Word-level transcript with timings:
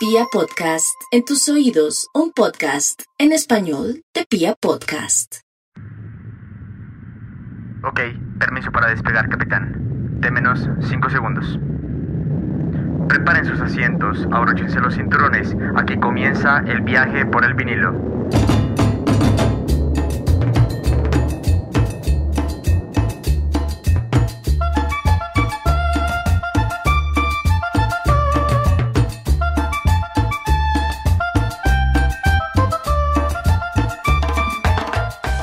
Pia 0.00 0.24
Podcast, 0.32 0.98
en 1.10 1.26
tus 1.26 1.46
oídos, 1.50 2.08
un 2.14 2.32
podcast 2.32 3.02
en 3.18 3.32
español 3.32 4.02
de 4.14 4.24
Pia 4.24 4.54
Podcast. 4.58 5.40
Ok, 7.84 8.00
permiso 8.38 8.72
para 8.72 8.88
despegar, 8.88 9.28
capitán. 9.28 9.76
De 10.18 10.30
menos 10.30 10.66
5 10.88 11.10
segundos. 11.10 11.58
Preparen 13.10 13.44
sus 13.44 13.60
asientos, 13.60 14.26
abróchense 14.32 14.80
los 14.80 14.94
cinturones. 14.94 15.54
Aquí 15.76 15.98
comienza 15.98 16.60
el 16.66 16.80
viaje 16.80 17.26
por 17.26 17.44
el 17.44 17.52
vinilo. 17.52 17.92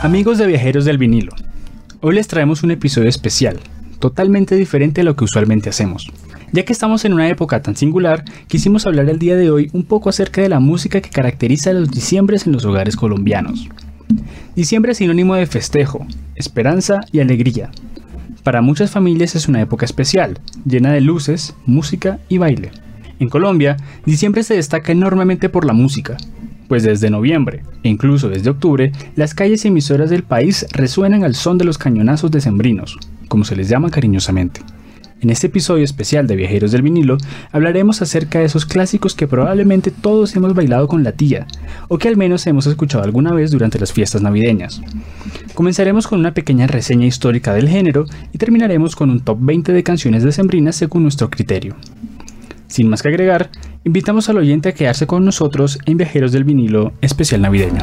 Amigos 0.08 0.38
de 0.38 0.48
viajeros 0.48 0.86
del 0.86 0.98
vinilo, 0.98 1.34
hoy 2.00 2.16
les 2.16 2.30
traemos 2.30 2.64
un 2.64 2.72
episodio 2.72 3.10
especial, 3.10 3.60
totalmente 4.00 4.56
diferente 4.56 5.02
a 5.02 5.04
lo 5.04 5.18
que 5.18 5.26
usualmente 5.26 5.68
hacemos. 5.68 6.10
Ya 6.54 6.64
que 6.64 6.72
estamos 6.72 7.04
en 7.04 7.12
una 7.12 7.28
época 7.28 7.62
tan 7.62 7.76
singular, 7.76 8.24
quisimos 8.48 8.86
hablar 8.86 9.10
el 9.10 9.20
día 9.20 9.36
de 9.36 9.52
hoy 9.52 9.70
un 9.74 9.84
poco 9.84 10.08
acerca 10.08 10.42
de 10.42 10.48
la 10.48 10.62
música 10.62 11.02
que 11.02 11.10
caracteriza 11.10 11.74
los 11.74 11.92
diciembres 11.92 12.48
en 12.48 12.54
los 12.54 12.64
hogares 12.64 12.96
colombianos. 12.96 13.68
Diciembre 14.56 14.94
es 14.94 15.00
sinónimo 15.00 15.36
de 15.36 15.46
festejo, 15.46 16.08
esperanza 16.36 17.02
y 17.12 17.20
alegría. 17.20 17.70
Para 18.44 18.62
muchas 18.62 18.92
familias 18.92 19.36
es 19.36 19.50
una 19.50 19.60
época 19.60 19.84
especial, 19.84 20.40
llena 20.66 20.94
de 20.94 21.02
luces, 21.02 21.54
música 21.66 22.18
y 22.30 22.38
baile. 22.38 22.72
En 23.20 23.28
Colombia, 23.28 23.76
diciembre 24.06 24.44
se 24.44 24.54
destaca 24.54 24.94
enormemente 24.94 25.50
por 25.50 25.66
la 25.66 25.74
música, 25.74 26.16
pues 26.68 26.84
desde 26.84 27.10
noviembre, 27.10 27.64
e 27.84 27.90
incluso 27.90 28.30
desde 28.30 28.50
octubre, 28.50 28.92
las 29.16 29.34
calles 29.34 29.66
y 29.66 29.70
emisoras 29.70 30.10
del 30.10 30.24
país 30.24 30.66
resuenan 30.72 31.24
al 31.24 31.36
son 31.36 31.58
de 31.58 31.66
los 31.66 31.78
cañonazos 31.78 32.32
decembrinos, 32.32 32.98
como 33.28 33.44
se 33.44 33.56
les 33.56 33.70
llama 33.70 33.90
cariñosamente. 33.90 34.62
En 35.20 35.32
este 35.32 35.48
episodio 35.48 35.84
especial 35.84 36.28
de 36.28 36.36
Viajeros 36.36 36.72
del 36.72 36.84
Vinilo 36.84 37.18
hablaremos 37.52 38.04
acerca 38.04 38.38
de 38.38 38.46
esos 38.46 38.68
clásicos 38.68 39.16
que 39.16 39.26
probablemente 39.26 39.90
todos 39.90 40.36
hemos 40.36 40.54
bailado 40.54 40.88
con 40.88 41.04
la 41.04 41.12
tía, 41.12 41.48
o 41.88 41.98
que 41.98 42.08
al 42.08 42.18
menos 42.18 42.46
hemos 42.46 42.68
escuchado 42.68 43.04
alguna 43.04 43.34
vez 43.34 43.50
durante 43.50 43.80
las 43.80 43.92
fiestas 43.92 44.22
navideñas. 44.22 44.80
Comenzaremos 45.56 46.06
con 46.06 46.20
una 46.20 46.36
pequeña 46.36 46.68
reseña 46.68 47.08
histórica 47.08 47.56
del 47.56 47.68
género 47.68 48.06
y 48.32 48.38
terminaremos 48.38 48.96
con 48.96 49.10
un 49.10 49.22
top 49.22 49.40
20 49.42 49.74
de 49.74 49.84
canciones 49.84 50.22
decembrinas 50.22 50.76
según 50.76 51.02
nuestro 51.02 51.32
criterio. 51.32 51.76
Sin 52.68 52.88
más 52.88 53.02
que 53.02 53.08
agregar, 53.08 53.50
invitamos 53.88 54.28
al 54.30 54.38
oyente 54.38 54.70
a 54.70 54.74
quedarse 54.74 55.08
con 55.08 55.24
nosotros 55.24 55.80
en 55.86 55.96
Viajeros 55.98 56.34
del 56.34 56.44
Vinilo 56.44 56.92
especial 57.02 57.42
navideño. 57.42 57.82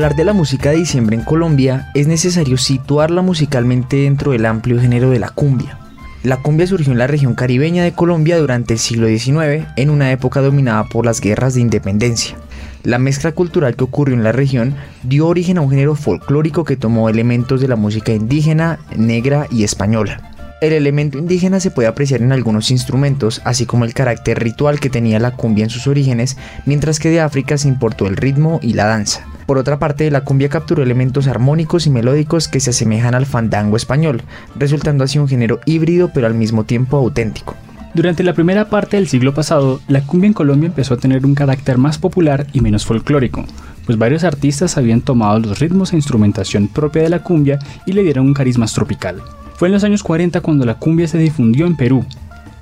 Hablar 0.00 0.16
de 0.16 0.24
la 0.24 0.32
música 0.32 0.70
de 0.70 0.76
diciembre 0.76 1.14
en 1.14 1.24
Colombia 1.24 1.90
es 1.92 2.06
necesario 2.06 2.56
situarla 2.56 3.20
musicalmente 3.20 3.96
dentro 3.96 4.32
del 4.32 4.46
amplio 4.46 4.80
género 4.80 5.10
de 5.10 5.18
la 5.18 5.28
cumbia. 5.28 5.76
La 6.22 6.38
cumbia 6.38 6.66
surgió 6.66 6.90
en 6.92 6.98
la 6.98 7.06
región 7.06 7.34
caribeña 7.34 7.84
de 7.84 7.92
Colombia 7.92 8.38
durante 8.38 8.72
el 8.72 8.78
siglo 8.78 9.08
XIX, 9.08 9.66
en 9.76 9.90
una 9.90 10.10
época 10.10 10.40
dominada 10.40 10.84
por 10.84 11.04
las 11.04 11.20
guerras 11.20 11.52
de 11.52 11.60
independencia. 11.60 12.34
La 12.82 12.98
mezcla 12.98 13.32
cultural 13.32 13.76
que 13.76 13.84
ocurrió 13.84 14.16
en 14.16 14.24
la 14.24 14.32
región 14.32 14.74
dio 15.02 15.26
origen 15.26 15.58
a 15.58 15.60
un 15.60 15.68
género 15.68 15.94
folclórico 15.94 16.64
que 16.64 16.78
tomó 16.78 17.10
elementos 17.10 17.60
de 17.60 17.68
la 17.68 17.76
música 17.76 18.12
indígena, 18.12 18.78
negra 18.96 19.48
y 19.50 19.64
española. 19.64 20.29
El 20.60 20.74
elemento 20.74 21.16
indígena 21.16 21.58
se 21.58 21.70
puede 21.70 21.88
apreciar 21.88 22.20
en 22.20 22.32
algunos 22.32 22.70
instrumentos, 22.70 23.40
así 23.44 23.64
como 23.64 23.86
el 23.86 23.94
carácter 23.94 24.38
ritual 24.38 24.78
que 24.78 24.90
tenía 24.90 25.18
la 25.18 25.30
cumbia 25.30 25.64
en 25.64 25.70
sus 25.70 25.86
orígenes, 25.86 26.36
mientras 26.66 26.98
que 26.98 27.08
de 27.08 27.20
África 27.20 27.56
se 27.56 27.68
importó 27.68 28.06
el 28.06 28.16
ritmo 28.16 28.60
y 28.62 28.74
la 28.74 28.84
danza. 28.84 29.26
Por 29.46 29.56
otra 29.56 29.78
parte, 29.78 30.10
la 30.10 30.20
cumbia 30.20 30.50
capturó 30.50 30.82
elementos 30.82 31.28
armónicos 31.28 31.86
y 31.86 31.90
melódicos 31.90 32.46
que 32.46 32.60
se 32.60 32.70
asemejan 32.70 33.14
al 33.14 33.24
fandango 33.24 33.78
español, 33.78 34.22
resultando 34.54 35.02
así 35.02 35.18
un 35.18 35.28
género 35.28 35.60
híbrido 35.64 36.10
pero 36.12 36.26
al 36.26 36.34
mismo 36.34 36.64
tiempo 36.64 36.98
auténtico. 36.98 37.56
Durante 37.94 38.22
la 38.22 38.34
primera 38.34 38.68
parte 38.68 38.98
del 38.98 39.08
siglo 39.08 39.32
pasado, 39.32 39.80
la 39.88 40.02
cumbia 40.02 40.28
en 40.28 40.34
Colombia 40.34 40.66
empezó 40.66 40.92
a 40.92 40.98
tener 40.98 41.24
un 41.24 41.34
carácter 41.34 41.78
más 41.78 41.96
popular 41.96 42.46
y 42.52 42.60
menos 42.60 42.84
folclórico, 42.84 43.46
pues 43.86 43.96
varios 43.96 44.24
artistas 44.24 44.76
habían 44.76 45.00
tomado 45.00 45.38
los 45.38 45.58
ritmos 45.58 45.94
e 45.94 45.96
instrumentación 45.96 46.68
propia 46.68 47.02
de 47.02 47.08
la 47.08 47.22
cumbia 47.22 47.58
y 47.86 47.94
le 47.94 48.02
dieron 48.02 48.26
un 48.26 48.34
carisma 48.34 48.66
tropical. 48.66 49.22
Fue 49.60 49.68
en 49.68 49.72
los 49.72 49.84
años 49.84 50.02
40 50.02 50.40
cuando 50.40 50.64
la 50.64 50.76
cumbia 50.76 51.06
se 51.06 51.18
difundió 51.18 51.66
en 51.66 51.76
Perú, 51.76 52.02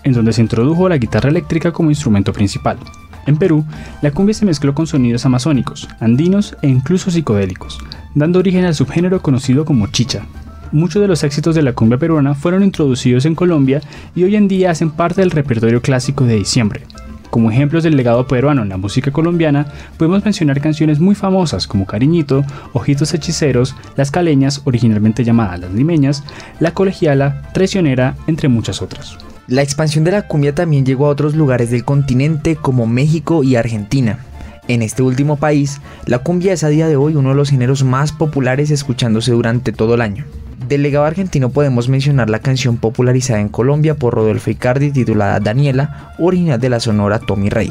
en 0.02 0.14
donde 0.14 0.32
se 0.32 0.40
introdujo 0.40 0.88
la 0.88 0.98
guitarra 0.98 1.28
eléctrica 1.28 1.70
como 1.70 1.90
instrumento 1.90 2.32
principal. 2.32 2.76
En 3.24 3.36
Perú, 3.36 3.64
la 4.02 4.10
cumbia 4.10 4.34
se 4.34 4.44
mezcló 4.44 4.74
con 4.74 4.88
sonidos 4.88 5.24
amazónicos, 5.24 5.86
andinos 6.00 6.56
e 6.60 6.66
incluso 6.66 7.12
psicodélicos, 7.12 7.78
dando 8.16 8.40
origen 8.40 8.64
al 8.64 8.74
subgénero 8.74 9.22
conocido 9.22 9.64
como 9.64 9.86
chicha. 9.86 10.26
Muchos 10.72 11.00
de 11.00 11.06
los 11.06 11.22
éxitos 11.22 11.54
de 11.54 11.62
la 11.62 11.72
cumbia 11.72 11.98
peruana 11.98 12.34
fueron 12.34 12.64
introducidos 12.64 13.26
en 13.26 13.36
Colombia 13.36 13.80
y 14.16 14.24
hoy 14.24 14.34
en 14.34 14.48
día 14.48 14.72
hacen 14.72 14.90
parte 14.90 15.20
del 15.20 15.30
repertorio 15.30 15.80
clásico 15.80 16.24
de 16.24 16.34
diciembre. 16.34 16.82
Como 17.30 17.50
ejemplos 17.50 17.82
del 17.82 17.96
legado 17.96 18.26
peruano 18.26 18.62
en 18.62 18.70
la 18.70 18.78
música 18.78 19.10
colombiana, 19.10 19.66
podemos 19.96 20.24
mencionar 20.24 20.60
canciones 20.60 20.98
muy 20.98 21.14
famosas 21.14 21.66
como 21.66 21.86
Cariñito, 21.86 22.44
Ojitos 22.72 23.12
Hechiceros, 23.12 23.76
Las 23.96 24.10
Caleñas, 24.10 24.62
originalmente 24.64 25.24
llamadas 25.24 25.60
Las 25.60 25.72
Limeñas, 25.72 26.24
La 26.58 26.72
Colegiala, 26.72 27.42
Traicionera, 27.52 28.16
entre 28.26 28.48
muchas 28.48 28.80
otras. 28.80 29.18
La 29.46 29.62
expansión 29.62 30.04
de 30.04 30.12
la 30.12 30.22
cumbia 30.22 30.54
también 30.54 30.84
llegó 30.84 31.06
a 31.06 31.10
otros 31.10 31.34
lugares 31.34 31.70
del 31.70 31.84
continente 31.84 32.56
como 32.56 32.86
México 32.86 33.42
y 33.44 33.56
Argentina. 33.56 34.18
En 34.66 34.82
este 34.82 35.02
último 35.02 35.36
país, 35.36 35.80
la 36.04 36.18
cumbia 36.18 36.52
es 36.52 36.64
a 36.64 36.68
día 36.68 36.86
de 36.86 36.96
hoy 36.96 37.14
uno 37.14 37.30
de 37.30 37.34
los 37.34 37.50
géneros 37.50 37.84
más 37.84 38.12
populares 38.12 38.70
escuchándose 38.70 39.32
durante 39.32 39.72
todo 39.72 39.94
el 39.94 40.02
año. 40.02 40.26
Del 40.66 40.82
legado 40.82 41.04
argentino 41.04 41.50
podemos 41.50 41.88
mencionar 41.88 42.28
la 42.28 42.40
canción 42.40 42.76
popularizada 42.76 43.40
en 43.40 43.48
Colombia 43.48 43.94
por 43.94 44.14
Rodolfo 44.14 44.50
Icardi 44.50 44.90
titulada 44.90 45.40
Daniela, 45.40 46.14
original 46.18 46.60
de 46.60 46.68
la 46.68 46.80
sonora 46.80 47.18
Tommy 47.18 47.48
Rey. 47.48 47.70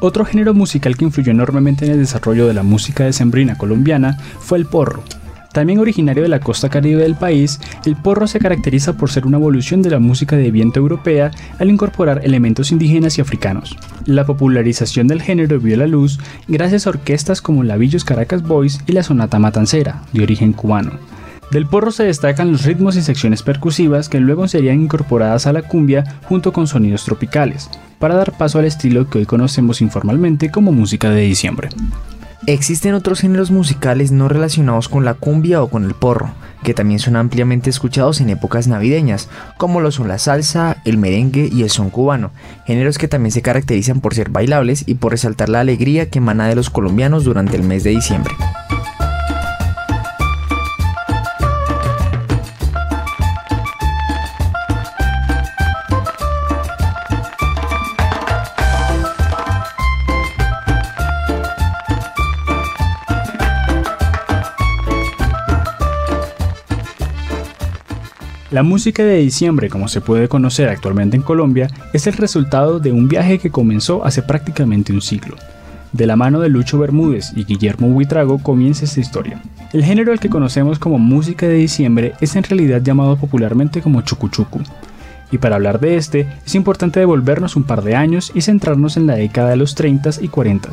Otro 0.00 0.24
género 0.24 0.54
musical 0.54 0.96
que 0.96 1.04
influyó 1.04 1.32
enormemente 1.32 1.84
en 1.84 1.92
el 1.92 1.98
desarrollo 1.98 2.46
de 2.46 2.54
la 2.54 2.62
música 2.62 3.04
decembrina 3.04 3.58
colombiana 3.58 4.16
fue 4.38 4.58
el 4.58 4.66
porro, 4.66 5.02
también 5.52 5.80
originario 5.80 6.22
de 6.22 6.28
la 6.28 6.38
costa 6.38 6.68
caribe 6.68 7.02
del 7.02 7.16
país, 7.16 7.58
el 7.84 7.96
porro 7.96 8.28
se 8.28 8.38
caracteriza 8.38 8.92
por 8.92 9.10
ser 9.10 9.26
una 9.26 9.36
evolución 9.36 9.82
de 9.82 9.90
la 9.90 9.98
música 9.98 10.36
de 10.36 10.50
viento 10.52 10.78
europea 10.78 11.32
al 11.58 11.70
incorporar 11.70 12.20
elementos 12.24 12.70
indígenas 12.70 13.18
y 13.18 13.20
africanos. 13.20 13.76
La 14.06 14.24
popularización 14.24 15.08
del 15.08 15.22
género 15.22 15.58
vio 15.58 15.76
la 15.76 15.88
luz 15.88 16.20
gracias 16.46 16.86
a 16.86 16.90
orquestas 16.90 17.42
como 17.42 17.64
la 17.64 17.76
Villos 17.76 18.04
Caracas 18.04 18.44
Boys 18.44 18.80
y 18.86 18.92
la 18.92 19.02
Sonata 19.02 19.40
Matancera, 19.40 20.02
de 20.12 20.22
origen 20.22 20.52
cubano. 20.52 20.92
Del 21.50 21.66
porro 21.66 21.90
se 21.90 22.04
destacan 22.04 22.52
los 22.52 22.64
ritmos 22.64 22.94
y 22.94 23.02
secciones 23.02 23.42
percusivas 23.42 24.08
que 24.08 24.20
luego 24.20 24.46
serían 24.46 24.80
incorporadas 24.80 25.48
a 25.48 25.52
la 25.52 25.62
cumbia 25.62 26.04
junto 26.24 26.52
con 26.52 26.68
sonidos 26.68 27.04
tropicales, 27.04 27.68
para 27.98 28.14
dar 28.14 28.32
paso 28.38 28.60
al 28.60 28.66
estilo 28.66 29.10
que 29.10 29.18
hoy 29.18 29.26
conocemos 29.26 29.80
informalmente 29.80 30.50
como 30.50 30.70
música 30.70 31.10
de 31.10 31.22
diciembre. 31.22 31.68
Existen 32.46 32.94
otros 32.94 33.20
géneros 33.20 33.50
musicales 33.50 34.12
no 34.12 34.28
relacionados 34.28 34.88
con 34.88 35.04
la 35.04 35.14
cumbia 35.14 35.60
o 35.60 35.68
con 35.68 35.84
el 35.84 35.94
porro, 35.94 36.32
que 36.62 36.72
también 36.72 37.00
son 37.00 37.16
ampliamente 37.16 37.68
escuchados 37.68 38.20
en 38.20 38.30
épocas 38.30 38.68
navideñas, 38.68 39.28
como 39.58 39.80
lo 39.80 39.90
son 39.90 40.06
la 40.06 40.18
salsa, 40.18 40.76
el 40.84 40.98
merengue 40.98 41.48
y 41.52 41.62
el 41.62 41.70
son 41.70 41.90
cubano, 41.90 42.30
géneros 42.64 42.96
que 42.96 43.08
también 43.08 43.32
se 43.32 43.42
caracterizan 43.42 44.00
por 44.00 44.14
ser 44.14 44.30
bailables 44.30 44.84
y 44.86 44.94
por 44.94 45.12
resaltar 45.12 45.48
la 45.48 45.60
alegría 45.60 46.10
que 46.10 46.18
emana 46.18 46.46
de 46.46 46.54
los 46.54 46.70
colombianos 46.70 47.24
durante 47.24 47.56
el 47.56 47.64
mes 47.64 47.82
de 47.82 47.90
diciembre. 47.90 48.34
La 68.50 68.64
música 68.64 69.04
de 69.04 69.18
diciembre, 69.18 69.68
como 69.68 69.86
se 69.86 70.00
puede 70.00 70.26
conocer 70.26 70.68
actualmente 70.68 71.16
en 71.16 71.22
Colombia, 71.22 71.68
es 71.92 72.08
el 72.08 72.14
resultado 72.14 72.80
de 72.80 72.90
un 72.90 73.06
viaje 73.06 73.38
que 73.38 73.50
comenzó 73.50 74.04
hace 74.04 74.22
prácticamente 74.22 74.92
un 74.92 75.00
siglo. 75.00 75.36
De 75.92 76.04
la 76.04 76.16
mano 76.16 76.40
de 76.40 76.48
Lucho 76.48 76.76
Bermúdez 76.76 77.30
y 77.36 77.44
Guillermo 77.44 77.86
Buitrago 77.90 78.38
comienza 78.38 78.84
esta 78.84 78.98
historia. 78.98 79.40
El 79.72 79.84
género 79.84 80.10
al 80.10 80.18
que 80.18 80.28
conocemos 80.28 80.80
como 80.80 80.98
música 80.98 81.46
de 81.46 81.54
diciembre 81.54 82.14
es 82.20 82.34
en 82.34 82.42
realidad 82.42 82.82
llamado 82.82 83.16
popularmente 83.16 83.82
como 83.82 84.02
chucuchucu. 84.02 84.58
Y 85.30 85.38
para 85.38 85.54
hablar 85.54 85.78
de 85.78 85.94
este, 85.94 86.26
es 86.44 86.56
importante 86.56 86.98
devolvernos 86.98 87.54
un 87.54 87.62
par 87.62 87.82
de 87.82 87.94
años 87.94 88.32
y 88.34 88.40
centrarnos 88.40 88.96
en 88.96 89.06
la 89.06 89.14
década 89.14 89.50
de 89.50 89.56
los 89.58 89.76
30 89.76 90.10
y 90.22 90.26
40 90.26 90.70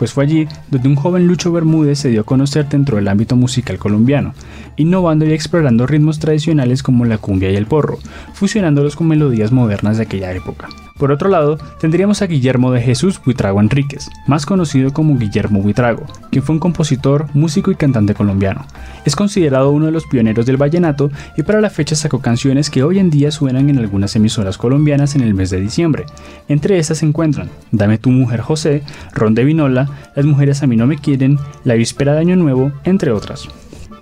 pues 0.00 0.14
fue 0.14 0.24
allí 0.24 0.48
donde 0.70 0.88
un 0.88 0.96
joven 0.96 1.26
Lucho 1.26 1.52
Bermúdez 1.52 1.98
se 1.98 2.08
dio 2.08 2.22
a 2.22 2.24
conocer 2.24 2.66
dentro 2.66 2.96
del 2.96 3.06
ámbito 3.06 3.36
musical 3.36 3.76
colombiano, 3.76 4.32
innovando 4.78 5.26
y 5.26 5.32
explorando 5.34 5.86
ritmos 5.86 6.18
tradicionales 6.18 6.82
como 6.82 7.04
la 7.04 7.18
cumbia 7.18 7.50
y 7.50 7.56
el 7.56 7.66
porro, 7.66 7.98
fusionándolos 8.32 8.96
con 8.96 9.08
melodías 9.08 9.52
modernas 9.52 9.98
de 9.98 10.04
aquella 10.04 10.32
época. 10.32 10.68
Por 11.00 11.12
otro 11.12 11.30
lado, 11.30 11.56
tendríamos 11.80 12.20
a 12.20 12.26
Guillermo 12.26 12.70
de 12.72 12.82
Jesús 12.82 13.18
Buitrago 13.24 13.58
Enríquez, 13.58 14.10
más 14.26 14.44
conocido 14.44 14.92
como 14.92 15.16
Guillermo 15.16 15.62
Buitrago, 15.62 16.04
quien 16.30 16.44
fue 16.44 16.56
un 16.56 16.60
compositor, 16.60 17.26
músico 17.32 17.70
y 17.70 17.74
cantante 17.74 18.12
colombiano. 18.12 18.66
Es 19.06 19.16
considerado 19.16 19.70
uno 19.70 19.86
de 19.86 19.92
los 19.92 20.04
pioneros 20.04 20.44
del 20.44 20.58
vallenato 20.58 21.10
y 21.38 21.42
para 21.42 21.62
la 21.62 21.70
fecha 21.70 21.96
sacó 21.96 22.20
canciones 22.20 22.68
que 22.68 22.82
hoy 22.82 22.98
en 22.98 23.08
día 23.08 23.30
suenan 23.30 23.70
en 23.70 23.78
algunas 23.78 24.14
emisoras 24.14 24.58
colombianas 24.58 25.14
en 25.14 25.22
el 25.22 25.32
mes 25.32 25.48
de 25.48 25.62
diciembre. 25.62 26.04
Entre 26.48 26.78
estas 26.78 26.98
se 26.98 27.06
encuentran 27.06 27.48
Dame 27.72 27.96
tu 27.96 28.10
mujer 28.10 28.42
José, 28.42 28.82
Ron 29.14 29.34
de 29.34 29.44
Vinola, 29.44 29.88
Las 30.14 30.26
mujeres 30.26 30.62
a 30.62 30.66
mí 30.66 30.76
no 30.76 30.86
me 30.86 30.98
quieren, 30.98 31.38
La 31.64 31.76
víspera 31.76 32.12
de 32.12 32.20
Año 32.20 32.36
Nuevo, 32.36 32.72
entre 32.84 33.10
otras. 33.10 33.48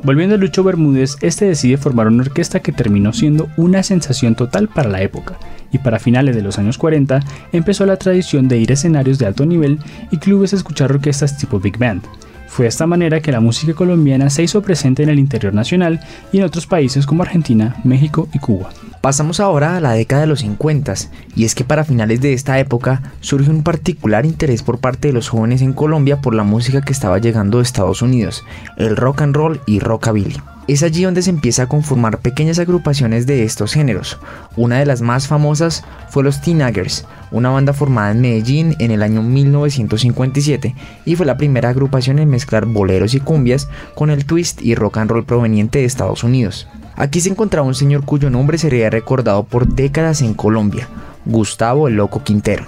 Volviendo 0.03 0.37
a 0.37 0.39
Lucho 0.39 0.63
Bermúdez, 0.63 1.17
este 1.23 1.47
decide 1.47 1.77
formar 1.77 2.07
una 2.07 2.23
orquesta 2.23 2.61
que 2.61 2.71
terminó 2.71 3.13
siendo 3.13 3.49
una 3.57 3.83
sensación 3.83 4.37
total 4.37 4.69
para 4.69 4.89
la 4.89 5.03
época, 5.03 5.39
y 5.73 5.79
para 5.79 5.99
finales 5.99 6.37
de 6.37 6.43
los 6.43 6.59
años 6.59 6.79
40 6.79 7.21
empezó 7.53 7.85
la 7.85 7.97
tradición 7.97 8.47
de 8.47 8.59
ir 8.59 8.71
a 8.71 8.75
escenarios 8.75 9.19
de 9.19 9.27
alto 9.27 9.45
nivel 9.45 9.79
y 10.13 10.19
clubes 10.19 10.53
a 10.53 10.57
escuchar 10.57 10.93
orquestas 10.93 11.37
tipo 11.37 11.59
Big 11.59 11.79
Band. 11.79 12.03
Fue 12.47 12.65
de 12.65 12.69
esta 12.69 12.87
manera 12.87 13.21
que 13.21 13.33
la 13.33 13.41
música 13.41 13.75
colombiana 13.75 14.31
se 14.31 14.43
hizo 14.43 14.63
presente 14.63 15.03
en 15.03 15.11
el 15.11 15.19
interior 15.19 15.53
nacional 15.53 16.01
y 16.33 16.39
en 16.39 16.45
otros 16.45 16.67
países 16.67 17.05
como 17.05 17.23
Argentina, 17.23 17.77
México 17.85 18.29
y 18.33 18.39
Cuba. 18.39 18.71
Pasamos 19.09 19.41
ahora 19.41 19.79
a 19.79 19.81
la 19.81 19.93
década 19.93 20.21
de 20.21 20.27
los 20.27 20.41
50 20.41 20.93
y 21.35 21.47
es 21.47 21.55
que 21.55 21.65
para 21.65 21.85
finales 21.85 22.21
de 22.21 22.35
esta 22.35 22.59
época 22.59 23.15
surge 23.21 23.49
un 23.49 23.63
particular 23.63 24.27
interés 24.27 24.63
por 24.63 24.81
parte 24.81 25.09
de 25.09 25.15
los 25.15 25.31
jóvenes 25.31 25.63
en 25.63 25.73
Colombia 25.73 26.21
por 26.21 26.35
la 26.35 26.43
música 26.43 26.83
que 26.83 26.93
estaba 26.93 27.17
llegando 27.17 27.57
de 27.57 27.65
Estados 27.65 28.03
Unidos, 28.03 28.45
el 28.77 28.99
rock 28.99 29.23
and 29.23 29.35
roll 29.35 29.63
y 29.65 29.79
rockabilly. 29.79 30.37
Es 30.67 30.83
allí 30.83 31.05
donde 31.05 31.23
se 31.23 31.31
empieza 31.31 31.63
a 31.63 31.69
conformar 31.69 32.19
pequeñas 32.19 32.59
agrupaciones 32.59 33.27
de 33.27 33.45
estos 33.45 33.73
géneros. 33.73 34.19
Una 34.57 34.79
de 34.79 34.85
las 34.85 35.01
más 35.01 35.27
famosas 35.27 35.85
fue 36.11 36.23
los 36.23 36.43
Teenagers, 36.43 37.07
una 37.31 37.49
banda 37.49 37.73
formada 37.73 38.11
en 38.11 38.21
Medellín 38.21 38.77
en 38.79 38.91
el 38.91 39.03
año 39.03 39.23
1957 39.23 40.75
y 41.07 41.17
fue 41.17 41.25
la 41.25 41.39
primera 41.39 41.71
agrupación 41.71 42.19
en 42.19 42.29
mezclar 42.29 42.67
boleros 42.67 43.15
y 43.15 43.21
cumbias 43.21 43.71
con 43.95 44.11
el 44.11 44.27
twist 44.27 44.61
y 44.61 44.75
rock 44.75 44.99
and 44.99 45.11
roll 45.11 45.25
proveniente 45.25 45.79
de 45.79 45.87
Estados 45.87 46.25
Unidos. 46.25 46.69
Aquí 46.99 47.21
se 47.21 47.29
encontraba 47.29 47.65
un 47.65 47.77
señor 47.77 48.05
cuyo 48.05 48.29
nombre 48.29 48.59
sería 48.59 48.91
recordado 48.91 49.45
por 49.45 49.69
décadas 49.69 50.21
en 50.21 50.35
Colombia, 50.35 50.89
Gustavo 51.27 51.87
el 51.87 51.95
Loco 51.95 52.25
Quintero. 52.25 52.67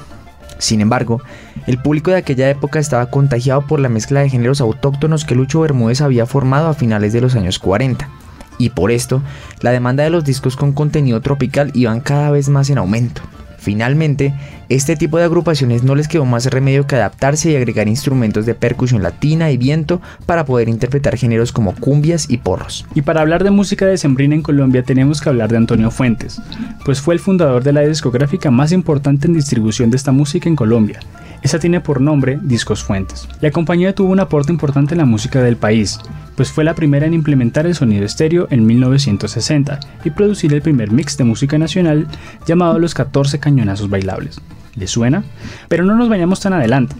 Sin 0.58 0.80
embargo, 0.80 1.20
el 1.66 1.82
público 1.82 2.12
de 2.12 2.18
aquella 2.18 2.48
época 2.48 2.78
estaba 2.78 3.10
contagiado 3.10 3.62
por 3.62 3.80
la 3.80 3.88
mezcla 3.88 4.20
de 4.20 4.30
géneros 4.30 4.60
autóctonos 4.60 5.24
que 5.24 5.34
Lucho 5.34 5.62
Bermúdez 5.62 6.00
había 6.00 6.26
formado 6.26 6.68
a 6.68 6.74
finales 6.74 7.12
de 7.12 7.20
los 7.20 7.34
años 7.34 7.58
40. 7.58 8.08
Y 8.56 8.70
por 8.70 8.92
esto, 8.92 9.20
la 9.62 9.72
demanda 9.72 10.04
de 10.04 10.10
los 10.10 10.24
discos 10.24 10.54
con 10.54 10.74
contenido 10.74 11.20
tropical 11.20 11.72
iban 11.74 12.00
cada 12.00 12.30
vez 12.30 12.48
más 12.48 12.70
en 12.70 12.78
aumento. 12.78 13.22
Finalmente, 13.60 14.32
este 14.70 14.96
tipo 14.96 15.18
de 15.18 15.24
agrupaciones 15.24 15.82
no 15.82 15.94
les 15.94 16.08
quedó 16.08 16.24
más 16.24 16.46
remedio 16.46 16.86
que 16.86 16.96
adaptarse 16.96 17.50
y 17.50 17.56
agregar 17.56 17.88
instrumentos 17.88 18.46
de 18.46 18.54
percusión 18.54 19.02
latina 19.02 19.50
y 19.50 19.58
viento 19.58 20.00
para 20.24 20.46
poder 20.46 20.70
interpretar 20.70 21.18
géneros 21.18 21.52
como 21.52 21.74
cumbias 21.74 22.30
y 22.30 22.38
porros. 22.38 22.86
Y 22.94 23.02
para 23.02 23.20
hablar 23.20 23.44
de 23.44 23.50
música 23.50 23.84
de 23.84 23.98
sembrina 23.98 24.34
en 24.34 24.42
Colombia 24.42 24.82
tenemos 24.82 25.20
que 25.20 25.28
hablar 25.28 25.50
de 25.50 25.58
Antonio 25.58 25.90
Fuentes, 25.90 26.40
pues 26.86 27.02
fue 27.02 27.12
el 27.12 27.20
fundador 27.20 27.62
de 27.62 27.74
la 27.74 27.82
discográfica 27.82 28.50
más 28.50 28.72
importante 28.72 29.26
en 29.26 29.34
distribución 29.34 29.90
de 29.90 29.98
esta 29.98 30.10
música 30.10 30.48
en 30.48 30.56
Colombia. 30.56 31.00
Esa 31.42 31.58
tiene 31.58 31.80
por 31.80 32.00
nombre 32.00 32.38
Discos 32.42 32.84
Fuentes. 32.84 33.26
La 33.40 33.50
compañía 33.50 33.94
tuvo 33.94 34.12
un 34.12 34.20
aporte 34.20 34.52
importante 34.52 34.94
en 34.94 34.98
la 34.98 35.06
música 35.06 35.42
del 35.42 35.56
país, 35.56 35.98
pues 36.36 36.52
fue 36.52 36.64
la 36.64 36.74
primera 36.74 37.06
en 37.06 37.14
implementar 37.14 37.66
el 37.66 37.74
sonido 37.74 38.04
estéreo 38.04 38.46
en 38.50 38.66
1960 38.66 39.80
y 40.04 40.10
producir 40.10 40.52
el 40.52 40.62
primer 40.62 40.90
mix 40.90 41.16
de 41.16 41.24
música 41.24 41.58
nacional 41.58 42.06
llamado 42.46 42.78
Los 42.78 42.94
14 42.94 43.38
Cañonazos 43.40 43.88
Bailables. 43.88 44.40
¿Le 44.74 44.86
suena? 44.86 45.24
Pero 45.68 45.84
no 45.84 45.96
nos 45.96 46.08
vayamos 46.08 46.40
tan 46.40 46.52
adelante. 46.52 46.94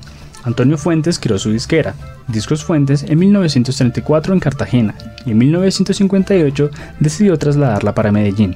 Antonio 0.45 0.79
Fuentes 0.79 1.19
creó 1.19 1.39
su 1.39 1.53
disquera, 1.53 1.95
Discos 2.29 2.65
Fuentes, 2.65 3.03
en 3.03 3.19
1934 3.19 4.33
en 4.33 4.41
Cartagena 4.41 4.95
y 5.27 5.33
en 5.33 5.39
1958 5.39 6.71
decidió 6.99 7.39
trasladarla 7.39 7.95
para 7.95 8.13
Medellín. 8.13 8.55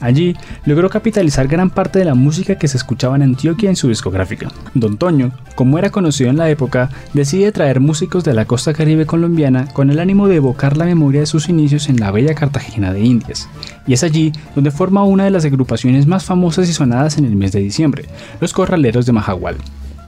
Allí 0.00 0.36
logró 0.64 0.90
capitalizar 0.90 1.48
gran 1.48 1.70
parte 1.70 1.98
de 1.98 2.04
la 2.04 2.14
música 2.14 2.56
que 2.56 2.68
se 2.68 2.76
escuchaba 2.76 3.16
en 3.16 3.22
Antioquia 3.22 3.70
en 3.70 3.76
su 3.76 3.88
discográfica. 3.88 4.48
Don 4.74 4.98
Toño, 4.98 5.32
como 5.54 5.78
era 5.78 5.90
conocido 5.90 6.30
en 6.30 6.36
la 6.36 6.50
época, 6.50 6.90
decide 7.14 7.52
traer 7.52 7.80
músicos 7.80 8.24
de 8.24 8.34
la 8.34 8.44
costa 8.44 8.74
caribe 8.74 9.06
colombiana 9.06 9.66
con 9.72 9.90
el 9.90 9.98
ánimo 9.98 10.28
de 10.28 10.36
evocar 10.36 10.76
la 10.76 10.84
memoria 10.84 11.20
de 11.20 11.26
sus 11.26 11.48
inicios 11.48 11.88
en 11.88 11.98
la 11.98 12.10
bella 12.10 12.34
Cartagena 12.34 12.92
de 12.92 13.00
Indias. 13.00 13.48
Y 13.86 13.94
es 13.94 14.04
allí 14.04 14.32
donde 14.54 14.70
forma 14.70 15.04
una 15.04 15.24
de 15.24 15.30
las 15.30 15.44
agrupaciones 15.44 16.06
más 16.06 16.24
famosas 16.24 16.68
y 16.68 16.72
sonadas 16.72 17.18
en 17.18 17.24
el 17.24 17.36
mes 17.36 17.52
de 17.52 17.60
diciembre, 17.60 18.04
los 18.40 18.52
Corraleros 18.52 19.06
de 19.06 19.12
Majagual. 19.12 19.56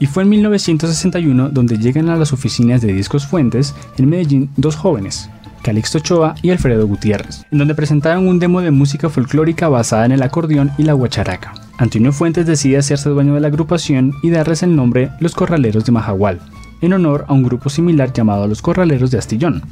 Y 0.01 0.07
fue 0.07 0.23
en 0.23 0.29
1961 0.29 1.49
donde 1.51 1.79
llegan 1.79 2.09
a 2.09 2.17
las 2.17 2.33
oficinas 2.33 2.83
de 2.83 2.93
Discos 2.93 3.27
Fuentes 3.27 3.75
en 3.97 4.09
Medellín 4.09 4.51
dos 4.57 4.77
jóvenes, 4.77 5.29
Calixto 5.63 5.99
Ochoa 5.99 6.35
y 6.43 6.51
Alfredo 6.51 6.87
Gutiérrez, 6.87 7.45
en 7.51 7.59
donde 7.59 7.75
presentaron 7.75 8.27
un 8.27 8.39
demo 8.39 8.61
de 8.61 8.71
música 8.71 9.09
folclórica 9.09 9.69
basada 9.69 10.07
en 10.07 10.13
el 10.13 10.23
acordeón 10.23 10.71
y 10.79 10.85
la 10.85 10.93
guacharaca. 10.93 11.55
Antonio 11.79 12.13
Fuentes 12.13 12.47
decide 12.47 12.79
hacerse 12.79 13.09
dueño 13.09 13.35
de 13.35 13.41
la 13.41 13.49
agrupación 13.49 14.13
y 14.23 14.31
darles 14.31 14.63
el 14.63 14.75
nombre 14.75 15.11
Los 15.21 15.35
Corraleros 15.35 15.85
de 15.85 15.93
Majagual, 15.93 16.41
en 16.81 16.93
honor 16.93 17.25
a 17.29 17.33
un 17.33 17.43
grupo 17.43 17.71
similar 17.71 18.13
llamado 18.13 18.47
Los 18.49 18.63
Corraleros 18.63 19.11
de 19.11 19.19
Astillón. 19.19 19.63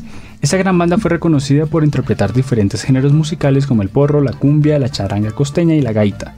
Esta 0.41 0.57
gran 0.57 0.79
banda 0.79 0.99
fue 0.99 1.11
reconocida 1.11 1.67
por 1.67 1.85
interpretar 1.85 2.33
diferentes 2.33 2.83
géneros 2.83 3.13
musicales 3.13 3.67
como 3.67 3.83
el 3.83 3.89
porro, 3.89 4.21
la 4.21 4.33
cumbia, 4.33 4.79
la 4.79 4.89
charanga 4.89 5.31
costeña 5.31 5.75
y 5.75 5.81
la 5.81 5.93
gaita. 5.93 6.35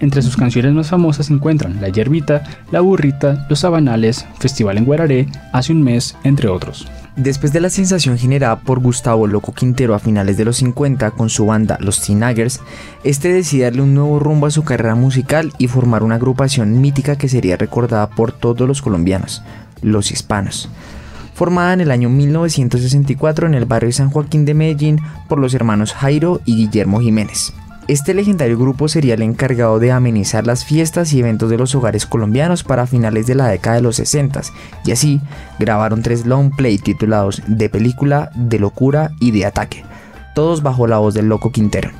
Entre 0.00 0.22
sus 0.22 0.36
canciones 0.36 0.72
más 0.72 0.90
famosas 0.90 1.26
se 1.26 1.32
encuentran 1.32 1.80
La 1.80 1.88
Yerbita, 1.88 2.42
La 2.70 2.80
Burrita, 2.80 3.46
Los 3.48 3.60
Sabanales, 3.60 4.26
Festival 4.38 4.78
en 4.78 4.84
Guararé, 4.84 5.26
Hace 5.52 5.72
un 5.72 5.82
mes, 5.82 6.16
entre 6.24 6.48
otros. 6.48 6.86
Después 7.20 7.52
de 7.52 7.60
la 7.60 7.68
sensación 7.68 8.16
generada 8.16 8.60
por 8.60 8.80
Gustavo 8.80 9.26
Loco 9.26 9.52
Quintero 9.52 9.94
a 9.94 9.98
finales 9.98 10.38
de 10.38 10.46
los 10.46 10.56
50 10.56 11.10
con 11.10 11.28
su 11.28 11.44
banda 11.44 11.76
Los 11.78 12.00
Teenagers, 12.00 12.60
este 13.04 13.30
decide 13.30 13.64
darle 13.64 13.82
un 13.82 13.92
nuevo 13.92 14.18
rumbo 14.18 14.46
a 14.46 14.50
su 14.50 14.64
carrera 14.64 14.94
musical 14.94 15.52
y 15.58 15.68
formar 15.68 16.02
una 16.02 16.14
agrupación 16.14 16.80
mítica 16.80 17.16
que 17.16 17.28
sería 17.28 17.58
recordada 17.58 18.08
por 18.08 18.32
todos 18.32 18.66
los 18.66 18.80
colombianos, 18.80 19.42
los 19.82 20.12
hispanos. 20.12 20.70
Formada 21.34 21.74
en 21.74 21.82
el 21.82 21.90
año 21.90 22.08
1964 22.08 23.48
en 23.48 23.52
el 23.52 23.66
barrio 23.66 23.92
San 23.92 24.08
Joaquín 24.08 24.46
de 24.46 24.54
Medellín 24.54 24.98
por 25.28 25.38
los 25.38 25.52
hermanos 25.52 25.92
Jairo 25.92 26.40
y 26.46 26.56
Guillermo 26.56 27.02
Jiménez. 27.02 27.52
Este 27.90 28.14
legendario 28.14 28.56
grupo 28.56 28.86
sería 28.86 29.14
el 29.14 29.22
encargado 29.22 29.80
de 29.80 29.90
amenizar 29.90 30.46
las 30.46 30.64
fiestas 30.64 31.12
y 31.12 31.18
eventos 31.18 31.50
de 31.50 31.58
los 31.58 31.74
hogares 31.74 32.06
colombianos 32.06 32.62
para 32.62 32.86
finales 32.86 33.26
de 33.26 33.34
la 33.34 33.48
década 33.48 33.74
de 33.74 33.82
los 33.82 33.96
60 33.96 34.42
y 34.84 34.92
así 34.92 35.20
grabaron 35.58 36.00
tres 36.00 36.24
long 36.24 36.54
play 36.54 36.78
titulados 36.78 37.42
De 37.48 37.68
película, 37.68 38.30
De 38.36 38.60
locura 38.60 39.10
y 39.18 39.32
De 39.32 39.44
ataque, 39.44 39.84
todos 40.36 40.62
bajo 40.62 40.86
la 40.86 40.98
voz 40.98 41.14
del 41.14 41.28
loco 41.28 41.50
Quintero. 41.50 41.90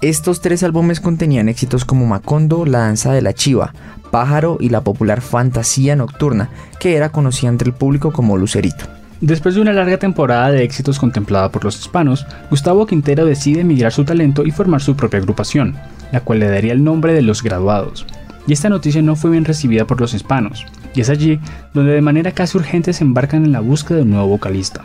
Estos 0.00 0.40
tres 0.40 0.62
álbumes 0.62 1.00
contenían 1.00 1.48
éxitos 1.48 1.84
como 1.84 2.06
Macondo, 2.06 2.64
La 2.64 2.78
danza 2.78 3.12
de 3.12 3.22
la 3.22 3.32
chiva, 3.32 3.74
Pájaro 4.12 4.56
y 4.60 4.68
la 4.68 4.82
popular 4.82 5.20
Fantasía 5.20 5.96
nocturna, 5.96 6.50
que 6.78 6.94
era 6.94 7.10
conocida 7.10 7.50
entre 7.50 7.70
el 7.70 7.74
público 7.74 8.12
como 8.12 8.36
Lucerito. 8.36 8.99
Después 9.20 9.54
de 9.54 9.60
una 9.60 9.74
larga 9.74 9.98
temporada 9.98 10.50
de 10.50 10.64
éxitos 10.64 10.98
contemplada 10.98 11.50
por 11.50 11.62
los 11.62 11.78
hispanos, 11.78 12.26
Gustavo 12.48 12.86
Quintero 12.86 13.26
decide 13.26 13.60
emigrar 13.60 13.92
su 13.92 14.02
talento 14.04 14.46
y 14.46 14.50
formar 14.50 14.80
su 14.80 14.96
propia 14.96 15.18
agrupación, 15.18 15.74
la 16.10 16.20
cual 16.20 16.38
le 16.38 16.48
daría 16.48 16.72
el 16.72 16.82
nombre 16.82 17.12
de 17.12 17.20
Los 17.20 17.42
Graduados. 17.42 18.06
Y 18.46 18.54
esta 18.54 18.70
noticia 18.70 19.02
no 19.02 19.16
fue 19.16 19.30
bien 19.30 19.44
recibida 19.44 19.86
por 19.86 20.00
los 20.00 20.14
hispanos, 20.14 20.64
y 20.94 21.02
es 21.02 21.10
allí 21.10 21.38
donde 21.74 21.92
de 21.92 22.00
manera 22.00 22.32
casi 22.32 22.56
urgente 22.56 22.94
se 22.94 23.04
embarcan 23.04 23.44
en 23.44 23.52
la 23.52 23.60
búsqueda 23.60 23.98
de 23.98 24.04
un 24.04 24.10
nuevo 24.10 24.28
vocalista. 24.28 24.80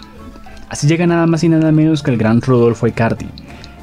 Así 0.68 0.86
llega 0.86 1.08
nada 1.08 1.28
más 1.28 1.46
y 1.46 1.50
nada 1.50 1.72
menos 1.72 2.04
que 2.04 2.12
el 2.12 2.18
gran 2.18 2.42
Rodolfo 2.42 2.88
Icardi, 2.88 3.28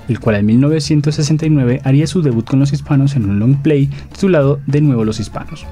el 0.09 0.21
cual 0.21 0.37
en 0.37 0.45
1969 0.45 1.81
haría 1.83 2.07
su 2.07 2.21
debut 2.21 2.45
con 2.45 2.61
los 2.61 2.75
hispanos 2.75 3.17
en 3.17 3.25
un 3.25 3.39
long 3.39 3.63
play 3.63 3.87
titulado 4.13 4.61
De 4.67 4.83
nuevo 4.83 5.07
los 5.07 5.19
hispanos, 5.19 5.65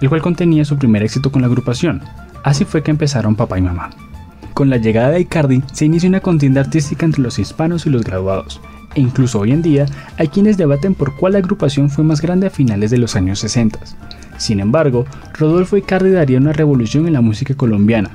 el 0.00 0.08
cual 0.08 0.22
contenía 0.22 0.64
su 0.64 0.78
primer 0.78 1.02
éxito 1.02 1.32
con 1.32 1.42
la 1.42 1.48
agrupación. 1.48 2.02
Así 2.44 2.64
fue 2.64 2.84
que 2.84 2.92
empezaron 2.92 3.34
papá 3.34 3.58
y 3.58 3.62
mamá. 3.62 3.90
Con 4.54 4.68
la 4.68 4.76
llegada 4.76 5.10
de 5.10 5.20
Icardi 5.20 5.62
se 5.72 5.86
inicia 5.86 6.08
una 6.08 6.20
contienda 6.20 6.60
artística 6.60 7.06
entre 7.06 7.22
los 7.22 7.38
hispanos 7.38 7.86
y 7.86 7.90
los 7.90 8.04
graduados. 8.04 8.60
e 8.94 9.00
incluso 9.00 9.40
hoy 9.40 9.52
en 9.52 9.62
día 9.62 9.86
hay 10.18 10.28
quienes 10.28 10.58
debaten 10.58 10.94
por 10.94 11.16
cuál 11.16 11.36
agrupación 11.36 11.88
fue 11.88 12.04
más 12.04 12.20
grande 12.20 12.48
a 12.48 12.50
finales 12.50 12.90
de 12.90 12.98
los 12.98 13.16
años 13.16 13.38
60. 13.38 13.78
Sin 14.36 14.60
embargo, 14.60 15.06
Rodolfo 15.32 15.78
Icardi 15.78 16.10
daría 16.10 16.38
una 16.38 16.52
revolución 16.52 17.06
en 17.06 17.14
la 17.14 17.22
música 17.22 17.54
colombiana, 17.54 18.10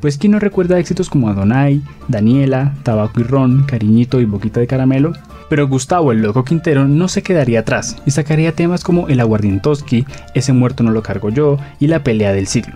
pues 0.00 0.16
¿quién 0.16 0.32
no 0.32 0.38
recuerda 0.38 0.78
éxitos 0.78 1.10
como 1.10 1.28
Adonai, 1.28 1.82
Daniela, 2.08 2.74
Tabaco 2.84 3.20
y 3.20 3.24
Ron, 3.24 3.64
Cariñito 3.64 4.20
y 4.20 4.24
Boquita 4.24 4.60
de 4.60 4.66
Caramelo? 4.66 5.12
Pero 5.50 5.68
Gustavo 5.68 6.12
el 6.12 6.22
Loco 6.22 6.44
Quintero 6.44 6.86
no 6.86 7.08
se 7.08 7.22
quedaría 7.22 7.60
atrás 7.60 7.96
y 8.06 8.12
sacaría 8.12 8.52
temas 8.52 8.82
como 8.84 9.08
El 9.08 9.20
Aguardientoski, 9.20 10.06
Ese 10.34 10.52
muerto 10.52 10.82
no 10.82 10.92
lo 10.92 11.02
cargo 11.02 11.28
yo 11.28 11.58
y 11.80 11.88
La 11.88 12.02
pelea 12.02 12.32
del 12.32 12.46
siglo. 12.46 12.74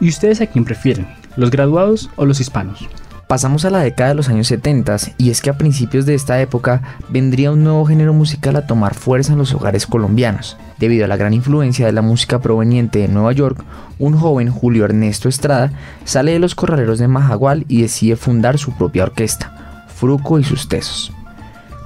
¿Y 0.00 0.08
ustedes 0.08 0.40
a 0.40 0.46
quién 0.46 0.64
prefieren? 0.64 1.06
¿Los 1.36 1.50
graduados 1.50 2.10
o 2.16 2.26
los 2.26 2.40
hispanos? 2.40 2.86
Pasamos 3.26 3.64
a 3.64 3.70
la 3.70 3.78
década 3.78 4.10
de 4.10 4.14
los 4.16 4.28
años 4.28 4.48
70 4.48 4.96
y 5.16 5.30
es 5.30 5.40
que 5.40 5.48
a 5.48 5.56
principios 5.56 6.04
de 6.04 6.14
esta 6.14 6.38
época 6.42 6.82
vendría 7.08 7.50
un 7.50 7.64
nuevo 7.64 7.86
género 7.86 8.12
musical 8.12 8.56
a 8.56 8.66
tomar 8.66 8.94
fuerza 8.94 9.32
en 9.32 9.38
los 9.38 9.54
hogares 9.54 9.86
colombianos. 9.86 10.58
Debido 10.78 11.06
a 11.06 11.08
la 11.08 11.16
gran 11.16 11.32
influencia 11.32 11.86
de 11.86 11.92
la 11.92 12.02
música 12.02 12.40
proveniente 12.40 12.98
de 12.98 13.08
Nueva 13.08 13.32
York, 13.32 13.64
un 13.98 14.18
joven 14.18 14.50
Julio 14.50 14.84
Ernesto 14.84 15.30
Estrada 15.30 15.72
sale 16.04 16.32
de 16.32 16.38
los 16.38 16.54
corraleros 16.54 16.98
de 16.98 17.08
Majagual 17.08 17.64
y 17.66 17.80
decide 17.80 18.16
fundar 18.16 18.58
su 18.58 18.72
propia 18.72 19.04
orquesta, 19.04 19.86
Fruco 19.88 20.38
y 20.38 20.44
sus 20.44 20.68
Tesos. 20.68 21.14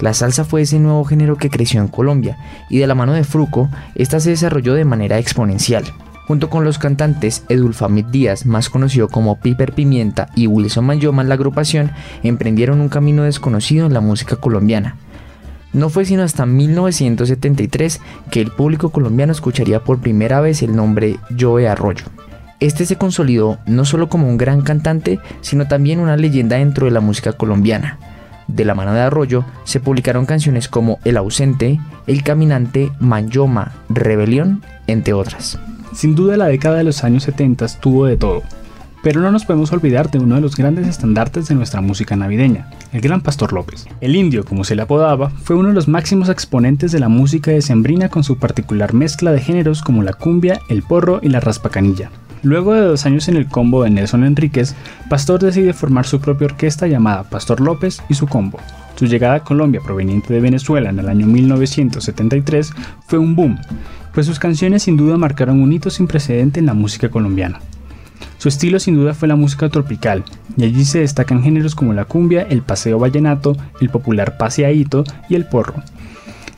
La 0.00 0.12
salsa 0.12 0.44
fue 0.44 0.62
ese 0.62 0.80
nuevo 0.80 1.04
género 1.04 1.36
que 1.36 1.50
creció 1.50 1.80
en 1.80 1.88
Colombia 1.88 2.36
y 2.68 2.78
de 2.78 2.88
la 2.88 2.96
mano 2.96 3.12
de 3.12 3.22
Fruco, 3.22 3.70
esta 3.94 4.18
se 4.18 4.30
desarrolló 4.30 4.74
de 4.74 4.84
manera 4.84 5.18
exponencial. 5.18 5.84
Junto 6.26 6.50
con 6.50 6.64
los 6.64 6.78
cantantes 6.78 7.44
Edulfamid 7.48 8.06
Díaz, 8.06 8.46
más 8.46 8.68
conocido 8.68 9.08
como 9.08 9.38
Piper 9.38 9.72
Pimienta, 9.72 10.28
y 10.34 10.48
Wilson 10.48 10.84
Mayoma, 10.84 11.22
la 11.22 11.34
agrupación 11.34 11.92
emprendieron 12.24 12.80
un 12.80 12.88
camino 12.88 13.22
desconocido 13.22 13.86
en 13.86 13.94
la 13.94 14.00
música 14.00 14.36
colombiana. 14.36 14.96
No 15.72 15.88
fue 15.88 16.04
sino 16.04 16.22
hasta 16.22 16.46
1973 16.46 18.00
que 18.30 18.40
el 18.40 18.50
público 18.50 18.90
colombiano 18.90 19.32
escucharía 19.32 19.84
por 19.84 20.00
primera 20.00 20.40
vez 20.40 20.62
el 20.62 20.74
nombre 20.74 21.18
Joe 21.38 21.68
Arroyo. 21.68 22.06
Este 22.58 22.86
se 22.86 22.96
consolidó 22.96 23.58
no 23.66 23.84
solo 23.84 24.08
como 24.08 24.26
un 24.28 24.38
gran 24.38 24.62
cantante, 24.62 25.20
sino 25.42 25.68
también 25.68 26.00
una 26.00 26.16
leyenda 26.16 26.56
dentro 26.56 26.86
de 26.86 26.92
la 26.92 27.00
música 27.00 27.34
colombiana. 27.34 27.98
De 28.48 28.64
la 28.64 28.74
mano 28.74 28.94
de 28.94 29.00
Arroyo 29.00 29.44
se 29.64 29.78
publicaron 29.78 30.24
canciones 30.24 30.68
como 30.68 30.98
El 31.04 31.18
ausente, 31.18 31.78
El 32.06 32.22
caminante, 32.22 32.90
Mayoma, 32.98 33.72
Rebelión, 33.88 34.62
entre 34.86 35.12
otras. 35.12 35.58
Sin 35.96 36.14
duda 36.14 36.36
la 36.36 36.48
década 36.48 36.76
de 36.76 36.84
los 36.84 37.04
años 37.04 37.22
70 37.22 37.66
tuvo 37.80 38.04
de 38.04 38.18
todo, 38.18 38.42
pero 39.02 39.22
no 39.22 39.32
nos 39.32 39.46
podemos 39.46 39.72
olvidar 39.72 40.10
de 40.10 40.18
uno 40.18 40.34
de 40.34 40.42
los 40.42 40.54
grandes 40.54 40.86
estandartes 40.86 41.48
de 41.48 41.54
nuestra 41.54 41.80
música 41.80 42.16
navideña, 42.16 42.68
el 42.92 43.00
gran 43.00 43.22
Pastor 43.22 43.54
López. 43.54 43.86
El 44.02 44.14
indio, 44.14 44.44
como 44.44 44.64
se 44.64 44.76
le 44.76 44.82
apodaba, 44.82 45.30
fue 45.30 45.56
uno 45.56 45.68
de 45.68 45.74
los 45.74 45.88
máximos 45.88 46.28
exponentes 46.28 46.92
de 46.92 47.00
la 47.00 47.08
música 47.08 47.50
decembrina 47.50 48.10
con 48.10 48.24
su 48.24 48.36
particular 48.36 48.92
mezcla 48.92 49.32
de 49.32 49.40
géneros 49.40 49.80
como 49.80 50.02
la 50.02 50.12
cumbia, 50.12 50.60
el 50.68 50.82
porro 50.82 51.20
y 51.22 51.30
la 51.30 51.40
raspacanilla. 51.40 52.10
Luego 52.42 52.74
de 52.74 52.82
dos 52.82 53.06
años 53.06 53.28
en 53.28 53.38
el 53.38 53.48
combo 53.48 53.82
de 53.82 53.88
Nelson 53.88 54.24
Enríquez, 54.24 54.74
Pastor 55.08 55.40
decide 55.40 55.72
formar 55.72 56.04
su 56.04 56.20
propia 56.20 56.48
orquesta 56.48 56.86
llamada 56.86 57.22
Pastor 57.22 57.62
López 57.62 58.02
y 58.10 58.14
su 58.14 58.26
combo. 58.26 58.58
Su 58.96 59.06
llegada 59.06 59.36
a 59.36 59.44
Colombia 59.44 59.80
proveniente 59.82 60.34
de 60.34 60.40
Venezuela 60.40 60.90
en 60.90 60.98
el 60.98 61.08
año 61.08 61.26
1973 61.26 62.72
fue 63.06 63.18
un 63.18 63.34
boom, 63.34 63.58
pues 64.16 64.26
sus 64.26 64.38
canciones 64.38 64.84
sin 64.84 64.96
duda 64.96 65.18
marcaron 65.18 65.60
un 65.60 65.74
hito 65.74 65.90
sin 65.90 66.06
precedente 66.06 66.58
en 66.58 66.64
la 66.64 66.72
música 66.72 67.10
colombiana. 67.10 67.60
Su 68.38 68.48
estilo 68.48 68.80
sin 68.80 68.96
duda 68.96 69.12
fue 69.12 69.28
la 69.28 69.36
música 69.36 69.68
tropical, 69.68 70.24
y 70.56 70.64
allí 70.64 70.86
se 70.86 71.00
destacan 71.00 71.42
géneros 71.42 71.74
como 71.74 71.92
la 71.92 72.06
cumbia, 72.06 72.46
el 72.48 72.62
paseo 72.62 72.98
vallenato, 72.98 73.58
el 73.78 73.90
popular 73.90 74.38
paseadito 74.38 75.04
y 75.28 75.34
el 75.34 75.44
porro. 75.44 75.82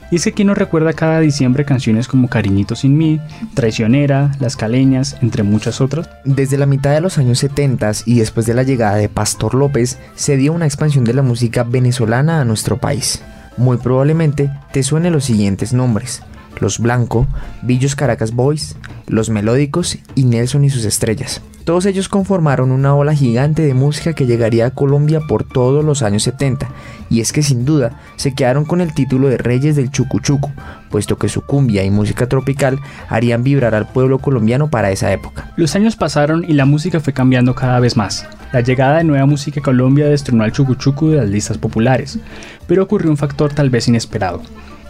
Y 0.09 0.15
es 0.15 0.23
que 0.23 0.31
quien 0.31 0.47
no 0.47 0.53
recuerda 0.53 0.93
cada 0.93 1.19
diciembre 1.19 1.65
canciones 1.65 2.07
como 2.07 2.29
Cariñito 2.29 2.75
sin 2.75 2.97
mí, 2.97 3.19
Traicionera, 3.55 4.31
Las 4.39 4.55
Caleñas, 4.55 5.17
entre 5.21 5.43
muchas 5.43 5.81
otras. 5.81 6.09
Desde 6.23 6.57
la 6.57 6.65
mitad 6.65 6.93
de 6.93 7.01
los 7.01 7.17
años 7.17 7.39
70 7.39 7.91
y 8.05 8.19
después 8.19 8.45
de 8.45 8.53
la 8.53 8.63
llegada 8.63 8.95
de 8.95 9.09
Pastor 9.09 9.53
López, 9.53 9.99
se 10.15 10.37
dio 10.37 10.53
una 10.53 10.65
expansión 10.65 11.03
de 11.03 11.13
la 11.13 11.23
música 11.23 11.63
venezolana 11.63 12.39
a 12.39 12.45
nuestro 12.45 12.77
país. 12.77 13.21
Muy 13.57 13.75
probablemente 13.75 14.49
te 14.71 14.81
suenen 14.81 15.11
los 15.11 15.25
siguientes 15.25 15.73
nombres: 15.73 16.23
los 16.59 16.79
Blanco, 16.79 17.27
Villos 17.61 17.95
Caracas 17.95 18.33
Boys, 18.33 18.75
Los 19.07 19.29
Melódicos 19.29 19.97
y 20.15 20.25
Nelson 20.25 20.65
y 20.65 20.69
sus 20.69 20.85
estrellas. 20.85 21.41
Todos 21.69 21.85
ellos 21.85 22.09
conformaron 22.09 22.71
una 22.71 22.95
ola 22.95 23.13
gigante 23.13 23.61
de 23.61 23.75
música 23.75 24.13
que 24.13 24.25
llegaría 24.25 24.65
a 24.65 24.71
Colombia 24.71 25.21
por 25.27 25.43
todos 25.43 25.85
los 25.85 26.01
años 26.01 26.23
70, 26.23 26.67
y 27.11 27.21
es 27.21 27.31
que 27.31 27.43
sin 27.43 27.63
duda 27.63 27.91
se 28.15 28.33
quedaron 28.33 28.65
con 28.65 28.81
el 28.81 28.95
título 28.95 29.27
de 29.29 29.37
Reyes 29.37 29.75
del 29.75 29.91
Chucuchucu, 29.91 30.51
puesto 30.89 31.19
que 31.19 31.29
su 31.29 31.41
cumbia 31.41 31.83
y 31.83 31.91
música 31.91 32.27
tropical 32.27 32.79
harían 33.07 33.43
vibrar 33.43 33.75
al 33.75 33.87
pueblo 33.87 34.17
colombiano 34.17 34.71
para 34.71 34.89
esa 34.89 35.11
época. 35.11 35.53
Los 35.57 35.75
años 35.75 35.95
pasaron 35.95 36.43
y 36.43 36.53
la 36.53 36.65
música 36.65 36.99
fue 36.99 37.13
cambiando 37.13 37.53
cada 37.53 37.79
vez 37.79 37.95
más. 37.95 38.27
La 38.51 38.61
llegada 38.61 38.97
de 38.97 39.03
nueva 39.03 39.27
música 39.27 39.59
a 39.59 39.63
Colombia 39.63 40.07
destronó 40.07 40.43
al 40.43 40.51
chucuchucu 40.51 41.09
de 41.09 41.17
las 41.17 41.29
listas 41.29 41.59
populares, 41.59 42.17
pero 42.65 42.81
ocurrió 42.81 43.11
un 43.11 43.17
factor 43.17 43.53
tal 43.53 43.69
vez 43.69 43.87
inesperado. 43.87 44.41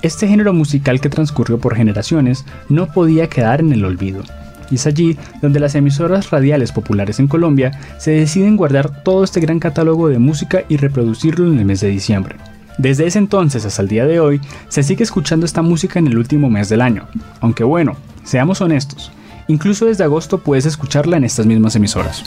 Este 0.02 0.30
género 0.30 0.54
musical 0.54 1.02
que 1.02 1.10
transcurrió 1.10 1.60
por 1.60 1.76
generaciones 1.76 2.46
no 2.70 2.88
podía 2.88 3.28
quedar 3.28 3.60
en 3.60 3.74
el 3.74 3.84
olvido. 3.84 4.24
Y 4.72 4.76
es 4.76 4.88
allí 4.88 5.18
donde 5.42 5.60
las 5.60 5.76
emisoras 5.76 6.30
radiales 6.30 6.72
populares 6.72 7.20
en 7.20 7.28
Colombia 7.28 7.72
se 7.98 8.12
deciden 8.12 8.56
guardar 8.56 9.04
todo 9.04 9.26
este 9.26 9.42
gran 9.42 9.60
catálogo 9.60 10.08
de 10.08 10.20
música 10.20 10.64
y 10.70 10.78
reproducirlo 10.78 11.48
en 11.48 11.60
el 11.60 11.66
mes 11.66 11.82
de 11.82 11.90
diciembre. 11.90 12.38
Desde 12.78 13.08
ese 13.08 13.20
entonces 13.20 13.66
hasta 13.66 13.82
el 13.82 13.90
día 13.90 14.06
de 14.06 14.22
hoy, 14.22 14.40
se 14.70 14.84
sigue 14.84 15.04
escuchando 15.04 15.46
esta 15.46 15.62
música 15.62 16.00
en 16.00 16.08
el 16.08 16.18
último 16.18 16.50
mes 16.50 16.70
del 16.70 16.82
año. 16.82 17.08
Aunque 17.42 17.66
bueno, 17.66 17.98
seamos 18.24 18.62
honestos, 18.62 19.12
incluso 19.50 19.86
desde 19.86 20.06
agosto 20.06 20.38
puedes 20.38 20.66
escucharla 20.66 21.18
en 21.18 21.26
estas 21.26 21.46
mismas 21.46 21.76
emisoras. 21.76 22.24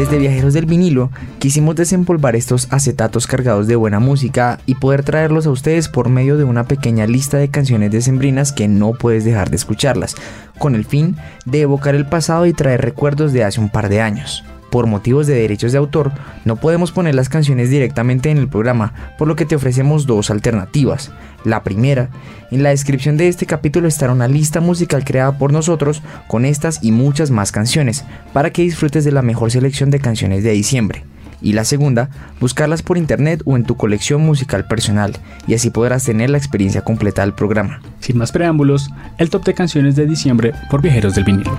Desde 0.00 0.16
Viajeros 0.16 0.54
del 0.54 0.64
Vinilo 0.64 1.10
quisimos 1.40 1.76
desempolvar 1.76 2.34
estos 2.34 2.68
acetatos 2.72 3.26
cargados 3.26 3.66
de 3.66 3.76
buena 3.76 4.00
música 4.00 4.58
y 4.64 4.76
poder 4.76 5.02
traerlos 5.02 5.44
a 5.44 5.50
ustedes 5.50 5.88
por 5.88 6.08
medio 6.08 6.38
de 6.38 6.44
una 6.44 6.64
pequeña 6.64 7.06
lista 7.06 7.36
de 7.36 7.50
canciones 7.50 7.90
decembrinas 7.90 8.50
que 8.50 8.66
no 8.66 8.94
puedes 8.94 9.26
dejar 9.26 9.50
de 9.50 9.56
escucharlas, 9.56 10.16
con 10.58 10.74
el 10.74 10.86
fin 10.86 11.16
de 11.44 11.60
evocar 11.60 11.94
el 11.94 12.06
pasado 12.06 12.46
y 12.46 12.54
traer 12.54 12.80
recuerdos 12.80 13.34
de 13.34 13.44
hace 13.44 13.60
un 13.60 13.68
par 13.68 13.90
de 13.90 14.00
años. 14.00 14.42
Por 14.70 14.86
motivos 14.86 15.26
de 15.26 15.34
derechos 15.34 15.72
de 15.72 15.78
autor, 15.78 16.12
no 16.44 16.56
podemos 16.56 16.92
poner 16.92 17.14
las 17.16 17.28
canciones 17.28 17.70
directamente 17.70 18.30
en 18.30 18.38
el 18.38 18.48
programa, 18.48 18.94
por 19.18 19.26
lo 19.26 19.34
que 19.34 19.44
te 19.44 19.56
ofrecemos 19.56 20.06
dos 20.06 20.30
alternativas. 20.30 21.10
La 21.44 21.64
primera, 21.64 22.10
en 22.52 22.62
la 22.62 22.70
descripción 22.70 23.16
de 23.16 23.28
este 23.28 23.46
capítulo 23.46 23.88
estará 23.88 24.12
una 24.12 24.28
lista 24.28 24.60
musical 24.60 25.04
creada 25.04 25.38
por 25.38 25.52
nosotros 25.52 26.02
con 26.28 26.44
estas 26.44 26.84
y 26.84 26.92
muchas 26.92 27.30
más 27.32 27.50
canciones, 27.50 28.04
para 28.32 28.50
que 28.50 28.62
disfrutes 28.62 29.04
de 29.04 29.12
la 29.12 29.22
mejor 29.22 29.50
selección 29.50 29.90
de 29.90 29.98
canciones 29.98 30.44
de 30.44 30.52
diciembre. 30.52 31.04
Y 31.42 31.54
la 31.54 31.64
segunda, 31.64 32.10
buscarlas 32.38 32.82
por 32.82 32.98
internet 32.98 33.42
o 33.46 33.56
en 33.56 33.64
tu 33.64 33.76
colección 33.76 34.20
musical 34.20 34.66
personal, 34.66 35.16
y 35.46 35.54
así 35.54 35.70
podrás 35.70 36.04
tener 36.04 36.30
la 36.30 36.38
experiencia 36.38 36.82
completa 36.82 37.22
del 37.22 37.32
programa. 37.32 37.80
Sin 37.98 38.18
más 38.18 38.30
preámbulos, 38.30 38.90
el 39.18 39.30
top 39.30 39.44
de 39.46 39.54
canciones 39.54 39.96
de 39.96 40.06
diciembre 40.06 40.52
por 40.70 40.82
Viajeros 40.82 41.14
del 41.14 41.24
Vinilo. 41.24 41.58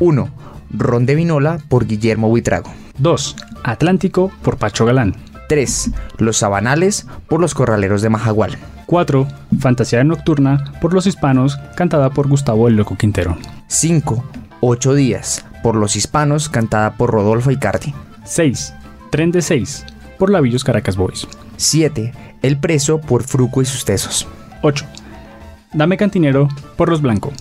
1. 0.00 0.28
Ron 0.72 1.06
de 1.06 1.14
Vinola 1.14 1.58
por 1.68 1.86
Guillermo 1.86 2.28
Buitrago. 2.28 2.70
2. 2.98 3.36
Atlántico 3.62 4.32
por 4.42 4.56
Pacho 4.56 4.84
Galán. 4.84 5.14
3. 5.48 5.90
Los 6.18 6.38
Sabanales 6.38 7.06
por 7.28 7.40
los 7.40 7.54
Corraleros 7.54 8.02
de 8.02 8.08
Majagual. 8.08 8.56
4. 8.86 9.28
Fantasía 9.60 10.02
Nocturna 10.02 10.72
por 10.80 10.94
los 10.94 11.06
Hispanos, 11.06 11.58
cantada 11.76 12.10
por 12.10 12.28
Gustavo 12.28 12.66
el 12.68 12.76
Loco 12.76 12.96
Quintero. 12.96 13.36
5. 13.68 14.24
Ocho 14.60 14.94
días 14.94 15.44
por 15.62 15.76
los 15.76 15.96
Hispanos, 15.96 16.48
cantada 16.48 16.94
por 16.94 17.10
Rodolfo 17.10 17.50
Icardi. 17.50 17.94
6. 18.24 18.74
Tren 19.10 19.30
de 19.30 19.42
6 19.42 19.86
por 20.18 20.30
Lavillos 20.30 20.64
Caracas 20.64 20.96
Boys. 20.96 21.26
7. 21.56 22.12
El 22.42 22.58
preso 22.58 23.00
por 23.00 23.22
Fruco 23.22 23.62
y 23.62 23.64
sus 23.64 23.84
tesos. 23.84 24.26
8. 24.62 24.84
Dame 25.72 25.96
Cantinero 25.96 26.48
por 26.76 26.88
Los 26.88 27.02
Blanco. 27.02 27.32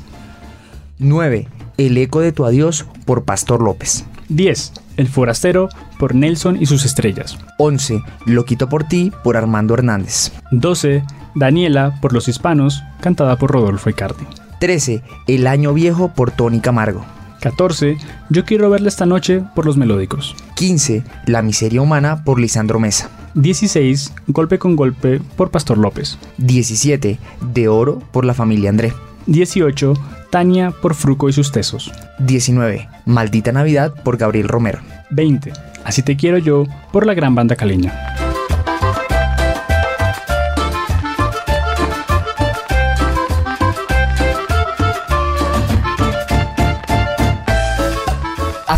9. 0.97 1.47
El 1.79 1.97
eco 1.97 2.19
de 2.19 2.33
tu 2.33 2.43
adiós 2.43 2.85
por 3.05 3.23
Pastor 3.23 3.61
López. 3.61 4.03
10. 4.27 4.73
El 4.97 5.07
Forastero 5.07 5.69
por 5.97 6.13
Nelson 6.13 6.61
y 6.61 6.65
sus 6.65 6.83
estrellas. 6.83 7.39
11. 7.57 8.03
Lo 8.25 8.43
quito 8.43 8.67
por 8.67 8.83
ti 8.83 9.13
por 9.23 9.37
Armando 9.37 9.75
Hernández. 9.75 10.33
12. 10.51 11.05
Daniela 11.35 11.97
por 12.01 12.11
Los 12.11 12.27
Hispanos, 12.27 12.83
cantada 12.99 13.37
por 13.37 13.51
Rodolfo 13.51 13.89
Icardi. 13.89 14.25
13. 14.59 15.01
El 15.27 15.47
año 15.47 15.73
viejo 15.73 16.09
por 16.09 16.31
Tony 16.31 16.59
Camargo. 16.59 17.05
14. 17.39 17.97
Yo 18.29 18.43
quiero 18.43 18.69
verla 18.69 18.89
esta 18.89 19.05
noche 19.05 19.41
por 19.55 19.65
Los 19.65 19.77
Melódicos. 19.77 20.35
15. 20.55 21.05
La 21.27 21.41
miseria 21.41 21.81
humana 21.81 22.25
por 22.25 22.41
Lisandro 22.41 22.81
Mesa. 22.81 23.09
16. 23.35 24.13
Golpe 24.27 24.59
con 24.59 24.75
golpe 24.75 25.21
por 25.37 25.49
Pastor 25.49 25.77
López. 25.77 26.19
17. 26.39 27.19
De 27.53 27.67
oro 27.69 27.99
por 28.11 28.25
la 28.25 28.33
familia 28.33 28.69
André. 28.69 28.91
18. 29.27 29.93
Tania 30.29 30.71
por 30.71 30.95
Fruco 30.95 31.29
y 31.29 31.33
sus 31.33 31.51
tesos. 31.51 31.91
19. 32.19 32.87
Maldita 33.05 33.51
Navidad 33.51 33.93
por 34.03 34.17
Gabriel 34.17 34.47
Romero. 34.47 34.79
20. 35.09 35.53
Así 35.83 36.03
te 36.03 36.15
quiero 36.15 36.37
yo 36.37 36.65
por 36.91 37.05
la 37.05 37.13
gran 37.13 37.35
banda 37.35 37.55
caleña. 37.55 38.28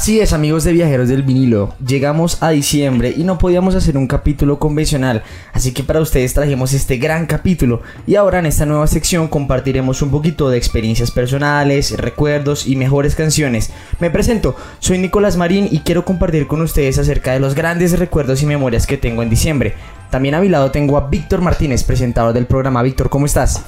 Así 0.01 0.19
es, 0.19 0.33
amigos 0.33 0.63
de 0.63 0.73
Viajeros 0.73 1.09
del 1.09 1.21
Vinilo. 1.21 1.75
Llegamos 1.85 2.41
a 2.41 2.49
diciembre 2.49 3.13
y 3.15 3.23
no 3.23 3.37
podíamos 3.37 3.75
hacer 3.75 3.97
un 3.97 4.07
capítulo 4.07 4.57
convencional, 4.57 5.21
así 5.53 5.73
que 5.73 5.83
para 5.83 6.01
ustedes 6.01 6.33
trajimos 6.33 6.73
este 6.73 6.97
gran 6.97 7.27
capítulo. 7.27 7.83
Y 8.07 8.15
ahora 8.15 8.39
en 8.39 8.47
esta 8.47 8.65
nueva 8.65 8.87
sección 8.87 9.27
compartiremos 9.27 10.01
un 10.01 10.09
poquito 10.09 10.49
de 10.49 10.57
experiencias 10.57 11.11
personales, 11.11 11.95
recuerdos 11.99 12.65
y 12.65 12.75
mejores 12.75 13.13
canciones. 13.13 13.69
Me 13.99 14.09
presento, 14.09 14.55
soy 14.79 14.97
Nicolás 14.97 15.37
Marín 15.37 15.67
y 15.69 15.81
quiero 15.81 16.03
compartir 16.03 16.47
con 16.47 16.63
ustedes 16.63 16.97
acerca 16.97 17.33
de 17.33 17.39
los 17.39 17.53
grandes 17.53 17.99
recuerdos 17.99 18.41
y 18.41 18.47
memorias 18.47 18.87
que 18.87 18.97
tengo 18.97 19.21
en 19.21 19.29
diciembre. 19.29 19.75
También 20.09 20.33
a 20.33 20.41
mi 20.41 20.49
lado 20.49 20.71
tengo 20.71 20.97
a 20.97 21.09
Víctor 21.09 21.41
Martínez, 21.41 21.83
presentador 21.83 22.33
del 22.33 22.47
programa. 22.47 22.81
Víctor, 22.81 23.11
¿cómo 23.11 23.27
estás? 23.27 23.63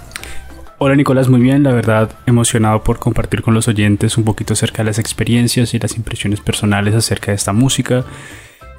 Hola 0.79 0.95
Nicolás, 0.95 1.29
muy 1.29 1.39
bien, 1.39 1.63
la 1.63 1.71
verdad 1.71 2.09
emocionado 2.25 2.83
por 2.83 2.99
compartir 2.99 3.41
con 3.41 3.53
los 3.53 3.67
oyentes 3.67 4.17
un 4.17 4.23
poquito 4.23 4.53
acerca 4.53 4.79
de 4.79 4.85
las 4.85 4.99
experiencias 4.99 5.73
y 5.73 5.79
las 5.79 5.95
impresiones 5.95 6.41
personales 6.41 6.95
acerca 6.95 7.31
de 7.31 7.35
esta 7.35 7.53
música. 7.53 8.03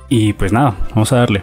Y 0.09 0.33
pues 0.35 0.53
nada, 0.53 0.77
vamos 0.91 1.13
a 1.13 1.17
darle. 1.17 1.43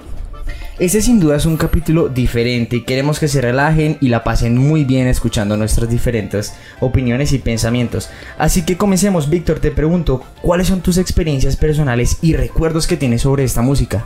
Este 0.78 1.02
sin 1.02 1.20
duda 1.20 1.36
es 1.36 1.46
un 1.46 1.58
capítulo 1.58 2.10
diferente 2.10 2.76
y 2.76 2.84
queremos 2.84 3.20
que 3.20 3.28
se 3.28 3.40
relajen 3.40 3.98
y 4.02 4.10
la 4.10 4.24
pasen 4.24 4.58
muy 4.58 4.84
bien 4.84 5.08
escuchando 5.08 5.56
nuestras 5.56 5.90
diferentes 5.90 6.54
opiniones 6.80 7.34
y 7.34 7.40
pensamientos. 7.40 8.10
Así 8.38 8.66
que 8.66 8.78
comencemos, 8.78 9.30
Víctor, 9.30 9.60
te 9.60 9.72
pregunto, 9.72 10.24
¿cuáles 10.42 10.68
son 10.68 10.82
tus 10.82 10.98
experiencias 10.98 11.56
personales 11.56 12.18
y 12.22 12.36
recuerdos 12.36 12.88
que 12.88 12.98
tienes 12.98 13.22
sobre 13.22 13.44
esta 13.44 13.62
música? 13.62 14.06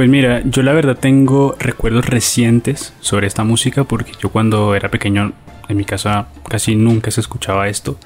Pues 0.00 0.08
mira, 0.08 0.40
yo 0.46 0.62
la 0.62 0.72
verdad 0.72 0.96
tengo 0.98 1.54
recuerdos 1.58 2.06
recientes 2.06 2.94
sobre 3.00 3.26
esta 3.26 3.44
música 3.44 3.84
porque 3.84 4.12
yo 4.18 4.30
cuando 4.30 4.74
era 4.74 4.90
pequeño 4.90 5.34
en 5.68 5.76
mi 5.76 5.84
casa 5.84 6.28
casi 6.48 6.74
nunca 6.74 7.10
se 7.10 7.20
escuchaba 7.20 7.68
esto. 7.68 7.98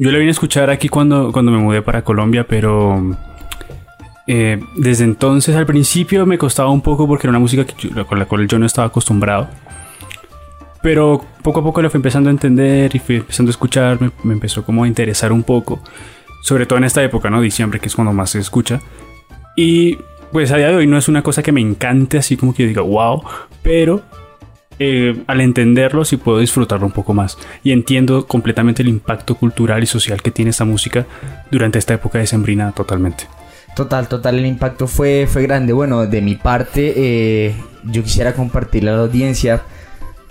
Yo 0.00 0.10
la 0.10 0.18
vine 0.18 0.30
a 0.30 0.32
escuchar 0.32 0.68
aquí 0.68 0.88
cuando, 0.88 1.30
cuando 1.30 1.52
me 1.52 1.58
mudé 1.58 1.80
para 1.80 2.02
Colombia, 2.02 2.48
pero 2.48 3.16
eh, 4.26 4.60
desde 4.78 5.04
entonces 5.04 5.54
al 5.54 5.64
principio 5.64 6.26
me 6.26 6.38
costaba 6.38 6.70
un 6.70 6.80
poco 6.80 7.06
porque 7.06 7.28
era 7.28 7.30
una 7.30 7.38
música 7.38 7.64
con 8.08 8.18
la 8.18 8.24
cual 8.24 8.48
yo 8.48 8.58
no 8.58 8.66
estaba 8.66 8.88
acostumbrado. 8.88 9.48
Pero 10.82 11.24
poco 11.40 11.60
a 11.60 11.62
poco 11.62 11.82
lo 11.82 11.88
fui 11.88 11.98
empezando 11.98 12.30
a 12.30 12.32
entender 12.32 12.96
y 12.96 12.98
fui 12.98 13.16
empezando 13.18 13.50
a 13.50 13.52
escuchar, 13.52 14.00
me, 14.00 14.10
me 14.24 14.32
empezó 14.32 14.64
como 14.64 14.82
a 14.82 14.88
interesar 14.88 15.30
un 15.30 15.44
poco. 15.44 15.80
Sobre 16.42 16.66
todo 16.66 16.78
en 16.78 16.84
esta 16.84 17.00
época, 17.00 17.30
¿no? 17.30 17.40
Diciembre, 17.40 17.78
que 17.78 17.86
es 17.86 17.94
cuando 17.94 18.12
más 18.12 18.30
se 18.30 18.40
escucha. 18.40 18.80
Y 19.56 19.98
pues 20.32 20.50
a 20.52 20.56
día 20.56 20.68
de 20.68 20.76
hoy 20.76 20.86
no 20.86 20.98
es 20.98 21.08
una 21.08 21.22
cosa 21.22 21.42
que 21.42 21.52
me 21.52 21.60
encante, 21.60 22.18
así 22.18 22.36
como 22.36 22.54
que 22.54 22.64
yo 22.64 22.68
diga, 22.68 22.82
wow, 22.82 23.22
pero 23.62 24.02
eh, 24.78 25.22
al 25.26 25.40
entenderlo 25.40 26.04
sí 26.04 26.18
puedo 26.18 26.38
disfrutarlo 26.38 26.84
un 26.84 26.92
poco 26.92 27.14
más 27.14 27.38
y 27.64 27.72
entiendo 27.72 28.26
completamente 28.26 28.82
el 28.82 28.88
impacto 28.88 29.34
cultural 29.34 29.82
y 29.82 29.86
social 29.86 30.20
que 30.20 30.30
tiene 30.30 30.50
esta 30.50 30.66
música 30.66 31.06
durante 31.50 31.78
esta 31.78 31.94
época 31.94 32.18
de 32.18 32.26
sembrina 32.26 32.72
totalmente. 32.72 33.24
Total, 33.74 34.08
total, 34.08 34.38
el 34.38 34.46
impacto 34.46 34.86
fue, 34.86 35.26
fue 35.30 35.42
grande. 35.42 35.74
Bueno, 35.74 36.06
de 36.06 36.22
mi 36.22 36.34
parte, 36.34 36.94
eh, 36.96 37.54
yo 37.84 38.02
quisiera 38.02 38.32
compartirle 38.32 38.90
a 38.90 38.94
la 38.94 39.02
audiencia 39.02 39.62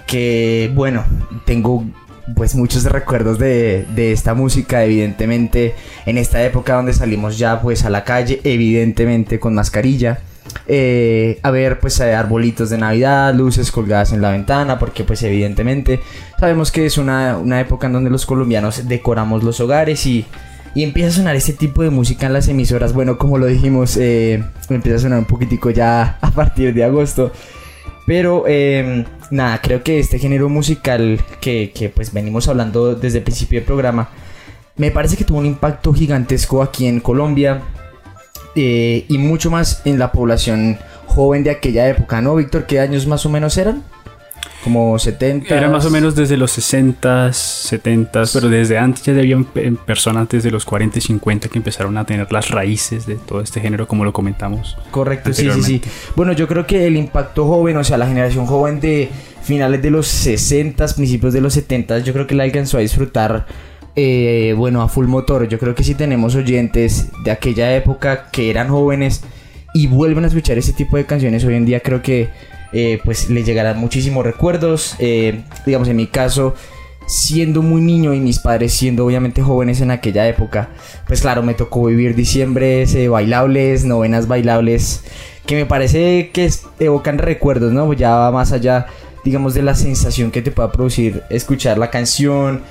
que, 0.07 0.71
bueno, 0.73 1.03
tengo 1.45 1.85
pues 2.33 2.55
muchos 2.55 2.83
recuerdos 2.85 3.37
de, 3.37 3.85
de, 3.95 4.11
esta 4.11 4.33
música, 4.33 4.83
evidentemente 4.83 5.75
en 6.05 6.17
esta 6.17 6.43
época 6.43 6.75
donde 6.75 6.93
salimos 6.93 7.37
ya 7.37 7.61
pues 7.61 7.85
a 7.85 7.89
la 7.89 8.03
calle, 8.03 8.41
evidentemente 8.43 9.39
con 9.39 9.53
mascarilla. 9.53 10.19
Eh, 10.67 11.39
a 11.43 11.51
ver 11.51 11.79
pues 11.79 11.99
arbolitos 12.01 12.69
de 12.69 12.77
navidad, 12.77 13.33
luces 13.35 13.71
colgadas 13.71 14.13
en 14.13 14.21
la 14.21 14.31
ventana, 14.31 14.79
porque 14.79 15.03
pues 15.03 15.21
evidentemente 15.23 15.99
sabemos 16.39 16.71
que 16.71 16.85
es 16.85 16.97
una, 16.97 17.37
una 17.37 17.59
época 17.59 17.87
en 17.87 17.93
donde 17.93 18.09
los 18.09 18.25
colombianos 18.25 18.87
decoramos 18.87 19.43
los 19.43 19.59
hogares 19.59 20.05
y, 20.05 20.25
y, 20.73 20.83
empieza 20.83 21.09
a 21.09 21.11
sonar 21.11 21.35
este 21.35 21.53
tipo 21.53 21.83
de 21.83 21.89
música 21.89 22.25
en 22.25 22.33
las 22.33 22.47
emisoras. 22.47 22.93
Bueno, 22.93 23.17
como 23.17 23.37
lo 23.37 23.45
dijimos, 23.45 23.97
eh, 23.97 24.43
empieza 24.69 24.97
a 24.97 25.01
sonar 25.01 25.19
un 25.19 25.25
poquitico 25.25 25.69
ya 25.69 26.17
a 26.21 26.31
partir 26.31 26.73
de 26.73 26.83
agosto. 26.83 27.31
Pero 28.05 28.43
eh, 28.47 29.05
nada, 29.31 29.61
creo 29.61 29.83
que 29.83 29.99
este 29.99 30.19
género 30.19 30.47
musical 30.49 31.19
que, 31.41 31.71
que, 31.73 31.89
pues 31.89 32.13
venimos 32.13 32.47
hablando 32.47 32.95
desde 32.95 33.19
el 33.19 33.23
principio 33.23 33.59
del 33.59 33.65
programa, 33.65 34.09
me 34.77 34.91
parece 34.91 35.17
que 35.17 35.23
tuvo 35.23 35.39
un 35.39 35.45
impacto 35.45 35.93
gigantesco 35.93 36.61
aquí 36.61 36.85
en 36.85 36.99
Colombia 36.99 37.61
eh, 38.55 39.05
y 39.07 39.17
mucho 39.17 39.49
más 39.49 39.81
en 39.85 39.97
la 39.97 40.11
población 40.11 40.77
joven 41.07 41.43
de 41.43 41.51
aquella 41.51 41.87
época, 41.87 42.21
¿no, 42.21 42.35
Víctor? 42.35 42.65
¿Qué 42.65 42.79
años 42.79 43.07
más 43.07 43.25
o 43.25 43.29
menos 43.29 43.57
eran? 43.57 43.83
Como 44.65 44.97
70. 44.97 45.55
Era 45.55 45.69
más 45.69 45.85
o 45.85 45.91
menos 45.91 46.15
desde 46.15 46.37
los 46.37 46.49
60, 46.49 47.31
70, 47.31 48.23
pero 48.33 48.49
desde 48.49 48.79
antes 48.79 49.03
ya 49.03 49.13
había 49.13 49.37
personas 49.85 50.27
desde 50.27 50.49
los 50.49 50.65
40 50.65 50.97
y 50.97 51.01
50 51.01 51.49
que 51.49 51.59
empezaron 51.59 51.95
a 51.99 52.03
tener 52.03 52.31
las 52.33 52.49
raíces 52.49 53.05
de 53.05 53.13
todo 53.13 53.41
este 53.41 53.61
género, 53.61 53.87
como 53.87 54.03
lo 54.03 54.11
comentamos. 54.11 54.75
Correcto, 54.89 55.31
sí, 55.33 55.51
sí, 55.51 55.61
sí. 55.61 55.81
Bueno, 56.15 56.33
yo 56.33 56.47
creo 56.47 56.65
que 56.65 56.87
el 56.87 56.97
impacto 56.97 57.45
joven, 57.45 57.77
o 57.77 57.83
sea, 57.83 57.99
la 57.99 58.07
generación 58.07 58.47
joven 58.47 58.79
de 58.79 59.07
finales 59.43 59.83
de 59.83 59.91
los 59.91 60.07
60, 60.07 60.87
principios 60.95 61.31
de 61.31 61.41
los 61.41 61.53
70, 61.53 61.99
yo 61.99 62.11
creo 62.11 62.25
que 62.25 62.33
la 62.33 62.43
alcanzó 62.43 62.77
a 62.77 62.81
disfrutar. 62.81 63.45
Eh, 63.95 64.55
bueno, 64.57 64.81
a 64.81 64.89
full 64.89 65.05
motor. 65.05 65.47
Yo 65.47 65.59
creo 65.59 65.75
que 65.75 65.83
si 65.83 65.93
tenemos 65.93 66.33
oyentes 66.33 67.09
de 67.23 67.29
aquella 67.29 67.75
época 67.75 68.29
que 68.31 68.49
eran 68.49 68.67
jóvenes 68.69 69.21
y 69.75 69.85
vuelven 69.85 70.23
a 70.23 70.27
escuchar 70.27 70.57
ese 70.57 70.73
tipo 70.73 70.97
de 70.97 71.05
canciones 71.05 71.45
hoy 71.45 71.53
en 71.53 71.65
día, 71.65 71.81
creo 71.81 72.01
que 72.01 72.29
eh, 72.77 72.99
pues 73.05 73.29
les 73.29 73.45
llegarán 73.45 73.79
muchísimos 73.79 74.25
recuerdos. 74.25 74.97
Eh, 74.99 75.43
digamos, 75.65 75.87
en 75.87 75.95
mi 75.95 76.07
caso, 76.07 76.55
siendo 77.07 77.61
muy 77.61 77.79
niño 77.79 78.13
y 78.13 78.19
mis 78.19 78.39
padres 78.39 78.73
siendo 78.73 79.05
obviamente 79.05 79.41
jóvenes 79.41 79.79
en 79.79 79.91
aquella 79.91 80.27
época, 80.27 80.71
pues 81.07 81.21
claro, 81.21 81.41
me 81.41 81.53
tocó 81.53 81.85
vivir 81.85 82.15
diciembre 82.15 82.85
bailables, 83.07 83.85
novenas 83.85 84.27
bailables, 84.27 85.05
que 85.45 85.55
me 85.55 85.65
parece 85.65 86.31
que 86.33 86.51
evocan 86.79 87.17
recuerdos, 87.17 87.71
¿no? 87.71 87.93
Ya 87.93 88.13
va 88.13 88.31
más 88.31 88.51
allá, 88.51 88.87
digamos, 89.23 89.53
de 89.53 89.61
la 89.61 89.73
sensación 89.73 90.29
que 90.29 90.41
te 90.41 90.51
pueda 90.51 90.73
producir 90.73 91.23
escuchar 91.29 91.77
la 91.77 91.89
canción 91.89 92.61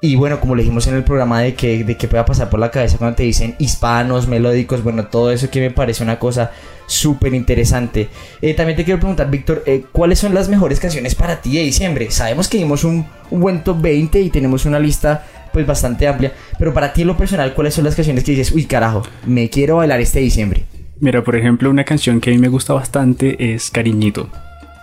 y 0.00 0.14
bueno, 0.14 0.38
como 0.38 0.54
le 0.54 0.62
dijimos 0.62 0.86
en 0.86 0.94
el 0.94 1.02
programa 1.02 1.40
de 1.40 1.54
que, 1.54 1.82
de 1.82 1.96
que 1.96 2.06
pueda 2.06 2.24
pasar 2.24 2.48
por 2.48 2.60
la 2.60 2.70
cabeza 2.70 2.96
cuando 2.96 3.16
te 3.16 3.24
dicen 3.24 3.56
hispanos, 3.58 4.28
melódicos, 4.28 4.84
bueno, 4.84 5.08
todo 5.08 5.32
eso 5.32 5.50
que 5.50 5.60
me 5.60 5.72
parece 5.72 6.04
una 6.04 6.20
cosa 6.20 6.52
súper 6.88 7.34
interesante. 7.34 8.08
Eh, 8.42 8.54
también 8.54 8.76
te 8.76 8.84
quiero 8.84 8.98
preguntar, 8.98 9.30
Víctor, 9.30 9.62
eh, 9.66 9.84
¿cuáles 9.92 10.18
son 10.18 10.34
las 10.34 10.48
mejores 10.48 10.80
canciones 10.80 11.14
para 11.14 11.40
ti 11.40 11.56
de 11.56 11.62
diciembre? 11.62 12.10
Sabemos 12.10 12.48
que 12.48 12.58
dimos 12.58 12.82
un, 12.82 13.06
un, 13.30 13.40
buen 13.40 13.62
top 13.62 13.80
20 13.80 14.20
y 14.20 14.30
tenemos 14.30 14.64
una 14.64 14.80
lista 14.80 15.24
pues 15.52 15.66
bastante 15.66 16.08
amplia, 16.08 16.32
pero 16.58 16.74
para 16.74 16.92
ti 16.92 17.02
en 17.02 17.08
lo 17.08 17.16
personal, 17.16 17.54
¿cuáles 17.54 17.74
son 17.74 17.84
las 17.84 17.94
canciones 17.94 18.24
que 18.24 18.32
dices, 18.32 18.52
uy 18.52 18.64
carajo, 18.64 19.02
me 19.26 19.48
quiero 19.48 19.76
bailar 19.76 20.00
este 20.00 20.20
diciembre? 20.20 20.64
Mira, 21.00 21.22
por 21.22 21.36
ejemplo, 21.36 21.70
una 21.70 21.84
canción 21.84 22.20
que 22.20 22.30
a 22.30 22.32
mí 22.32 22.38
me 22.38 22.48
gusta 22.48 22.72
bastante 22.72 23.54
es 23.54 23.70
Cariñito. 23.70 24.28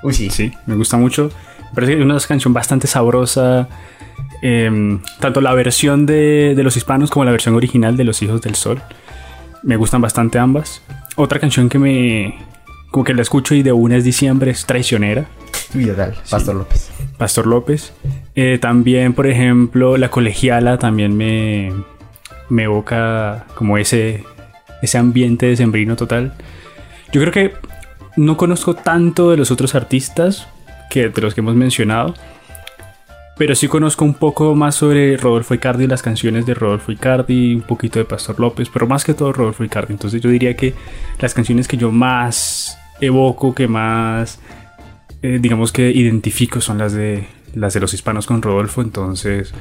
Uy, 0.01 0.13
sí. 0.13 0.29
Sí, 0.29 0.53
me 0.65 0.75
gusta 0.75 0.97
mucho. 0.97 1.31
Me 1.69 1.75
parece 1.75 1.93
que 1.93 1.99
es 1.99 2.05
una 2.05 2.17
canción 2.19 2.53
bastante 2.53 2.87
sabrosa. 2.87 3.67
Eh, 4.41 4.99
tanto 5.19 5.41
la 5.41 5.53
versión 5.53 6.05
de, 6.05 6.53
de, 6.55 6.63
los 6.63 6.77
hispanos 6.77 7.09
como 7.09 7.25
la 7.25 7.31
versión 7.31 7.55
original 7.55 7.97
de 7.97 8.03
Los 8.05 8.21
Hijos 8.21 8.41
del 8.41 8.55
Sol. 8.55 8.81
Me 9.63 9.75
gustan 9.75 10.01
bastante 10.01 10.39
ambas. 10.39 10.81
Otra 11.15 11.39
canción 11.39 11.69
que 11.69 11.79
me. 11.79 12.35
como 12.91 13.03
que 13.03 13.13
la 13.13 13.21
escucho 13.21 13.55
y 13.55 13.63
de 13.63 13.71
una 13.71 13.97
es 13.97 14.03
diciembre 14.03 14.51
es 14.51 14.65
Traicionera. 14.65 15.25
Total, 15.71 16.15
Pastor 16.29 16.53
sí. 16.53 16.59
López. 16.59 16.91
Pastor 17.17 17.47
López. 17.47 17.93
Eh, 18.35 18.57
también, 18.61 19.13
por 19.13 19.27
ejemplo, 19.27 19.97
La 19.97 20.09
Colegiala 20.09 20.77
también 20.77 21.15
me. 21.15 21.71
me 22.49 22.63
evoca 22.63 23.45
como 23.55 23.77
ese. 23.77 24.23
ese 24.81 24.97
ambiente 24.97 25.45
de 25.45 25.55
sembrino 25.55 25.95
total. 25.95 26.33
Yo 27.11 27.21
creo 27.21 27.31
que 27.31 27.53
no 28.17 28.37
conozco 28.37 28.75
tanto 28.75 29.31
de 29.31 29.37
los 29.37 29.51
otros 29.51 29.75
artistas 29.75 30.47
que 30.89 31.09
de 31.09 31.21
los 31.21 31.33
que 31.33 31.41
hemos 31.41 31.55
mencionado 31.55 32.13
pero 33.37 33.53
sí 33.55 33.67
conozco 33.67 34.05
un 34.05 34.13
poco 34.13 34.55
más 34.55 34.75
sobre 34.75 35.17
Rodolfo 35.17 35.53
Icardi, 35.53 35.87
las 35.87 36.01
canciones 36.01 36.45
de 36.45 36.53
Rodolfo 36.53 36.91
Icardi, 36.91 37.55
un 37.55 37.61
poquito 37.61 37.99
de 37.99 38.05
Pastor 38.05 38.39
López, 38.39 38.69
pero 38.71 38.87
más 38.87 39.03
que 39.03 39.13
todo 39.13 39.33
Rodolfo 39.33 39.63
Icardi. 39.63 39.93
Entonces 39.93 40.21
yo 40.21 40.29
diría 40.29 40.55
que 40.55 40.73
las 41.19 41.33
canciones 41.33 41.67
que 41.67 41.75
yo 41.77 41.91
más 41.91 42.77
evoco, 43.01 43.53
que 43.53 43.67
más, 43.67 44.39
eh, 45.21 45.39
digamos 45.41 45.73
que 45.73 45.91
identifico 45.91 46.61
son 46.61 46.77
las 46.77 46.93
de, 46.93 47.27
las 47.53 47.73
de 47.73 47.81
los 47.81 47.93
hispanos 47.93 48.25
con 48.25 48.41
Rodolfo. 48.41 48.81
Entonces 48.81 49.53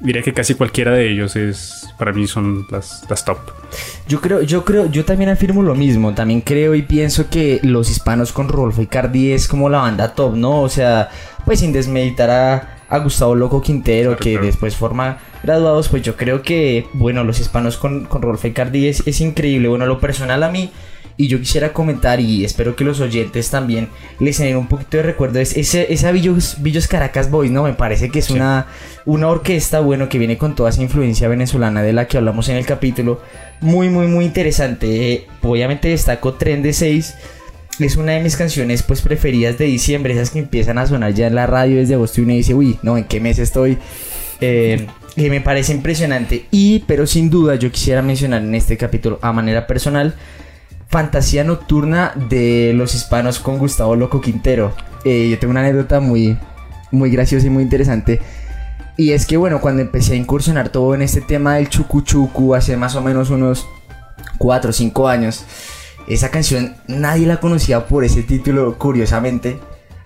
diría 0.00 0.22
que 0.22 0.32
casi 0.32 0.56
cualquiera 0.56 0.90
de 0.90 1.08
ellos 1.08 1.36
es, 1.36 1.94
para 1.98 2.12
mí 2.12 2.26
son 2.26 2.66
las, 2.72 3.06
las 3.08 3.24
top. 3.24 3.38
Yo 4.08 4.20
creo, 4.20 4.42
yo 4.42 4.64
creo, 4.64 4.90
yo 4.90 5.04
también 5.04 5.30
afirmo 5.30 5.62
lo 5.62 5.76
mismo. 5.76 6.12
También 6.12 6.40
creo 6.40 6.74
y 6.74 6.82
pienso 6.82 7.30
que 7.30 7.60
los 7.62 7.88
hispanos 7.88 8.32
con 8.32 8.48
Rodolfo 8.48 8.82
Icardi 8.82 9.30
es 9.30 9.46
como 9.46 9.68
la 9.68 9.78
banda 9.78 10.12
top, 10.12 10.34
¿no? 10.34 10.60
O 10.60 10.68
sea, 10.68 11.08
pues 11.44 11.60
sin 11.60 11.72
desmeditar 11.72 12.30
a 12.30 12.81
a 12.92 12.98
Gustavo 12.98 13.34
Loco 13.34 13.62
Quintero, 13.62 14.18
que 14.18 14.38
después 14.38 14.76
forma 14.76 15.16
graduados, 15.42 15.88
pues 15.88 16.02
yo 16.02 16.14
creo 16.14 16.42
que, 16.42 16.86
bueno, 16.92 17.24
los 17.24 17.40
hispanos 17.40 17.78
con, 17.78 18.04
con 18.04 18.20
Rolfo 18.20 18.46
Icardi 18.46 18.86
es, 18.86 19.02
es 19.06 19.22
increíble. 19.22 19.68
Bueno, 19.68 19.86
lo 19.86 19.98
personal 19.98 20.42
a 20.42 20.50
mí, 20.50 20.70
y 21.16 21.26
yo 21.26 21.38
quisiera 21.38 21.72
comentar, 21.72 22.20
y 22.20 22.44
espero 22.44 22.76
que 22.76 22.84
los 22.84 23.00
oyentes 23.00 23.48
también 23.48 23.88
les 24.20 24.36
den 24.36 24.58
un 24.58 24.66
poquito 24.66 24.98
de 24.98 25.04
recuerdo, 25.04 25.38
es 25.38 25.56
ese, 25.56 25.90
esa 25.90 26.12
Villos, 26.12 26.86
Caracas 26.86 27.30
Boys, 27.30 27.50
¿no? 27.50 27.62
Me 27.62 27.72
parece 27.72 28.10
que 28.10 28.18
es 28.18 28.28
una, 28.28 28.66
una 29.06 29.28
orquesta, 29.28 29.80
bueno, 29.80 30.10
que 30.10 30.18
viene 30.18 30.36
con 30.36 30.54
toda 30.54 30.68
esa 30.68 30.82
influencia 30.82 31.28
venezolana 31.28 31.82
de 31.82 31.94
la 31.94 32.06
que 32.06 32.18
hablamos 32.18 32.50
en 32.50 32.58
el 32.58 32.66
capítulo. 32.66 33.22
Muy, 33.62 33.88
muy, 33.88 34.06
muy 34.06 34.26
interesante. 34.26 35.12
Eh, 35.14 35.26
obviamente 35.40 35.88
destaco 35.88 36.34
Tren 36.34 36.62
de 36.62 36.74
6 36.74 37.14
es 37.84 37.96
una 37.96 38.12
de 38.12 38.20
mis 38.20 38.36
canciones 38.36 38.82
pues 38.82 39.02
preferidas 39.02 39.58
de 39.58 39.66
diciembre, 39.66 40.14
esas 40.14 40.30
que 40.30 40.38
empiezan 40.38 40.78
a 40.78 40.86
sonar 40.86 41.14
ya 41.14 41.26
en 41.26 41.34
la 41.34 41.46
radio 41.46 41.76
desde 41.76 41.94
agosto 41.94 42.20
y 42.20 42.24
uno 42.24 42.34
dice, 42.34 42.54
uy, 42.54 42.78
no, 42.82 42.96
¿en 42.96 43.04
qué 43.04 43.20
mes 43.20 43.38
estoy? 43.38 43.78
Eh, 44.40 44.86
que 45.14 45.30
me 45.30 45.40
parece 45.40 45.72
impresionante. 45.72 46.46
Y, 46.50 46.80
pero 46.80 47.06
sin 47.06 47.30
duda, 47.30 47.54
yo 47.54 47.70
quisiera 47.70 48.02
mencionar 48.02 48.42
en 48.42 48.54
este 48.54 48.76
capítulo, 48.76 49.18
a 49.22 49.32
manera 49.32 49.66
personal, 49.66 50.14
Fantasía 50.88 51.44
Nocturna 51.44 52.12
de 52.28 52.72
los 52.74 52.94
Hispanos 52.94 53.38
con 53.38 53.58
Gustavo 53.58 53.96
Loco 53.96 54.20
Quintero. 54.20 54.74
Eh, 55.04 55.28
yo 55.30 55.38
tengo 55.38 55.52
una 55.52 55.60
anécdota 55.60 56.00
muy, 56.00 56.36
muy 56.90 57.10
graciosa 57.10 57.46
y 57.46 57.50
muy 57.50 57.62
interesante. 57.62 58.20
Y 58.96 59.12
es 59.12 59.24
que, 59.24 59.36
bueno, 59.36 59.60
cuando 59.60 59.80
empecé 59.80 60.12
a 60.12 60.16
incursionar 60.16 60.68
todo 60.68 60.94
en 60.94 61.02
este 61.02 61.22
tema 61.22 61.56
del 61.56 61.68
chucu 61.68 62.02
chucu 62.02 62.54
hace 62.54 62.76
más 62.76 62.94
o 62.94 63.00
menos 63.00 63.30
unos 63.30 63.66
4 64.38 64.70
o 64.70 64.72
5 64.72 65.08
años, 65.08 65.44
esa 66.08 66.30
canción 66.30 66.74
nadie 66.88 67.26
la 67.26 67.40
conocía 67.40 67.86
por 67.86 68.04
ese 68.04 68.22
título, 68.22 68.78
curiosamente. 68.78 69.58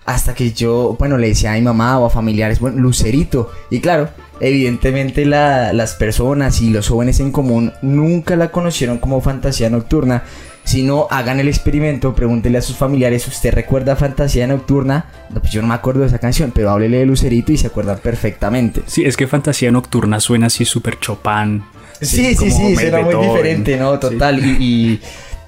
Hasta 0.05 0.33
que 0.33 0.53
yo, 0.53 0.95
bueno, 0.97 1.17
le 1.17 1.27
decía 1.27 1.51
a 1.51 1.55
mi 1.55 1.61
mamá 1.61 1.99
o 1.99 2.05
a 2.05 2.09
familiares, 2.09 2.61
bueno, 2.61 2.77
Lucerito. 2.77 3.51
Y 3.69 3.81
claro, 3.81 4.09
evidentemente 4.39 5.25
las 5.25 5.95
personas 5.95 6.61
y 6.61 6.69
los 6.69 6.87
jóvenes 6.87 7.19
en 7.19 7.31
común 7.31 7.73
nunca 7.81 8.37
la 8.37 8.49
conocieron 8.49 8.99
como 8.99 9.19
Fantasía 9.19 9.69
Nocturna. 9.69 10.23
Si 10.63 10.83
no, 10.83 11.07
hagan 11.09 11.39
el 11.39 11.47
experimento, 11.47 12.13
pregúntenle 12.13 12.57
a 12.57 12.61
sus 12.61 12.75
familiares, 12.75 13.27
¿usted 13.27 13.53
recuerda 13.53 13.95
Fantasía 13.95 14.47
Nocturna? 14.47 15.05
No, 15.29 15.39
pues 15.39 15.51
yo 15.51 15.61
no 15.61 15.69
me 15.69 15.73
acuerdo 15.73 16.01
de 16.01 16.07
esa 16.07 16.19
canción, 16.19 16.51
pero 16.53 16.69
háblele 16.71 16.99
de 16.99 17.05
Lucerito 17.05 17.51
y 17.51 17.57
se 17.57 17.67
acuerdan 17.67 17.99
perfectamente. 17.99 18.81
Sí, 18.85 19.05
es 19.05 19.15
que 19.15 19.27
Fantasía 19.27 19.71
Nocturna 19.71 20.19
suena 20.19 20.47
así 20.47 20.65
súper 20.65 20.99
Chopin. 20.99 21.63
Sí, 22.01 22.35
sí, 22.35 22.51
sí, 22.51 22.75
suena 22.75 23.01
muy 23.01 23.27
diferente, 23.27 23.77
¿no? 23.77 23.97
Total. 23.97 24.39
y 24.61 24.99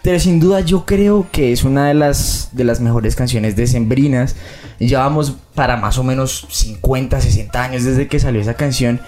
pero 0.01 0.19
sin 0.19 0.39
duda 0.39 0.61
yo 0.61 0.85
creo 0.85 1.27
que 1.31 1.51
es 1.51 1.63
una 1.63 1.87
de 1.87 1.93
las, 1.93 2.49
de 2.53 2.63
las 2.63 2.79
mejores 2.79 3.15
canciones 3.15 3.55
decembrinas. 3.55 4.35
Llevamos 4.79 5.35
para 5.55 5.77
más 5.77 5.97
o 5.97 6.03
menos 6.03 6.47
50, 6.49 7.19
60 7.19 7.63
años 7.63 7.83
desde 7.83 8.07
que 8.07 8.19
salió 8.19 8.41
esa 8.41 8.53
canción. 8.53 9.01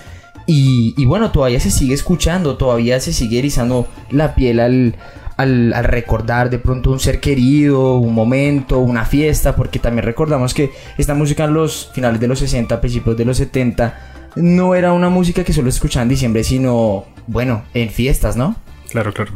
Y, 0.47 0.93
y 0.97 1.05
bueno, 1.05 1.31
todavía 1.31 1.59
se 1.59 1.71
sigue 1.71 1.93
escuchando, 1.93 2.57
todavía 2.57 2.99
se 2.99 3.13
sigue 3.13 3.39
erizando 3.39 3.87
la 4.09 4.35
piel 4.35 4.59
al, 4.59 4.95
al, 5.37 5.71
al, 5.73 5.83
recordar 5.85 6.49
de 6.49 6.59
pronto 6.59 6.91
un 6.91 6.99
ser 6.99 7.19
querido, 7.19 7.97
un 7.97 8.13
momento, 8.13 8.79
una 8.79 9.05
fiesta, 9.05 9.55
porque 9.55 9.79
también 9.79 10.05
recordamos 10.05 10.53
que 10.53 10.71
esta 10.97 11.13
música 11.13 11.45
en 11.45 11.53
los 11.53 11.91
finales 11.93 12.19
de 12.19 12.27
los 12.27 12.39
60, 12.39 12.81
principios 12.81 13.15
de 13.15 13.25
los 13.25 13.37
70, 13.37 13.97
no 14.35 14.75
era 14.75 14.93
una 14.93 15.09
música 15.09 15.43
que 15.43 15.53
solo 15.53 15.69
escuchaban 15.69 16.05
en 16.05 16.09
diciembre, 16.09 16.43
sino, 16.43 17.05
bueno, 17.27 17.63
en 17.73 17.89
fiestas, 17.89 18.35
¿no? 18.35 18.55
Claro, 18.91 19.13
claro. 19.13 19.31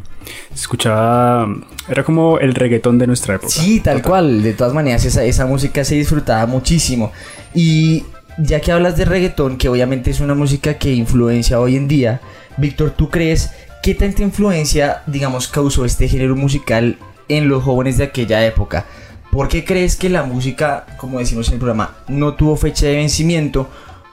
Se 0.53 0.61
escuchaba. 0.61 1.47
Era 1.87 2.03
como 2.03 2.39
el 2.39 2.53
reggaetón 2.53 2.97
de 2.97 3.07
nuestra 3.07 3.35
época. 3.35 3.49
Sí, 3.49 3.79
tal 3.79 4.01
cual. 4.01 4.43
De 4.43 4.53
todas 4.53 4.73
maneras, 4.73 5.05
esa, 5.05 5.23
esa 5.23 5.45
música 5.45 5.83
se 5.85 5.95
disfrutaba 5.95 6.45
muchísimo. 6.45 7.11
Y 7.53 8.03
ya 8.37 8.59
que 8.59 8.71
hablas 8.71 8.97
de 8.97 9.05
reggaetón, 9.05 9.57
que 9.57 9.69
obviamente 9.69 10.11
es 10.11 10.19
una 10.19 10.35
música 10.35 10.73
que 10.75 10.93
influencia 10.93 11.59
hoy 11.59 11.77
en 11.77 11.87
día, 11.87 12.21
Víctor, 12.57 12.91
¿tú 12.91 13.09
crees 13.09 13.51
qué 13.81 13.95
tanta 13.95 14.23
influencia, 14.23 15.03
digamos, 15.07 15.47
causó 15.47 15.85
este 15.85 16.07
género 16.07 16.35
musical 16.35 16.97
en 17.29 17.47
los 17.47 17.63
jóvenes 17.63 17.97
de 17.97 18.05
aquella 18.05 18.45
época? 18.45 18.85
¿Por 19.31 19.47
qué 19.47 19.63
crees 19.63 19.95
que 19.95 20.09
la 20.09 20.23
música, 20.23 20.85
como 20.97 21.19
decimos 21.19 21.47
en 21.47 21.55
el 21.55 21.59
programa, 21.59 21.95
no 22.07 22.35
tuvo 22.35 22.55
fecha 22.55 22.87
de 22.87 22.95
vencimiento? 22.95 23.69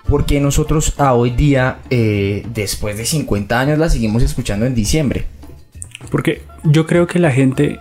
Porque 0.09 0.41
nosotros 0.41 0.95
a 0.99 1.15
hoy 1.15 1.31
día, 1.31 1.79
eh, 1.91 2.47
después 2.53 2.97
de 2.97 3.05
50 3.05 3.59
años, 3.59 3.79
la 3.79 3.89
seguimos 3.89 4.23
escuchando 4.23 4.67
en 4.67 4.75
diciembre. 4.75 5.27
Porque 6.11 6.43
yo 6.65 6.87
creo 6.87 7.07
que 7.07 7.19
la 7.19 7.31
gente, 7.31 7.79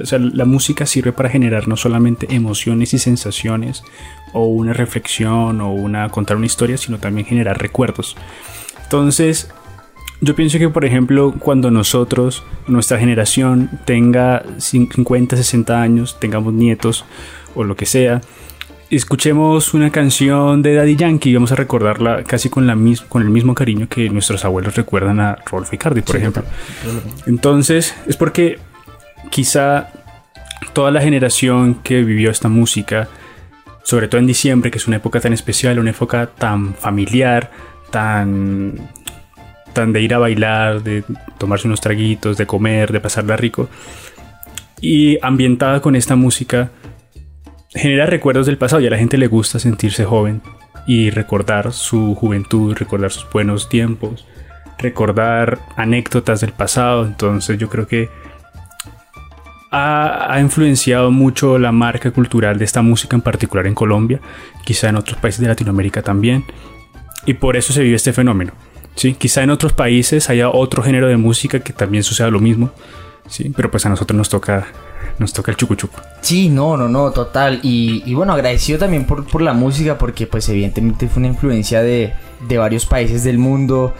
o 0.00 0.06
sea, 0.06 0.18
la 0.18 0.44
música 0.44 0.86
sirve 0.86 1.12
para 1.12 1.28
generar 1.28 1.68
no 1.68 1.76
solamente 1.76 2.34
emociones 2.34 2.94
y 2.94 2.98
sensaciones, 2.98 3.82
o 4.32 4.46
una 4.46 4.72
reflexión, 4.72 5.60
o 5.60 5.72
una 5.72 6.08
contar 6.10 6.36
una 6.36 6.46
historia, 6.46 6.76
sino 6.76 6.98
también 6.98 7.26
generar 7.26 7.60
recuerdos. 7.60 8.16
Entonces, 8.82 9.48
yo 10.20 10.34
pienso 10.34 10.58
que, 10.58 10.68
por 10.70 10.84
ejemplo, 10.84 11.34
cuando 11.38 11.70
nosotros, 11.70 12.42
nuestra 12.66 12.98
generación, 12.98 13.68
tenga 13.84 14.44
50, 14.58 15.36
60 15.36 15.82
años, 15.82 16.18
tengamos 16.20 16.54
nietos 16.54 17.04
o 17.54 17.64
lo 17.64 17.76
que 17.76 17.86
sea, 17.86 18.22
escuchemos 18.90 19.74
una 19.74 19.90
canción 19.90 20.62
de 20.62 20.74
Daddy 20.74 20.96
Yankee 20.96 21.30
y 21.30 21.34
vamos 21.34 21.52
a 21.52 21.56
recordarla 21.56 22.22
casi 22.24 22.48
con, 22.48 22.66
la 22.66 22.76
con 23.08 23.22
el 23.22 23.30
mismo 23.30 23.54
cariño 23.54 23.88
que 23.88 24.08
nuestros 24.10 24.44
abuelos 24.44 24.76
recuerdan 24.76 25.20
a 25.20 25.38
Rolf 25.46 25.72
Icardi, 25.72 26.02
por 26.02 26.16
ejemplo. 26.16 26.44
Entonces, 27.26 27.94
es 28.06 28.16
porque 28.16 28.58
quizá 29.30 29.90
toda 30.72 30.90
la 30.90 31.00
generación 31.00 31.76
que 31.82 32.02
vivió 32.02 32.30
esta 32.30 32.48
música, 32.48 33.08
sobre 33.82 34.08
todo 34.08 34.20
en 34.20 34.26
diciembre, 34.26 34.70
que 34.70 34.78
es 34.78 34.86
una 34.86 34.96
época 34.96 35.20
tan 35.20 35.32
especial, 35.32 35.78
una 35.78 35.90
época 35.90 36.26
tan 36.26 36.74
familiar, 36.74 37.50
tan 37.90 38.90
tan 39.72 39.92
de 39.92 40.00
ir 40.00 40.14
a 40.14 40.18
bailar, 40.18 40.82
de 40.82 41.04
tomarse 41.36 41.66
unos 41.66 41.82
traguitos, 41.82 42.38
de 42.38 42.46
comer, 42.46 42.92
de 42.92 43.00
pasarla 43.00 43.36
rico, 43.36 43.68
y 44.80 45.18
ambientada 45.20 45.82
con 45.82 45.96
esta 45.96 46.16
música, 46.16 46.70
genera 47.76 48.06
recuerdos 48.06 48.46
del 48.46 48.58
pasado 48.58 48.82
y 48.82 48.86
a 48.86 48.90
la 48.90 48.98
gente 48.98 49.18
le 49.18 49.26
gusta 49.26 49.58
sentirse 49.58 50.04
joven 50.04 50.42
y 50.86 51.10
recordar 51.10 51.72
su 51.72 52.14
juventud, 52.14 52.74
recordar 52.76 53.10
sus 53.10 53.28
buenos 53.30 53.68
tiempos, 53.68 54.26
recordar 54.78 55.58
anécdotas 55.76 56.40
del 56.40 56.52
pasado. 56.52 57.06
Entonces 57.06 57.58
yo 57.58 57.68
creo 57.68 57.86
que 57.86 58.08
ha, 59.70 60.38
influenciado 60.40 61.10
mucho 61.10 61.58
la 61.58 61.72
marca 61.72 62.10
cultural 62.10 62.58
de 62.58 62.64
esta 62.64 62.82
música 62.82 63.16
en 63.16 63.22
particular 63.22 63.66
en 63.66 63.74
Colombia, 63.74 64.20
quizá 64.64 64.88
en 64.88 64.96
otros 64.96 65.18
países 65.18 65.40
de 65.40 65.48
Latinoamérica 65.48 66.02
también. 66.02 66.44
Y 67.26 67.34
por 67.34 67.56
eso 67.56 67.72
se 67.72 67.82
vive 67.82 67.96
este 67.96 68.12
fenómeno. 68.12 68.52
¿sí? 68.94 69.14
Quizá 69.14 69.42
en 69.42 69.50
otros 69.50 69.72
países 69.72 70.30
haya 70.30 70.48
otro 70.48 70.82
género 70.82 71.08
de 71.08 71.16
música 71.16 71.60
que 71.60 71.72
también 71.72 72.04
suceda 72.04 72.30
lo 72.30 72.38
mismo. 72.38 72.70
¿Sí? 73.28 73.52
Pero 73.54 73.70
pues 73.70 73.86
a 73.86 73.88
nosotros 73.88 74.16
nos 74.16 74.28
toca 74.28 74.66
nos 75.18 75.32
toca 75.32 75.50
el 75.50 75.56
chucuchuco. 75.56 76.00
Sí, 76.20 76.48
no, 76.48 76.76
no, 76.76 76.88
no, 76.88 77.10
total. 77.10 77.60
Y, 77.62 78.14
bueno, 78.14 78.32
agradecido 78.32 78.78
también 78.78 79.06
por, 79.06 79.40
la 79.40 79.52
música, 79.52 79.98
porque 79.98 80.26
pues 80.26 80.48
evidentemente 80.48 81.08
fue 81.08 81.20
una 81.20 81.28
influencia 81.28 81.82
de, 81.82 82.12
varios 82.56 82.86
países 82.86 83.24
del 83.24 83.38
mundo. 83.38 83.94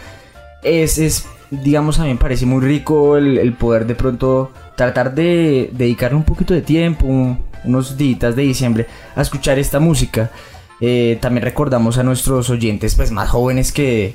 Es, 0.63 0.97
es, 0.97 1.25
digamos, 1.49 1.99
a 1.99 2.03
mí 2.03 2.09
me 2.09 2.17
parece 2.17 2.45
muy 2.45 2.61
rico 2.61 3.17
el, 3.17 3.53
poder 3.53 3.85
de 3.85 3.95
pronto 3.95 4.51
tratar 4.75 5.15
de 5.15 5.69
dedicarle 5.73 6.17
un 6.17 6.23
poquito 6.23 6.53
de 6.53 6.61
tiempo, 6.61 7.07
unos 7.63 7.97
días 7.97 8.35
de 8.35 8.41
diciembre, 8.43 8.87
a 9.15 9.21
escuchar 9.21 9.57
esta 9.57 9.79
música. 9.79 10.31
Eh, 10.79 11.17
también 11.19 11.43
recordamos 11.43 11.97
a 11.97 12.03
nuestros 12.03 12.51
oyentes 12.51 12.93
pues 12.93 13.11
más 13.11 13.29
jóvenes 13.29 13.71
que, 13.71 14.13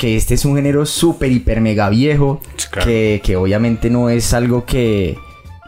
que 0.00 0.16
este 0.16 0.32
es 0.32 0.46
un 0.46 0.56
género 0.56 0.86
súper, 0.86 1.30
hiper, 1.30 1.60
mega 1.60 1.90
viejo, 1.90 2.40
que, 2.84 3.20
que 3.22 3.36
obviamente 3.36 3.90
no 3.90 4.08
es 4.08 4.32
algo 4.32 4.64
que 4.64 5.18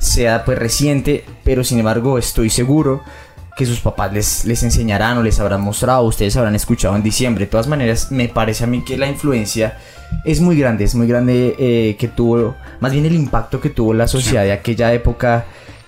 sea 0.01 0.47
pues 0.47 0.59
reciente, 0.59 1.23
pero 1.45 1.63
sin 1.63 1.79
embargo 1.81 2.17
estoy 2.17 2.49
seguro 2.49 3.03
que 3.59 3.67
sus 3.67 3.81
papás 3.81 4.11
les, 4.11 4.47
les 4.47 4.63
enseñarán 4.63 5.19
o 5.19 5.23
les 5.23 5.39
habrán 5.39 5.61
mostrado, 5.61 6.05
ustedes 6.05 6.35
habrán 6.39 6.55
escuchado 6.55 6.97
en 6.97 7.03
diciembre. 7.03 7.45
De 7.45 7.51
todas 7.51 7.67
maneras, 7.67 8.11
me 8.11 8.27
parece 8.31 8.65
a 8.65 8.67
mí 8.67 8.83
que 8.83 8.97
la 8.97 9.07
influencia 9.07 9.77
es 10.25 10.41
muy 10.41 10.59
grande, 10.59 10.85
es 10.85 10.95
muy 10.95 11.07
grande 11.07 11.55
eh, 11.59 11.97
que 11.99 12.09
tuvo, 12.09 12.57
más 12.81 12.91
bien 12.91 13.05
el 13.05 13.15
impacto 13.15 13.61
que 13.61 13.69
tuvo 13.69 13.93
la 13.93 14.09
sociedad 14.09 14.45
de 14.45 14.53
aquella 14.53 14.95
época. 14.95 15.45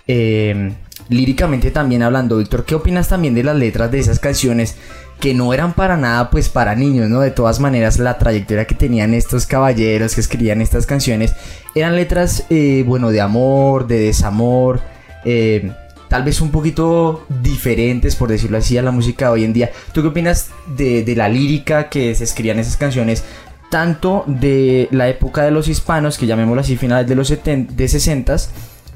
Eh, 0.07 0.75
líricamente 1.09 1.71
también 1.71 2.03
hablando, 2.03 2.37
Víctor, 2.37 2.67
¿qué 2.67 2.75
opinas 2.75 3.09
también 3.09 3.35
de 3.35 3.43
las 3.43 3.57
letras 3.57 3.91
de 3.91 4.01
esas 4.01 4.19
canciones 4.19 4.77
que 5.21 5.35
no 5.35 5.55
eran 5.55 5.73
para 5.75 5.97
nada 5.97 6.31
pues 6.31 6.49
para 6.49 6.75
niños, 6.75 7.09
¿no? 7.09 7.21
De 7.21 7.31
todas 7.31 7.61
maneras 7.61 7.99
la 7.99 8.19
trayectoria 8.19 8.67
que 8.67 8.75
tenían 8.75 9.15
estos 9.15 9.47
caballeros 9.47 10.15
que 10.15 10.21
escribían 10.21 10.61
estas 10.61 10.87
canciones 10.87 11.35
eran 11.75 11.97
letras, 11.97 12.45
eh, 12.51 12.85
bueno, 12.87 13.11
de 13.11 13.21
amor, 13.21 13.87
de 13.87 13.99
desamor, 13.99 14.81
eh, 15.25 15.73
tal 16.09 16.23
vez 16.23 16.41
un 16.41 16.51
poquito 16.51 17.27
diferentes, 17.43 18.15
por 18.15 18.29
decirlo 18.29 18.59
así, 18.59 18.79
a 18.79 18.83
la 18.83 18.93
música 18.93 19.27
de 19.27 19.33
hoy 19.33 19.45
en 19.45 19.53
día. 19.53 19.71
¿Tú 19.93 20.03
qué 20.03 20.09
opinas 20.09 20.51
de, 20.77 21.13
la 21.17 21.29
lírica 21.29 21.89
que 21.89 22.15
se 22.15 22.25
escribían 22.25 22.59
esas 22.59 22.77
canciones? 22.77 23.25
Tanto 23.71 24.23
de 24.27 24.89
la 24.93 25.09
época 25.09 25.43
de 25.43 25.51
los 25.51 25.67
hispanos, 25.67 26.17
que 26.17 26.27
llamémoslo 26.27 26.61
así, 26.61 26.77
finales 26.77 27.09
de 27.09 27.17
los 27.17 27.29
70, 27.29 27.75
de 27.75 27.89
60 27.89 28.37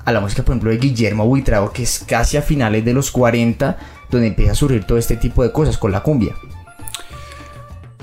a 0.04 0.12
la 0.12 0.20
música, 0.20 0.44
por 0.44 0.52
ejemplo, 0.52 0.70
de 0.70 0.78
Guillermo 0.78 1.26
Buitrago, 1.26 1.72
que 1.72 1.82
es 1.82 2.04
casi 2.06 2.36
a 2.36 2.42
finales 2.42 2.84
de 2.84 2.94
los 2.94 3.10
40 3.10 3.76
donde 4.10 4.28
empieza 4.28 4.52
a 4.52 4.54
surgir 4.54 4.84
todo 4.84 4.98
este 4.98 5.16
tipo 5.16 5.42
de 5.42 5.52
cosas 5.52 5.78
con 5.78 5.92
la 5.92 6.02
cumbia. 6.02 6.34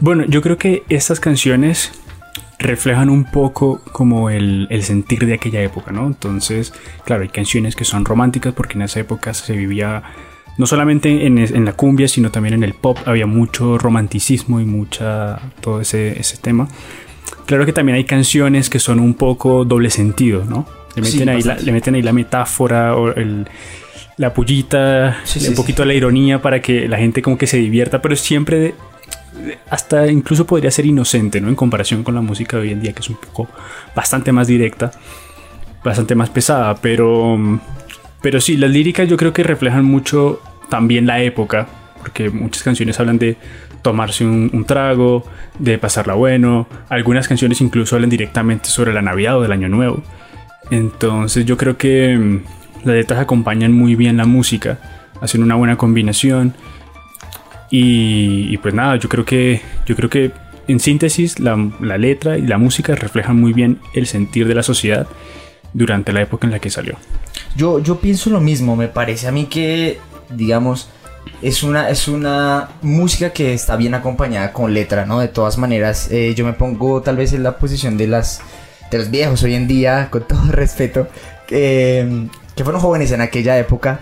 Bueno, 0.02 0.26
yo 0.28 0.42
creo 0.42 0.58
que 0.58 0.84
estas 0.90 1.20
canciones 1.20 1.92
reflejan 2.60 3.10
un 3.10 3.26
poco 3.26 3.82
como 3.92 4.30
el, 4.30 4.68
sentir 4.82 5.26
de 5.26 5.34
aquella 5.34 5.62
época, 5.62 5.92
¿no? 5.92 6.08
Entonces, 6.08 6.74
claro, 7.06 7.24
hay 7.24 7.30
canciones 7.30 7.76
que 7.76 7.86
son 7.86 8.06
románticas 8.06 8.54
porque 8.54 8.74
en 8.74 8.84
esa 8.84 9.00
época 9.00 9.34
se 9.34 9.56
vivía 9.56 10.04
no 10.58 10.66
solamente 10.66 11.26
en, 11.26 11.66
la 11.66 11.74
cumbia, 11.74 12.08
sino 12.08 12.32
también 12.32 12.56
en 12.56 12.64
el 12.64 12.74
pop, 12.74 12.98
había 13.06 13.26
mucho 13.26 13.78
romanticismo 13.78 14.62
y 14.62 14.66
mucha 14.66 15.40
todo 15.60 15.82
ese, 15.82 16.16
tema. 16.42 16.70
Claro 17.46 17.66
que 17.66 17.74
también 17.74 17.98
hay 17.98 18.06
canciones 18.06 18.70
que 18.70 18.80
son 18.80 19.00
un 19.00 19.16
poco 19.16 19.66
doble 19.66 19.90
sentido, 19.90 20.46
¿no? 20.46 20.66
Le 20.96 21.02
meten, 21.02 21.28
ahí, 21.28 21.42
la, 21.42 21.58
le 21.58 21.72
meten 21.74 21.96
ahí 21.96 22.02
la 22.02 22.14
metáfora 22.14 22.96
o 22.96 23.10
el, 23.10 23.48
la 24.18 24.34
pullita, 24.34 25.18
un 25.48 25.56
poquito 25.56 25.84
la 25.86 25.94
ironía 25.94 26.42
para 26.42 26.62
que 26.62 26.88
la 26.88 26.98
gente 26.98 27.22
como 27.22 27.38
que 27.38 27.48
se 27.48 27.58
divierta, 27.58 28.02
pero 28.02 28.16
siempre 28.16 28.74
hasta 29.70 30.08
incluso 30.08 30.46
podría 30.46 30.72
ser 30.72 30.86
inocente, 30.86 31.42
¿no? 31.42 31.50
En 31.50 31.56
comparación 31.56 32.04
con 32.04 32.16
la 32.16 32.22
música 32.22 32.58
de 32.58 32.64
hoy 32.64 32.72
en 32.72 32.82
día 32.82 32.94
que 32.94 33.02
es 33.02 33.10
un 33.10 33.18
poco 33.18 33.50
bastante 33.94 34.32
más 34.32 34.48
directa, 34.48 34.92
bastante 35.84 36.16
más 36.16 36.30
pesada, 36.30 36.76
pero 36.76 37.38
pero 38.22 38.42
sí, 38.42 38.58
las 38.58 38.72
líricas 38.72 39.08
yo 39.08 39.18
creo 39.18 39.34
que 39.34 39.44
reflejan 39.44 39.86
mucho 39.86 40.42
también 40.70 41.06
la 41.06 41.22
época, 41.22 41.68
porque 42.00 42.30
muchas 42.30 42.64
canciones 42.64 43.00
hablan 43.00 43.20
de 43.20 43.38
tomarse 43.84 44.26
un, 44.26 44.50
un, 44.52 44.66
trago, 44.66 45.24
de 45.60 45.78
pasarla 45.78 46.16
bueno. 46.16 46.68
Algunas 46.90 47.28
canciones 47.28 47.62
incluso 47.62 47.96
hablan 47.96 48.10
directamente 48.10 48.68
sobre 48.68 48.94
la 48.94 49.04
Navidad 49.04 49.38
o 49.38 49.42
del 49.44 49.52
Año 49.52 49.70
Nuevo. 49.70 50.02
Entonces 50.72 51.46
yo 51.46 51.56
creo 51.56 51.78
que 51.78 52.42
las 52.86 52.96
letras 52.96 53.20
acompañan 53.20 53.72
muy 53.72 53.96
bien 53.96 54.18
la 54.18 54.26
música, 54.26 54.80
hacen 55.22 55.44
una 55.44 55.56
buena 55.56 55.78
combinación. 55.78 56.54
Y, 57.72 58.56
pues 58.60 58.74
nada, 58.74 58.96
yo 58.96 59.10
creo 59.10 59.26
que, 59.26 59.62
yo 59.86 59.96
creo 59.96 60.10
que 60.10 60.32
en 60.68 60.80
síntesis 60.80 61.40
la, 61.40 61.58
letra 61.98 62.38
y 62.38 62.44
la 62.44 62.58
música 62.58 62.96
reflejan 62.96 63.40
muy 63.40 63.54
bien 63.54 63.80
el 63.94 64.08
sentir 64.08 64.48
de 64.48 64.56
la 64.56 64.64
sociedad 64.64 65.08
durante 65.74 66.14
la 66.14 66.22
época 66.22 66.48
en 66.48 66.52
la 66.52 66.60
que 66.60 66.70
salió. 66.70 66.96
Yo, 67.56 67.80
yo 67.80 68.00
pienso 68.00 68.30
lo 68.30 68.40
mismo, 68.40 68.76
me 68.76 68.88
parece 68.88 69.28
a 69.28 69.32
mí 69.32 69.48
que, 69.48 70.00
digamos, 70.30 70.90
es 71.42 71.64
una, 71.64 71.90
es 71.90 72.08
una 72.08 72.70
música 72.82 73.32
que 73.32 73.54
está 73.54 73.76
bien 73.76 73.94
acompañada 73.94 74.54
con 74.54 74.74
letra, 74.74 75.06
¿no? 75.06 75.20
De 75.20 75.28
todas 75.28 75.58
maneras, 75.58 76.10
eh, 76.12 76.34
yo 76.36 76.46
me 76.46 76.54
pongo 76.54 77.02
tal 77.02 77.18
vez 77.18 77.34
en 77.34 77.44
la 77.44 77.58
posición 77.58 77.98
de, 77.98 78.08
las, 78.08 78.42
de 78.92 79.00
los 79.00 79.12
viejos 79.12 79.44
hoy 79.44 79.56
en 79.56 79.68
día, 79.68 80.10
con 80.10 80.28
todo 80.28 80.44
respeto, 80.52 81.08
que 82.56 82.64
fueron 82.64 82.82
jóvenes 82.82 83.12
en 83.12 83.22
aquella 83.22 83.58
época 83.58 84.02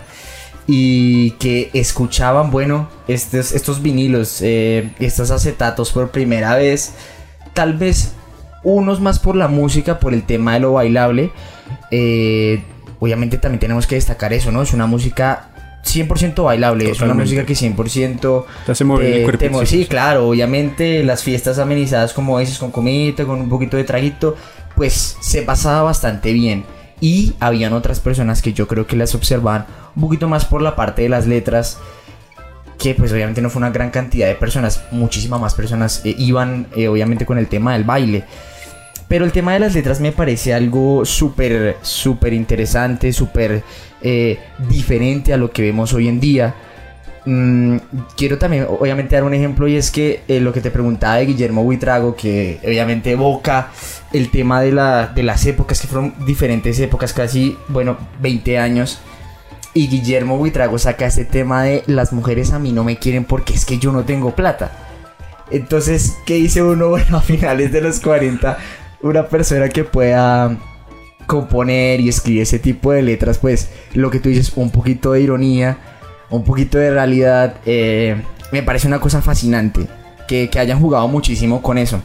y 0.66 1.32
que 1.32 1.70
escuchaban, 1.74 2.50
bueno, 2.50 2.88
estos, 3.08 3.52
estos 3.52 3.82
vinilos, 3.82 4.40
eh, 4.40 4.90
estos 4.98 5.30
acetatos 5.30 5.92
por 5.92 6.10
primera 6.10 6.56
vez, 6.56 6.92
tal 7.52 7.74
vez 7.74 8.12
unos 8.62 9.00
más 9.00 9.18
por 9.18 9.36
la 9.36 9.48
música, 9.48 10.00
por 10.00 10.14
el 10.14 10.22
tema 10.22 10.54
de 10.54 10.60
lo 10.60 10.72
bailable. 10.72 11.30
Eh, 11.90 12.62
obviamente 12.98 13.36
también 13.38 13.60
tenemos 13.60 13.86
que 13.86 13.96
destacar 13.96 14.32
eso, 14.32 14.50
¿no? 14.50 14.62
Es 14.62 14.72
una 14.72 14.86
música 14.86 15.50
100% 15.84 16.42
bailable, 16.42 16.90
es 16.90 17.00
una 17.00 17.14
música 17.14 17.44
que 17.44 17.54
100% 17.54 18.44
te 18.64 18.72
hace 18.72 18.84
mover 18.84 19.12
el 19.12 19.24
cuerpo. 19.24 19.66
sí, 19.66 19.84
claro, 19.84 20.28
obviamente 20.28 21.04
las 21.04 21.22
fiestas 21.22 21.58
amenizadas 21.58 22.14
como 22.14 22.38
dices, 22.38 22.58
con 22.58 22.70
comida, 22.70 23.24
con 23.24 23.38
un 23.38 23.50
poquito 23.50 23.76
de 23.76 23.84
traguito, 23.84 24.34
pues 24.74 25.18
se 25.20 25.42
pasaba 25.42 25.82
bastante 25.82 26.32
bien. 26.32 26.64
Y 27.00 27.34
habían 27.40 27.72
otras 27.72 28.00
personas 28.00 28.42
que 28.42 28.52
yo 28.52 28.66
creo 28.66 28.86
que 28.86 28.96
las 28.96 29.14
observaban 29.14 29.66
un 29.96 30.02
poquito 30.02 30.28
más 30.28 30.44
por 30.44 30.62
la 30.62 30.76
parte 30.76 31.02
de 31.02 31.08
las 31.08 31.26
letras. 31.26 31.78
Que 32.78 32.94
pues 32.94 33.12
obviamente 33.12 33.40
no 33.40 33.50
fue 33.50 33.60
una 33.60 33.70
gran 33.70 33.90
cantidad 33.90 34.26
de 34.26 34.34
personas, 34.34 34.82
muchísimas 34.90 35.40
más 35.40 35.54
personas 35.54 36.02
eh, 36.04 36.14
iban 36.18 36.66
eh, 36.76 36.88
obviamente 36.88 37.24
con 37.24 37.38
el 37.38 37.46
tema 37.46 37.74
del 37.74 37.84
baile. 37.84 38.24
Pero 39.08 39.24
el 39.24 39.32
tema 39.32 39.52
de 39.52 39.60
las 39.60 39.74
letras 39.74 40.00
me 40.00 40.12
parece 40.12 40.54
algo 40.54 41.04
súper, 41.04 41.76
súper 41.82 42.32
interesante, 42.32 43.12
súper 43.12 43.62
eh, 44.02 44.38
diferente 44.68 45.32
a 45.32 45.36
lo 45.36 45.50
que 45.50 45.62
vemos 45.62 45.92
hoy 45.92 46.08
en 46.08 46.20
día. 46.20 46.54
Mm, 47.26 47.78
quiero 48.16 48.36
también, 48.36 48.66
obviamente, 48.68 49.14
dar 49.14 49.24
un 49.24 49.32
ejemplo 49.32 49.66
y 49.66 49.76
es 49.76 49.90
que 49.90 50.22
eh, 50.28 50.40
lo 50.40 50.52
que 50.52 50.60
te 50.60 50.70
preguntaba 50.70 51.16
de 51.16 51.26
Guillermo 51.26 51.64
Buitrago, 51.64 52.14
que 52.14 52.60
obviamente 52.64 53.12
evoca 53.12 53.70
el 54.12 54.30
tema 54.30 54.60
de, 54.60 54.72
la, 54.72 55.06
de 55.06 55.22
las 55.22 55.46
épocas, 55.46 55.80
que 55.80 55.86
fueron 55.86 56.14
diferentes 56.26 56.78
épocas, 56.80 57.12
casi, 57.12 57.56
bueno, 57.68 57.96
20 58.20 58.58
años. 58.58 59.00
Y 59.72 59.88
Guillermo 59.88 60.36
Buitrago 60.38 60.78
saca 60.78 61.06
este 61.06 61.24
tema 61.24 61.64
de 61.64 61.82
las 61.86 62.12
mujeres 62.12 62.52
a 62.52 62.60
mí 62.60 62.70
no 62.70 62.84
me 62.84 62.98
quieren 62.98 63.24
porque 63.24 63.54
es 63.54 63.64
que 63.64 63.78
yo 63.78 63.90
no 63.90 64.04
tengo 64.04 64.34
plata. 64.34 64.70
Entonces, 65.50 66.16
¿qué 66.26 66.34
dice 66.34 66.62
uno? 66.62 66.88
Bueno, 66.90 67.16
a 67.16 67.22
finales 67.22 67.72
de 67.72 67.80
los 67.80 68.00
40, 68.00 68.58
una 69.02 69.26
persona 69.28 69.68
que 69.68 69.84
pueda 69.84 70.56
componer 71.26 72.00
y 72.00 72.08
escribir 72.08 72.42
ese 72.42 72.58
tipo 72.58 72.92
de 72.92 73.02
letras, 73.02 73.38
pues 73.38 73.70
lo 73.94 74.10
que 74.10 74.20
tú 74.20 74.28
dices, 74.28 74.52
un 74.56 74.70
poquito 74.70 75.12
de 75.12 75.22
ironía 75.22 75.78
un 76.30 76.44
poquito 76.44 76.78
de 76.78 76.90
realidad, 76.90 77.54
eh, 77.66 78.20
me 78.52 78.62
parece 78.62 78.86
una 78.86 79.00
cosa 79.00 79.22
fascinante 79.22 79.86
que, 80.26 80.50
hayan 80.58 80.80
jugado 80.80 81.08
muchísimo 81.08 81.62
con 81.62 81.78
eso. 81.78 82.00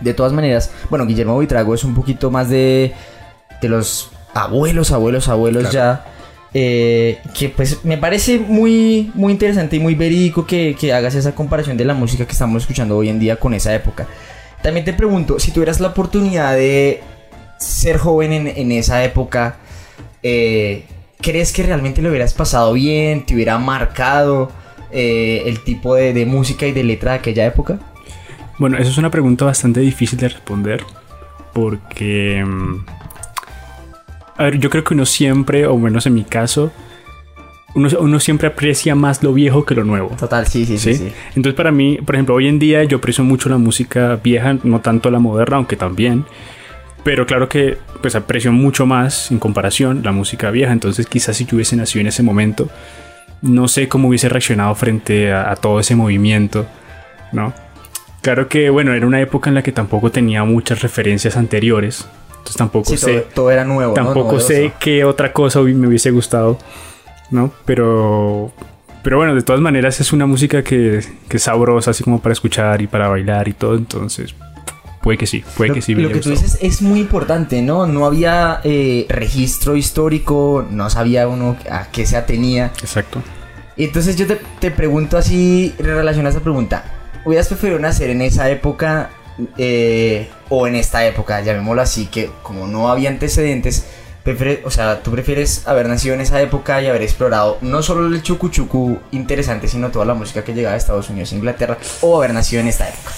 De 0.00 0.14
todas 0.14 0.32
maneras, 0.32 0.70
bueno, 0.90 1.06
Guillermo 1.06 1.34
Buitrago 1.34 1.74
es 1.74 1.84
un 1.84 1.94
poquito 1.94 2.30
más 2.30 2.50
de, 2.50 2.92
de 3.62 3.68
los 3.68 4.10
abuelos, 4.34 4.92
abuelos, 4.92 5.28
abuelos 5.28 5.70
ya. 5.70 6.04
Eh, 6.58 7.18
que 7.34 7.50
pues 7.50 7.84
me 7.84 7.98
parece 7.98 8.38
muy, 8.38 9.10
muy 9.14 9.32
interesante 9.32 9.76
y 9.76 9.80
muy 9.80 9.94
verídico 9.94 10.46
que, 10.46 10.74
hagas 10.94 11.14
esa 11.14 11.34
comparación 11.34 11.76
de 11.76 11.84
la 11.84 11.92
música 11.92 12.24
que 12.24 12.32
estamos 12.32 12.62
escuchando 12.62 12.96
hoy 12.96 13.08
en 13.08 13.18
día 13.18 13.36
con 13.36 13.52
esa 13.54 13.74
época. 13.74 14.06
También 14.62 14.84
te 14.84 14.92
pregunto, 14.92 15.38
si 15.38 15.50
tuvieras 15.50 15.80
la 15.80 15.88
oportunidad 15.88 16.54
de 16.54 17.02
ser 17.58 17.98
joven 17.98 18.32
en, 18.32 18.46
en 18.46 18.72
esa 18.72 19.04
época, 19.04 19.56
eh, 20.22 20.84
¿crees 21.26 21.52
que 21.52 21.64
realmente 21.64 22.00
lo 22.00 22.10
hubieras 22.10 22.34
pasado 22.34 22.72
bien? 22.72 23.26
¿Te 23.26 23.34
hubiera 23.34 23.58
marcado 23.58 24.52
eh, 24.92 25.42
el 25.46 25.58
tipo 25.58 25.96
de, 25.96 26.24
música 26.24 26.68
y 26.68 26.72
de 26.72 26.84
letra 26.84 27.12
de 27.12 27.18
aquella 27.18 27.44
época? 27.44 27.80
Bueno, 28.58 28.78
eso 28.78 28.90
es 28.92 28.96
una 28.96 29.10
pregunta 29.10 29.44
bastante 29.44 29.80
difícil 29.80 30.20
de 30.20 30.28
responder 30.28 30.84
porque... 31.52 32.44
Mm, 32.46 32.86
a 34.36 34.44
ver, 34.44 34.60
yo 34.60 34.70
creo 34.70 34.84
que 34.84 34.94
uno 34.94 35.04
siempre, 35.04 35.66
o 35.66 35.76
menos 35.76 36.06
en 36.06 36.14
mi 36.14 36.22
caso, 36.22 36.70
uno, 37.74 38.20
siempre 38.20 38.46
aprecia 38.46 38.94
más 38.94 39.20
lo 39.24 39.32
viejo 39.32 39.64
que 39.64 39.74
lo 39.74 39.82
nuevo. 39.82 40.10
Total, 40.16 40.46
sí, 40.46 40.64
sí, 40.64 40.78
sí, 40.78 40.94
sí, 40.94 41.12
Entonces 41.34 41.54
para 41.54 41.72
mí, 41.72 41.98
por 42.06 42.14
ejemplo, 42.14 42.36
hoy 42.36 42.46
en 42.46 42.60
día 42.60 42.84
yo 42.84 42.98
aprecio 42.98 43.24
mucho 43.24 43.48
la 43.48 43.58
música 43.58 44.20
vieja, 44.22 44.56
no 44.62 44.80
tanto 44.80 45.10
la 45.10 45.18
moderna, 45.18 45.56
aunque 45.56 45.74
también. 45.74 46.24
Pero 47.06 47.24
claro 47.24 47.48
que 47.48 47.78
pues 48.02 48.16
aprecio 48.16 48.50
mucho 48.50 48.84
más 48.84 49.30
en 49.30 49.38
comparación 49.38 50.02
la 50.02 50.10
música 50.10 50.50
vieja. 50.50 50.72
Entonces 50.72 51.06
quizás 51.06 51.36
si 51.36 51.44
yo 51.44 51.54
hubiese 51.54 51.76
nacido 51.76 52.00
en 52.00 52.08
ese 52.08 52.24
momento, 52.24 52.68
no 53.42 53.68
sé 53.68 53.86
cómo 53.86 54.08
hubiese 54.08 54.28
reaccionado 54.28 54.74
frente 54.74 55.32
a, 55.32 55.54
todo 55.54 55.78
ese 55.78 55.94
movimiento, 55.94 56.66
¿no? 57.30 57.54
Claro 58.22 58.48
que 58.48 58.70
bueno, 58.70 58.92
era 58.92 59.06
una 59.06 59.20
época 59.20 59.48
en 59.48 59.54
la 59.54 59.62
que 59.62 59.70
tampoco 59.70 60.10
tenía 60.10 60.42
muchas 60.42 60.82
referencias 60.82 61.36
anteriores. 61.36 62.08
Entonces 62.30 62.56
tampoco 62.56 62.96
sé. 62.96 63.24
Todo, 63.32 63.52
era 63.52 63.64
nuevo. 63.64 63.94
Tampoco 63.94 64.40
sé 64.40 64.72
qué 64.80 65.04
otra 65.04 65.32
cosa 65.32 65.60
me 65.60 65.86
hubiese 65.86 66.10
gustado, 66.10 66.58
¿no? 67.30 67.52
Pero. 67.64 68.50
Pero 69.04 69.18
bueno, 69.18 69.36
de 69.36 69.42
todas 69.42 69.62
maneras 69.62 70.00
es 70.00 70.12
una 70.12 70.26
música 70.26 70.64
que, 70.64 71.04
que 71.28 71.36
es 71.36 71.42
sabrosa, 71.44 71.92
así 71.92 72.02
como 72.02 72.20
para 72.20 72.32
escuchar 72.32 72.82
y 72.82 72.88
para 72.88 73.06
bailar 73.06 73.46
y 73.46 73.52
todo. 73.52 73.76
Entonces, 73.76 74.34
Puede 75.06 75.18
que 75.18 75.28
sí, 75.28 75.44
puede 75.56 75.72
que 75.72 75.82
sí. 75.82 75.94
Lo 75.94 76.08
que 76.08 76.18
tú 76.18 76.30
dices 76.30 76.58
es 76.60 76.82
muy 76.82 76.98
importante, 76.98 77.62
¿no? 77.62 77.86
No 77.86 78.06
había 78.06 78.60
eh, 78.64 79.06
registro 79.08 79.76
histórico, 79.76 80.66
no 80.68 80.90
sabía 80.90 81.28
uno 81.28 81.56
a 81.70 81.92
qué 81.92 82.04
se 82.06 82.16
atenía. 82.16 82.72
Exacto. 82.82 83.22
Entonces 83.76 84.16
yo 84.16 84.26
te, 84.26 84.70
pregunto 84.72 85.16
así, 85.16 85.72
relacionado 85.78 86.26
a 86.26 86.30
esa 86.30 86.40
pregunta, 86.40 86.82
¿hubieras 87.24 87.46
preferido 87.46 87.78
nacer 87.78 88.10
en 88.10 88.20
esa 88.20 88.50
época 88.50 89.10
eh, 89.56 90.28
o 90.48 90.66
en 90.66 90.74
esta 90.74 91.06
época, 91.06 91.40
llamémoslo 91.40 91.82
así, 91.82 92.06
que 92.06 92.28
como 92.42 92.66
no 92.66 92.88
había 92.88 93.08
antecedentes, 93.08 93.86
o 94.64 94.70
sea, 94.72 95.04
tú 95.04 95.12
prefieres 95.12 95.68
haber 95.68 95.88
nacido 95.88 96.16
en 96.16 96.22
esa 96.22 96.42
época 96.42 96.82
y 96.82 96.88
haber 96.88 97.02
explorado 97.02 97.58
no 97.60 97.80
solo 97.80 98.08
el 98.08 98.22
chucu 98.24 98.48
chucu 98.48 98.98
interesante, 99.12 99.68
sino 99.68 99.92
toda 99.92 100.04
la 100.04 100.14
música 100.14 100.42
que 100.42 100.52
llegaba 100.52 100.72
de 100.72 100.78
Estados 100.78 101.08
Unidos 101.10 101.30
e 101.30 101.36
Inglaterra, 101.36 101.78
o 102.00 102.16
haber 102.16 102.34
nacido 102.34 102.60
en 102.60 102.66
esta 102.66 102.88
época. 102.88 103.12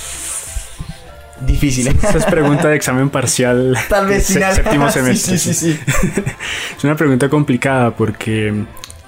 Difícil. 1.47 1.87
¿eh? 1.89 1.95
Esta 2.03 2.19
es 2.19 2.25
pregunta 2.25 2.69
de 2.69 2.77
examen 2.77 3.11
parcial. 3.11 3.77
Tal 3.89 4.07
vez 4.07 4.25
se- 4.27 4.35
final. 4.35 4.55
Séptimo 4.55 4.87
Sí, 4.91 4.99
semestre. 4.99 5.39
sí, 5.39 5.55
sí, 5.55 5.73
sí. 5.75 5.81
Es 6.79 6.85
una 6.85 6.97
pregunta 6.97 7.29
complicada 7.29 7.95
porque 7.97 8.53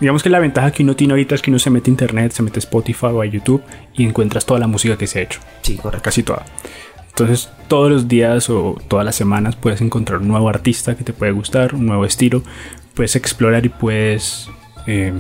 digamos 0.01 0.23
que 0.23 0.31
la 0.31 0.39
ventaja 0.39 0.71
que 0.71 0.83
uno 0.83 0.95
tiene 0.97 1.13
ahorita 1.13 1.35
es 1.35 1.43
que 1.43 1.51
uno 1.51 1.59
se 1.59 1.71
mete 1.71 1.91
a 1.91 1.93
internet, 1.93 2.33
se 2.33 2.43
mete 2.43 2.59
a 2.59 2.61
Spotify 2.61 3.07
o 3.07 3.21
a 3.21 3.27
YouTube 3.27 3.63
y 3.95 4.05
encuentras 4.05 4.47
toda 4.47 4.59
la 4.61 4.67
música 4.67 4.97
que 4.97 5.07
se 5.07 5.19
ha 5.19 5.23
hecho, 5.23 5.41
Sí, 5.63 5.77
correcto. 5.77 6.05
casi 6.05 6.23
toda. 6.23 6.45
Entonces 7.09 7.51
todos 7.69 7.91
los 7.91 8.09
días 8.09 8.49
o 8.49 8.81
todas 8.89 9.05
las 9.05 9.15
semanas 9.17 9.57
puedes 9.57 9.81
encontrar 9.83 10.21
un 10.21 10.29
nuevo 10.29 10.49
artista 10.49 10.95
que 10.97 11.05
te 11.05 11.13
puede 11.13 11.33
gustar, 11.33 11.75
un 11.75 11.85
nuevo 11.87 12.05
estilo, 12.05 12.43
puedes 12.95 13.15
explorar 13.17 13.67
y 13.67 13.69
puedes 13.69 14.49
eh, 14.87 15.13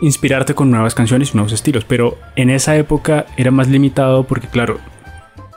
inspirarte 0.00 0.54
con 0.54 0.70
nuevas 0.70 0.94
canciones 0.94 1.30
y 1.30 1.34
nuevos 1.34 1.52
estilos. 1.52 1.84
Pero 1.84 2.18
en 2.36 2.50
esa 2.50 2.76
época 2.76 3.26
era 3.36 3.50
más 3.50 3.68
limitado 3.68 4.24
porque 4.24 4.48
claro, 4.48 4.80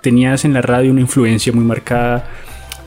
tenías 0.03 0.45
en 0.45 0.53
la 0.53 0.61
radio 0.61 0.91
una 0.91 1.01
influencia 1.01 1.51
muy 1.51 1.63
marcada. 1.65 2.27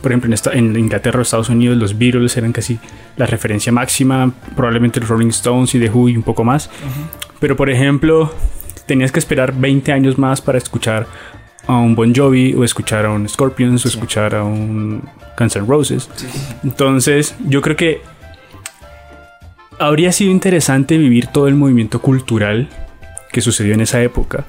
Por 0.03 0.13
ejemplo, 0.13 0.29
en, 0.29 0.35
esta- 0.35 0.53
en 0.53 0.77
Inglaterra 0.77 1.19
o 1.19 1.23
Estados 1.23 1.49
Unidos 1.49 1.77
los 1.77 1.99
Beatles 1.99 2.37
eran 2.37 2.53
casi 2.53 2.79
la 3.17 3.27
referencia 3.27 3.73
máxima, 3.73 4.33
probablemente 4.55 5.01
los 5.01 5.09
Rolling 5.09 5.29
Stones 5.31 5.75
y 5.75 5.81
The 5.81 5.91
Who 5.91 6.11
y 6.11 6.17
un 6.17 6.23
poco 6.23 6.45
más. 6.45 6.71
Pero 7.41 7.57
por 7.57 7.71
ejemplo, 7.71 8.33
tenías 8.87 9.11
que 9.11 9.19
esperar 9.19 9.53
20 9.53 9.91
años 9.93 10.17
más 10.19 10.41
para 10.41 10.59
escuchar 10.59 11.07
a 11.67 11.77
un 11.79 11.97
Bon 11.97 12.15
Jovi 12.15 12.55
o 12.55 12.63
escuchar 12.63 13.07
a 13.07 13.11
un 13.11 13.29
Scorpions 13.29 13.85
o 13.85 13.89
escuchar 13.89 14.37
a 14.37 14.45
un 14.45 15.03
Guns 15.37 15.57
N' 15.57 15.67
Roses. 15.67 16.09
Entonces, 16.63 17.35
yo 17.49 17.61
creo 17.63 17.75
que 17.75 18.01
habría 19.79 20.13
sido 20.13 20.31
interesante 20.31 20.97
vivir 20.99 21.27
todo 21.29 21.49
el 21.49 21.55
movimiento 21.55 22.01
cultural 22.01 22.69
que 23.33 23.41
sucedió 23.41 23.75
en 23.75 23.81
esa 23.81 24.03
época. 24.03 24.45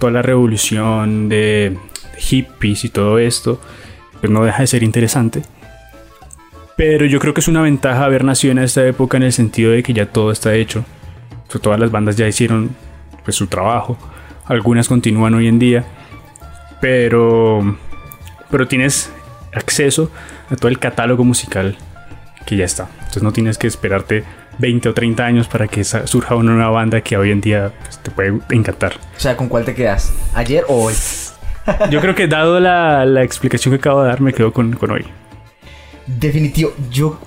Toda 0.00 0.12
la 0.12 0.22
revolución 0.22 1.28
de 1.28 1.76
hippies 2.18 2.84
y 2.84 2.88
todo 2.88 3.18
esto, 3.18 3.60
pues 4.20 4.30
no 4.30 4.44
deja 4.44 4.60
de 4.60 4.66
ser 4.66 4.82
interesante. 4.82 5.42
Pero 6.76 7.06
yo 7.06 7.18
creo 7.18 7.34
que 7.34 7.40
es 7.40 7.48
una 7.48 7.62
ventaja 7.62 8.04
haber 8.04 8.22
nacido 8.22 8.52
en 8.52 8.58
esta 8.58 8.86
época 8.86 9.16
en 9.16 9.24
el 9.24 9.32
sentido 9.32 9.72
de 9.72 9.82
que 9.82 9.92
ya 9.92 10.06
todo 10.06 10.30
está 10.30 10.54
hecho. 10.54 10.84
Todas 11.60 11.80
las 11.80 11.90
bandas 11.90 12.16
ya 12.16 12.28
hicieron 12.28 12.70
pues, 13.24 13.36
su 13.36 13.48
trabajo. 13.48 13.98
Algunas 14.46 14.86
continúan 14.86 15.34
hoy 15.34 15.48
en 15.48 15.58
día. 15.58 15.84
Pero, 16.80 17.76
pero 18.48 18.68
tienes 18.68 19.10
acceso 19.52 20.10
a 20.50 20.56
todo 20.56 20.68
el 20.68 20.78
catálogo 20.78 21.24
musical 21.24 21.76
que 22.46 22.56
ya 22.56 22.64
está. 22.64 22.88
Entonces 22.98 23.22
no 23.24 23.32
tienes 23.32 23.58
que 23.58 23.66
esperarte 23.66 24.22
20 24.58 24.88
o 24.88 24.94
30 24.94 25.24
años 25.24 25.48
para 25.48 25.66
que 25.66 25.82
surja 25.82 26.36
una 26.36 26.52
nueva 26.52 26.70
banda 26.70 27.00
que 27.00 27.16
hoy 27.16 27.32
en 27.32 27.40
día 27.40 27.72
pues, 27.82 27.98
te 27.98 28.10
puede 28.10 28.38
encantar. 28.50 28.94
O 29.16 29.20
sea, 29.20 29.36
¿con 29.36 29.48
cuál 29.48 29.64
te 29.64 29.74
quedas? 29.74 30.12
¿Ayer 30.32 30.64
o 30.68 30.84
hoy? 30.84 30.94
Yo 31.90 32.00
creo 32.00 32.14
que 32.14 32.26
dado 32.26 32.60
la, 32.60 33.04
la 33.04 33.22
explicación 33.22 33.72
que 33.72 33.78
acabo 33.78 34.02
de 34.02 34.08
dar, 34.08 34.20
me 34.20 34.32
quedo 34.32 34.52
con, 34.52 34.72
con 34.74 34.90
hoy. 34.90 35.04
Definitivo, 36.06 36.72
yo, 36.90 37.18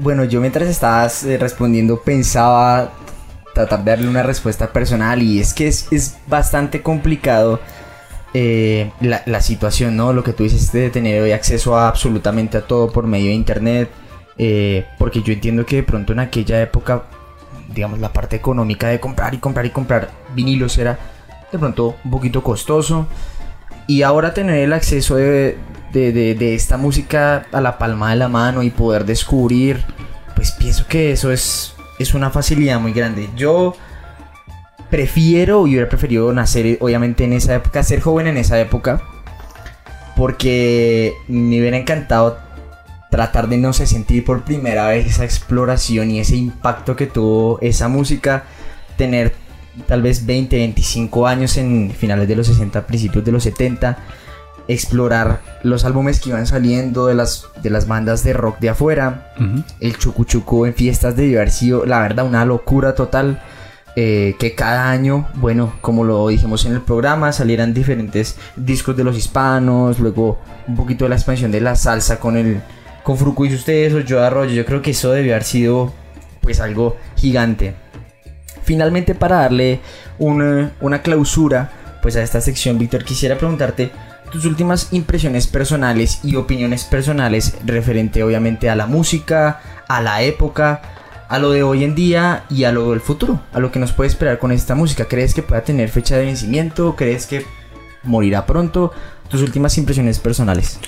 bueno, 0.00 0.24
yo 0.24 0.40
mientras 0.40 0.68
estabas 0.68 1.24
eh, 1.24 1.38
respondiendo 1.38 2.00
pensaba 2.00 2.92
tratar 3.52 3.82
de 3.82 3.90
darle 3.90 4.08
una 4.08 4.22
respuesta 4.22 4.72
personal 4.72 5.20
y 5.22 5.40
es 5.40 5.52
que 5.52 5.66
es, 5.66 5.88
es 5.90 6.18
bastante 6.28 6.82
complicado 6.82 7.60
eh, 8.34 8.92
la, 9.00 9.22
la 9.26 9.40
situación, 9.40 9.96
¿no? 9.96 10.12
Lo 10.12 10.22
que 10.22 10.32
tú 10.32 10.44
dices 10.44 10.70
de 10.70 10.90
tener 10.90 11.22
hoy 11.22 11.32
acceso 11.32 11.76
a 11.76 11.88
absolutamente 11.88 12.58
a 12.58 12.60
todo 12.60 12.92
por 12.92 13.06
medio 13.06 13.28
de 13.28 13.34
internet, 13.34 13.90
eh, 14.36 14.86
porque 14.98 15.22
yo 15.22 15.32
entiendo 15.32 15.66
que 15.66 15.76
de 15.76 15.82
pronto 15.82 16.12
en 16.12 16.20
aquella 16.20 16.60
época, 16.62 17.04
digamos, 17.74 17.98
la 17.98 18.12
parte 18.12 18.36
económica 18.36 18.88
de 18.88 19.00
comprar 19.00 19.34
y 19.34 19.38
comprar 19.38 19.66
y 19.66 19.70
comprar 19.70 20.10
vinilos 20.34 20.78
era 20.78 20.98
de 21.50 21.58
pronto 21.58 21.96
un 22.04 22.10
poquito 22.10 22.42
costoso. 22.42 23.08
Y 23.88 24.02
ahora 24.02 24.34
tener 24.34 24.58
el 24.58 24.72
acceso 24.72 25.16
de, 25.16 25.56
de, 25.92 26.12
de- 26.12 26.54
esta 26.54 26.76
música 26.76 27.46
a 27.50 27.60
la 27.60 27.78
palma 27.78 28.10
de 28.10 28.16
la 28.16 28.28
mano 28.28 28.62
y 28.62 28.70
poder 28.70 29.04
descubrir, 29.04 29.82
pues 30.36 30.52
pienso 30.52 30.86
que 30.86 31.10
eso 31.10 31.32
es, 31.32 31.74
es 31.98 32.14
una 32.14 32.30
facilidad 32.30 32.78
muy 32.78 32.92
grande. 32.92 33.28
Yo 33.34 33.74
prefiero, 34.90 35.66
y 35.66 35.70
hubiera 35.72 35.88
preferido 35.88 36.32
nacer 36.32 36.76
obviamente 36.80 37.24
en 37.24 37.32
esa 37.32 37.54
época, 37.54 37.82
ser 37.82 38.00
joven 38.00 38.26
en 38.26 38.36
esa 38.36 38.60
época, 38.60 39.02
porque 40.16 41.14
me 41.28 41.58
hubiera 41.60 41.76
encantado 41.78 42.38
tratar 43.10 43.48
de 43.48 43.56
no 43.56 43.72
sé 43.72 43.86
sentir 43.86 44.24
por 44.24 44.42
primera 44.44 44.88
vez 44.88 45.06
esa 45.06 45.24
exploración 45.24 46.10
y 46.10 46.20
ese 46.20 46.36
impacto 46.36 46.94
que 46.94 47.06
tuvo 47.06 47.58
esa 47.62 47.88
música, 47.88 48.44
tener 48.98 49.32
tal 49.86 50.02
vez 50.02 50.24
20, 50.26 50.56
25 50.56 51.26
años 51.26 51.56
en 51.56 51.90
finales 51.90 52.26
de 52.28 52.36
los 52.36 52.46
60, 52.46 52.86
principios 52.86 53.24
de 53.24 53.32
los 53.32 53.42
70, 53.44 53.98
explorar 54.66 55.40
los 55.62 55.84
álbumes 55.84 56.20
que 56.20 56.30
iban 56.30 56.46
saliendo 56.46 57.06
de 57.06 57.14
las, 57.14 57.46
de 57.62 57.70
las 57.70 57.86
bandas 57.86 58.22
de 58.24 58.32
rock 58.34 58.58
de 58.60 58.68
afuera, 58.70 59.32
Ujú. 59.40 59.62
el 59.80 59.96
chucu 59.98 60.24
chucu 60.24 60.66
en 60.66 60.74
fiestas 60.74 61.16
de 61.16 61.34
haber 61.36 61.50
sido, 61.50 61.86
la 61.86 62.00
verdad, 62.00 62.26
una 62.26 62.44
locura 62.44 62.94
total. 62.94 63.40
eh, 64.00 64.36
que 64.38 64.54
cada 64.54 64.90
año, 64.90 65.26
bueno, 65.34 65.72
como 65.80 66.04
lo 66.04 66.28
dijimos 66.28 66.64
en 66.66 66.72
el 66.74 66.82
programa, 66.82 67.32
salieran 67.32 67.74
diferentes 67.74 68.36
discos 68.54 68.96
de 68.96 69.02
los 69.02 69.16
hispanos, 69.16 69.98
luego 69.98 70.38
un 70.68 70.76
poquito 70.76 71.04
de 71.04 71.08
la 71.08 71.16
expansión 71.16 71.50
de 71.50 71.60
la 71.60 71.74
salsa 71.74 72.20
con 72.20 72.36
el 72.36 72.60
con 73.02 73.16
Fruco 73.16 73.44
y 73.44 73.52
ustedes 73.54 73.94
o 73.94 74.06
Joe 74.08 74.24
Arroyo. 74.24 74.52
Yo 74.52 74.64
creo 74.64 74.82
que 74.82 74.92
eso 74.92 75.10
debió 75.10 75.32
haber 75.32 75.42
sido 75.42 75.92
pues 76.42 76.60
algo 76.60 76.96
gigante. 77.16 77.74
Finalmente 78.68 79.14
para 79.14 79.36
darle 79.36 79.80
una, 80.18 80.72
una 80.82 81.00
clausura 81.00 81.70
pues 82.02 82.16
a 82.16 82.22
esta 82.22 82.42
sección, 82.42 82.76
Víctor, 82.76 83.02
quisiera 83.02 83.38
preguntarte 83.38 83.90
tus 84.30 84.44
últimas 84.44 84.92
impresiones 84.92 85.46
personales 85.46 86.20
y 86.22 86.36
opiniones 86.36 86.84
personales 86.84 87.56
referente 87.64 88.22
obviamente 88.22 88.68
a 88.68 88.76
la 88.76 88.86
música, 88.86 89.62
a 89.88 90.02
la 90.02 90.20
época, 90.20 90.82
a 91.30 91.38
lo 91.38 91.50
de 91.50 91.62
hoy 91.62 91.82
en 91.82 91.94
día 91.94 92.44
y 92.50 92.64
a 92.64 92.72
lo 92.72 92.90
del 92.90 93.00
futuro, 93.00 93.40
a 93.54 93.58
lo 93.58 93.72
que 93.72 93.78
nos 93.78 93.92
puede 93.92 94.08
esperar 94.08 94.38
con 94.38 94.52
esta 94.52 94.74
música. 94.74 95.06
¿Crees 95.06 95.32
que 95.32 95.42
pueda 95.42 95.62
tener 95.62 95.88
fecha 95.88 96.18
de 96.18 96.26
vencimiento? 96.26 96.94
¿Crees 96.94 97.26
que 97.26 97.46
morirá 98.02 98.44
pronto? 98.44 98.92
Tus 99.30 99.40
últimas 99.40 99.78
impresiones 99.78 100.18
personales. 100.18 100.78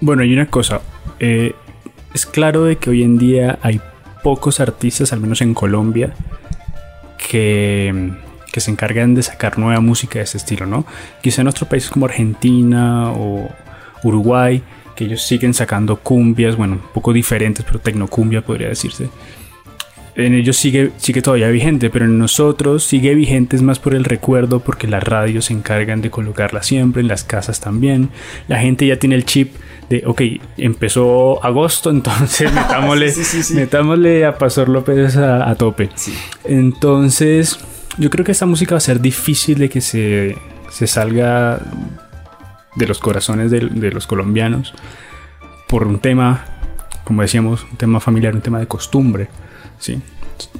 Bueno, 0.00 0.22
hay 0.22 0.32
una 0.32 0.46
cosa. 0.46 0.80
eh, 1.18 1.54
es 2.14 2.24
claro 2.24 2.64
de 2.64 2.76
que 2.76 2.88
hoy 2.88 3.02
en 3.02 3.18
día 3.18 3.58
hay 3.60 3.78
pocos 4.22 4.58
artistas, 4.58 5.12
al 5.12 5.20
menos 5.20 5.42
en 5.42 5.52
Colombia, 5.52 6.14
que, 7.28 8.12
se 8.56 8.70
encargan 8.70 9.14
de 9.14 9.22
sacar 9.22 9.58
nueva 9.58 9.80
música 9.80 10.18
de 10.18 10.24
ese 10.24 10.38
estilo, 10.38 10.66
¿no? 10.66 10.84
Quizá 11.22 11.42
en 11.42 11.48
otros 11.48 11.68
países 11.68 11.90
como 11.90 12.06
Argentina 12.06 13.10
o 13.12 13.48
Uruguay, 14.02 14.62
que 14.96 15.04
ellos 15.04 15.22
siguen 15.22 15.54
sacando 15.54 15.96
cumbias, 15.96 16.56
bueno, 16.56 16.74
un 16.74 16.92
poco 16.92 17.12
diferentes, 17.12 17.64
pero 17.64 17.78
tecnocumbia 17.78 18.42
podría 18.42 18.68
decirse. 18.68 19.08
En 20.16 20.34
ellos 20.34 20.56
sigue, 20.56 20.90
sigue 20.96 21.22
todavía 21.22 21.48
vigente, 21.48 21.88
pero 21.88 22.04
en 22.04 22.18
nosotros 22.18 22.84
sigue 22.84 23.14
vigente 23.14 23.56
es 23.56 23.62
más 23.62 23.78
por 23.78 23.94
el 23.94 24.04
recuerdo, 24.04 24.60
porque 24.60 24.88
las 24.88 25.02
radios 25.02 25.46
se 25.46 25.52
encargan 25.52 26.02
de 26.02 26.10
colocarla 26.10 26.62
siempre, 26.62 27.00
en 27.00 27.08
las 27.08 27.24
casas 27.24 27.60
también. 27.60 28.10
La 28.48 28.58
gente 28.58 28.86
ya 28.86 28.98
tiene 28.98 29.14
el 29.14 29.24
chip 29.24 29.54
de, 29.90 30.04
ok, 30.06 30.22
empezó 30.56 31.44
agosto, 31.44 31.90
entonces 31.98 32.50
metámosle, 32.52 33.10
Sí, 33.10 33.24
sí, 33.24 33.42
sí. 33.42 33.54
metámosle 33.54 34.24
a 34.24 34.38
Pastor 34.38 34.68
López 34.70 35.16
a, 35.16 35.50
a 35.50 35.54
tope. 35.56 35.90
Entonces, 36.44 37.58
yo 37.98 38.08
creo 38.08 38.24
que 38.24 38.32
esta 38.32 38.46
música 38.46 38.74
va 38.74 38.78
a 38.78 38.80
ser 38.80 39.00
difícil 39.00 39.58
de 39.58 39.68
que 39.68 39.80
se, 39.80 40.38
se 40.70 40.86
salga 40.86 41.60
de 42.76 42.86
los 42.86 43.00
corazones 43.00 43.50
de, 43.50 43.60
de 43.68 43.90
los 43.90 44.06
colombianos 44.06 44.72
por 45.68 45.86
un 45.86 45.98
tema, 45.98 46.44
como 47.04 47.22
decíamos, 47.22 47.64
un 47.70 47.76
tema 47.76 47.98
familiar, 48.00 48.34
un 48.34 48.40
tema 48.42 48.60
de 48.60 48.66
costumbre. 48.68 49.28
¿sí? 49.78 50.00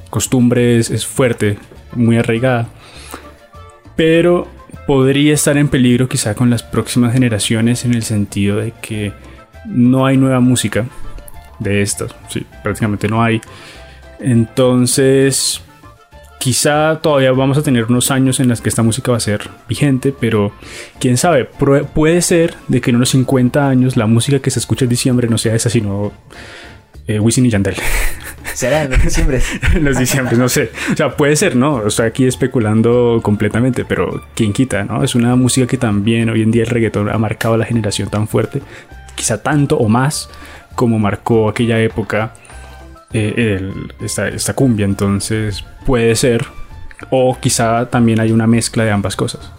Costumbre 0.09 0.77
es, 0.77 0.89
es 0.89 1.05
fuerte, 1.05 1.57
muy 1.93 2.17
arraigada, 2.17 2.67
pero 3.95 4.47
podría 4.87 5.33
estar 5.33 5.57
en 5.57 5.67
peligro 5.67 6.09
quizá 6.09 6.35
con 6.35 6.49
las 6.49 6.63
próximas 6.63 7.13
generaciones 7.13 7.85
en 7.85 7.93
el 7.93 8.03
sentido 8.03 8.57
de 8.57 8.73
que 8.81 9.13
no 9.65 10.05
hay 10.05 10.17
nueva 10.17 10.39
música 10.39 10.85
de 11.59 11.81
estas, 11.81 12.15
sí, 12.29 12.45
prácticamente 12.63 13.07
no 13.07 13.21
hay. 13.21 13.41
Entonces, 14.19 15.61
quizá 16.39 16.99
todavía 17.01 17.31
vamos 17.31 17.57
a 17.57 17.61
tener 17.61 17.85
unos 17.85 18.09
años 18.09 18.39
en 18.39 18.47
los 18.47 18.61
que 18.61 18.69
esta 18.69 18.81
música 18.81 19.11
va 19.11 19.17
a 19.17 19.21
ser 19.21 19.49
vigente, 19.69 20.13
pero 20.17 20.51
quién 20.99 21.17
sabe, 21.17 21.45
puede 21.45 22.21
ser 22.21 22.55
de 22.67 22.81
que 22.81 22.89
en 22.89 22.95
unos 22.95 23.09
50 23.09 23.67
años 23.67 23.95
la 23.95 24.07
música 24.07 24.39
que 24.39 24.49
se 24.49 24.59
escucha 24.59 24.85
en 24.85 24.89
diciembre 24.89 25.27
no 25.27 25.37
sea 25.37 25.55
esa, 25.55 25.69
sino 25.69 26.11
eh, 27.07 27.19
Wisin 27.19 27.49
Yandel. 27.49 27.75
¿Será 28.53 28.83
en 28.83 28.91
los 28.91 29.01
diciembre? 29.01 29.41
en 29.73 29.83
los 29.83 29.97
diciembre, 29.97 30.37
no 30.37 30.49
sé. 30.49 30.71
O 30.91 30.95
sea, 30.95 31.15
puede 31.15 31.35
ser, 31.35 31.55
¿no? 31.55 31.87
Estoy 31.87 32.07
aquí 32.07 32.25
especulando 32.25 33.19
completamente, 33.21 33.85
pero 33.85 34.23
quién 34.35 34.53
quita, 34.53 34.83
¿no? 34.83 35.03
Es 35.03 35.15
una 35.15 35.35
música 35.35 35.67
que 35.67 35.77
también 35.77 36.29
hoy 36.29 36.41
en 36.41 36.51
día 36.51 36.63
el 36.63 36.69
reggaetón 36.69 37.09
ha 37.09 37.17
marcado 37.17 37.55
a 37.55 37.57
la 37.57 37.65
generación 37.65 38.09
tan 38.09 38.27
fuerte, 38.27 38.61
quizá 39.15 39.41
tanto 39.41 39.77
o 39.77 39.87
más 39.87 40.29
como 40.75 40.99
marcó 40.99 41.49
aquella 41.49 41.79
época 41.79 42.33
eh, 43.13 43.71
esta, 44.01 44.27
esta 44.27 44.53
cumbia. 44.53 44.85
Entonces 44.85 45.63
puede 45.85 46.15
ser, 46.15 46.45
o 47.09 47.37
quizá 47.39 47.89
también 47.89 48.19
hay 48.19 48.31
una 48.31 48.47
mezcla 48.47 48.83
de 48.83 48.91
ambas 48.91 49.15
cosas. 49.15 49.51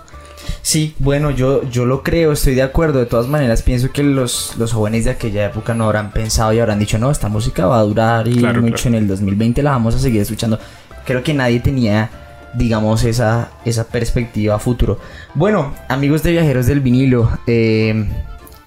Sí, 0.62 0.94
bueno, 0.98 1.30
yo, 1.30 1.68
yo 1.70 1.84
lo 1.84 2.02
creo, 2.02 2.32
estoy 2.32 2.54
de 2.54 2.62
acuerdo. 2.62 3.00
De 3.00 3.06
todas 3.06 3.26
maneras, 3.26 3.62
pienso 3.62 3.90
que 3.90 4.02
los, 4.02 4.56
los 4.58 4.72
jóvenes 4.72 5.04
de 5.04 5.10
aquella 5.10 5.46
época 5.46 5.74
no 5.74 5.84
habrán 5.84 6.12
pensado 6.12 6.52
y 6.52 6.60
habrán 6.60 6.78
dicho, 6.78 6.98
no, 6.98 7.10
esta 7.10 7.28
música 7.28 7.66
va 7.66 7.78
a 7.78 7.82
durar 7.82 8.28
y 8.28 8.38
mucho 8.38 8.88
en 8.88 8.94
el 8.94 9.08
2020 9.08 9.62
la 9.62 9.72
vamos 9.72 9.94
a 9.94 9.98
seguir 9.98 10.22
escuchando. 10.22 10.58
Creo 11.04 11.22
que 11.22 11.34
nadie 11.34 11.60
tenía, 11.60 12.10
digamos, 12.54 13.04
esa, 13.04 13.50
esa 13.64 13.84
perspectiva 13.84 14.54
a 14.54 14.58
futuro. 14.58 14.98
Bueno, 15.34 15.74
amigos 15.88 16.22
de 16.22 16.32
Viajeros 16.32 16.66
del 16.66 16.80
Vinilo, 16.80 17.38
eh, 17.46 18.08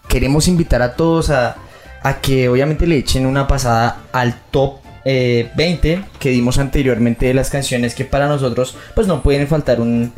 queremos 0.07 0.47
invitar 0.47 0.81
a 0.81 0.95
todos 0.95 1.29
a, 1.29 1.55
a, 2.03 2.19
que 2.19 2.49
obviamente 2.49 2.87
le 2.87 2.97
echen 2.97 3.25
una 3.25 3.47
pasada 3.47 4.03
al 4.11 4.35
top 4.51 4.79
20 5.05 5.93
eh, 5.93 6.03
que 6.19 6.29
dimos 6.31 6.57
anteriormente 6.57 7.27
de 7.27 7.35
las 7.35 7.51
canciones 7.51 7.93
que 7.93 8.05
para 8.05 8.27
nosotros 8.27 8.75
pues 8.95 9.05
no 9.05 9.21
pueden 9.21 9.47
faltar 9.47 9.79
un 9.79 10.11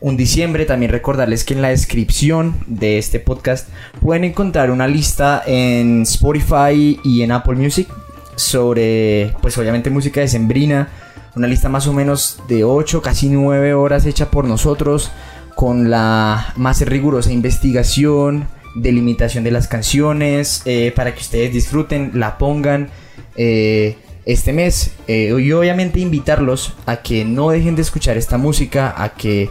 un 0.00 0.16
diciembre. 0.16 0.64
También 0.66 0.92
recordarles 0.92 1.44
que 1.44 1.54
en 1.54 1.62
la 1.62 1.68
descripción 1.68 2.56
de 2.66 2.98
este 2.98 3.20
podcast 3.20 3.68
pueden 4.00 4.24
encontrar 4.24 4.70
una 4.70 4.86
lista 4.86 5.42
en 5.46 6.02
Spotify 6.02 6.98
y 7.04 7.22
en 7.22 7.32
Apple 7.32 7.56
Music 7.56 7.88
sobre, 8.36 9.34
pues 9.42 9.56
obviamente 9.58 9.90
música 9.90 10.20
de 10.20 10.28
Sembrina. 10.28 10.88
Una 11.36 11.46
lista 11.46 11.68
más 11.68 11.86
o 11.86 11.92
menos 11.92 12.42
de 12.48 12.64
8, 12.64 13.02
casi 13.02 13.28
9 13.28 13.74
horas 13.74 14.04
hecha 14.06 14.30
por 14.30 14.46
nosotros 14.46 15.10
con 15.54 15.90
la 15.90 16.54
más 16.56 16.80
rigurosa 16.80 17.30
investigación, 17.30 18.48
delimitación 18.74 19.44
de 19.44 19.50
las 19.50 19.68
canciones, 19.68 20.62
eh, 20.64 20.92
para 20.96 21.14
que 21.14 21.20
ustedes 21.20 21.52
disfruten, 21.52 22.12
la 22.14 22.38
pongan. 22.38 22.88
Eh, 23.36 23.96
este 24.26 24.52
mes 24.52 24.92
eh, 25.08 25.34
y 25.38 25.52
obviamente 25.52 25.98
invitarlos 25.98 26.74
a 26.86 26.98
que 27.02 27.24
no 27.24 27.50
dejen 27.50 27.74
de 27.74 27.82
escuchar 27.82 28.16
esta 28.16 28.38
música, 28.38 28.94
a 28.96 29.10
que 29.10 29.50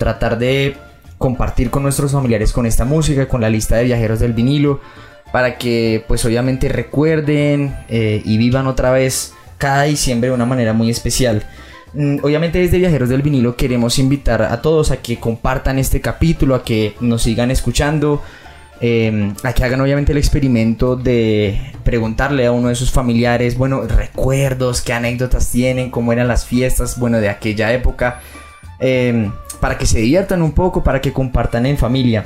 tratar 0.00 0.38
de 0.38 0.76
compartir 1.18 1.68
con 1.68 1.82
nuestros 1.82 2.12
familiares 2.12 2.54
con 2.54 2.64
esta 2.64 2.86
música, 2.86 3.28
con 3.28 3.42
la 3.42 3.50
lista 3.50 3.76
de 3.76 3.84
viajeros 3.84 4.18
del 4.18 4.32
vinilo, 4.32 4.80
para 5.30 5.58
que 5.58 6.02
pues 6.08 6.24
obviamente 6.24 6.70
recuerden 6.70 7.76
eh, 7.90 8.22
y 8.24 8.38
vivan 8.38 8.66
otra 8.66 8.90
vez 8.90 9.34
cada 9.58 9.82
diciembre 9.82 10.30
de 10.30 10.34
una 10.34 10.46
manera 10.46 10.72
muy 10.72 10.88
especial. 10.88 11.44
Mm, 11.92 12.18
obviamente 12.22 12.58
desde 12.58 12.78
Viajeros 12.78 13.10
del 13.10 13.20
Vinilo 13.20 13.56
queremos 13.56 13.98
invitar 13.98 14.42
a 14.42 14.62
todos 14.62 14.90
a 14.90 15.02
que 15.02 15.18
compartan 15.18 15.78
este 15.78 16.00
capítulo, 16.00 16.54
a 16.54 16.64
que 16.64 16.94
nos 17.00 17.22
sigan 17.22 17.50
escuchando, 17.50 18.22
em, 18.80 19.34
a 19.42 19.52
que 19.52 19.64
hagan 19.64 19.82
obviamente 19.82 20.12
el 20.12 20.18
experimento 20.18 20.96
de 20.96 21.60
preguntarle 21.84 22.46
a 22.46 22.52
uno 22.52 22.68
de 22.68 22.74
sus 22.76 22.90
familiares, 22.90 23.58
bueno, 23.58 23.82
recuerdos, 23.82 24.80
qué 24.80 24.94
anécdotas 24.94 25.50
tienen, 25.50 25.90
cómo 25.90 26.14
eran 26.14 26.28
las 26.28 26.46
fiestas, 26.46 26.98
bueno, 26.98 27.18
de 27.18 27.28
aquella 27.28 27.72
época. 27.74 28.20
Em, 28.80 29.32
para 29.60 29.76
que 29.76 29.84
se 29.84 29.98
diviertan 29.98 30.40
un 30.40 30.52
poco, 30.52 30.82
para 30.82 31.00
que 31.00 31.12
compartan 31.12 31.66
en 31.66 31.76
familia. 31.76 32.24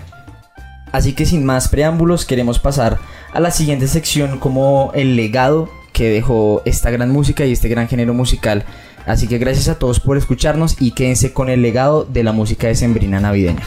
Así 0.92 1.12
que 1.12 1.26
sin 1.26 1.44
más 1.44 1.66
preámbulos 1.66 2.24
queremos 2.24 2.60
pasar 2.60 2.98
a 3.32 3.40
la 3.40 3.50
siguiente 3.50 3.88
sección 3.88 4.38
como 4.38 4.92
el 4.94 5.16
legado 5.16 5.68
que 5.92 6.08
dejó 6.08 6.62
esta 6.64 6.90
gran 6.90 7.10
música 7.10 7.44
y 7.44 7.52
este 7.52 7.68
gran 7.68 7.88
género 7.88 8.14
musical. 8.14 8.64
Así 9.04 9.26
que 9.26 9.38
gracias 9.38 9.68
a 9.68 9.78
todos 9.78 9.98
por 9.98 10.16
escucharnos 10.16 10.80
y 10.80 10.92
quédense 10.92 11.32
con 11.32 11.50
el 11.50 11.62
legado 11.62 12.04
de 12.04 12.22
la 12.22 12.32
música 12.32 12.68
de 12.68 12.76
Sembrina 12.76 13.18
navideña. 13.18 13.62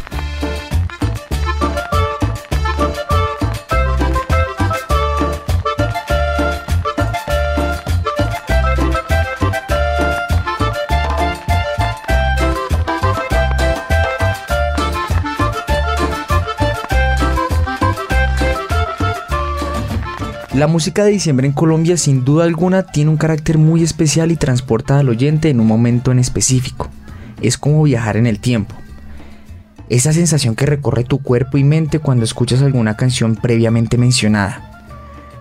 La 20.57 20.65
música 20.65 21.03
de 21.03 21.11
diciembre 21.11 21.45
en 21.45 21.53
Colombia 21.53 21.97
sin 21.97 22.25
duda 22.25 22.43
alguna 22.43 22.81
tiene 22.81 23.11
un 23.11 23.17
carácter 23.17 23.59
muy 23.59 23.83
especial 23.83 24.31
y 24.31 24.37
transporta 24.37 24.97
al 24.97 25.07
oyente 25.07 25.51
en 25.51 25.59
un 25.59 25.67
momento 25.67 26.11
en 26.11 26.17
específico. 26.17 26.89
Es 27.43 27.59
como 27.59 27.83
viajar 27.83 28.17
en 28.17 28.25
el 28.25 28.39
tiempo. 28.39 28.73
Esa 29.87 30.13
sensación 30.13 30.55
que 30.55 30.65
recorre 30.65 31.03
tu 31.03 31.19
cuerpo 31.19 31.59
y 31.59 31.63
mente 31.63 31.99
cuando 31.99 32.23
escuchas 32.23 32.63
alguna 32.63 32.97
canción 32.97 33.35
previamente 33.35 33.99
mencionada. 33.99 34.89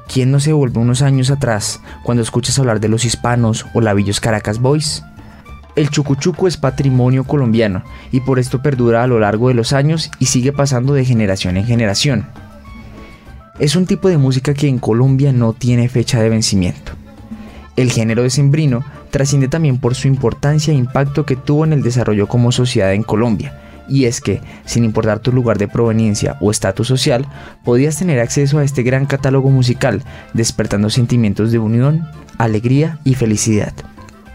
¿Quién 0.07 0.31
no 0.31 0.39
se 0.39 0.53
vuelve 0.53 0.81
unos 0.81 1.01
años 1.01 1.31
atrás 1.31 1.81
cuando 2.03 2.23
escuchas 2.23 2.59
hablar 2.59 2.81
de 2.81 2.91
los 2.91 3.07
hispanos 3.07 3.65
o 3.73 3.81
labillos 3.81 4.21
Caracas 4.21 4.61
Boys? 4.61 5.03
El 5.77 5.89
chucuchuco 5.89 6.47
es 6.47 6.59
patrimonio 6.59 7.25
colombiano 7.25 7.85
y 8.13 8.21
por 8.21 8.39
esto 8.39 8.61
perdura 8.61 9.03
a 9.03 9.07
lo 9.07 9.19
largo 9.19 9.49
de 9.49 9.55
los 9.55 9.73
años 9.73 10.11
y 10.19 10.27
sigue 10.27 10.53
pasando 10.53 10.93
de 10.93 11.07
generación 11.07 11.57
en 11.57 11.65
generación. 11.65 12.46
Es 13.59 13.75
un 13.75 13.87
tipo 13.87 14.09
de 14.11 14.19
música 14.19 14.53
que 14.53 14.69
en 14.69 14.79
Colombia 14.79 15.33
no 15.33 15.55
tiene 15.55 15.89
fecha 15.89 16.21
de 16.21 16.29
vencimiento. 16.29 16.93
El 17.75 17.91
género 17.91 18.23
de 18.23 18.29
sembrino 18.29 18.85
trasciende 19.11 19.49
también 19.49 19.79
por 19.79 19.95
su 19.95 20.09
importancia 20.09 20.75
e 20.75 20.77
impacto 20.77 21.25
que 21.25 21.37
tuvo 21.37 21.65
en 21.65 21.73
el 21.73 21.83
desarrollo 21.83 22.27
como 22.27 22.53
sociedad 22.53 22.93
en 22.93 23.03
Colombia, 23.03 23.59
y 23.89 24.05
es 24.05 24.21
que, 24.21 24.43
sin 24.67 24.85
importar 24.85 25.21
tu 25.21 25.33
lugar 25.33 25.57
de 25.57 25.69
proveniencia 25.69 26.37
o 26.43 26.51
estatus 26.51 26.87
social, 26.87 27.27
podías 27.65 27.97
tener 27.97 28.21
acceso 28.21 28.59
a 28.59 28.65
este 28.65 28.83
gran 28.83 29.07
catálogo 29.07 29.49
musical, 29.49 30.03
despertando 30.35 30.91
sentimientos 30.91 31.51
de 31.51 31.59
unión, 31.59 32.07
alegría 32.37 32.99
y 33.05 33.15
felicidad. 33.15 33.73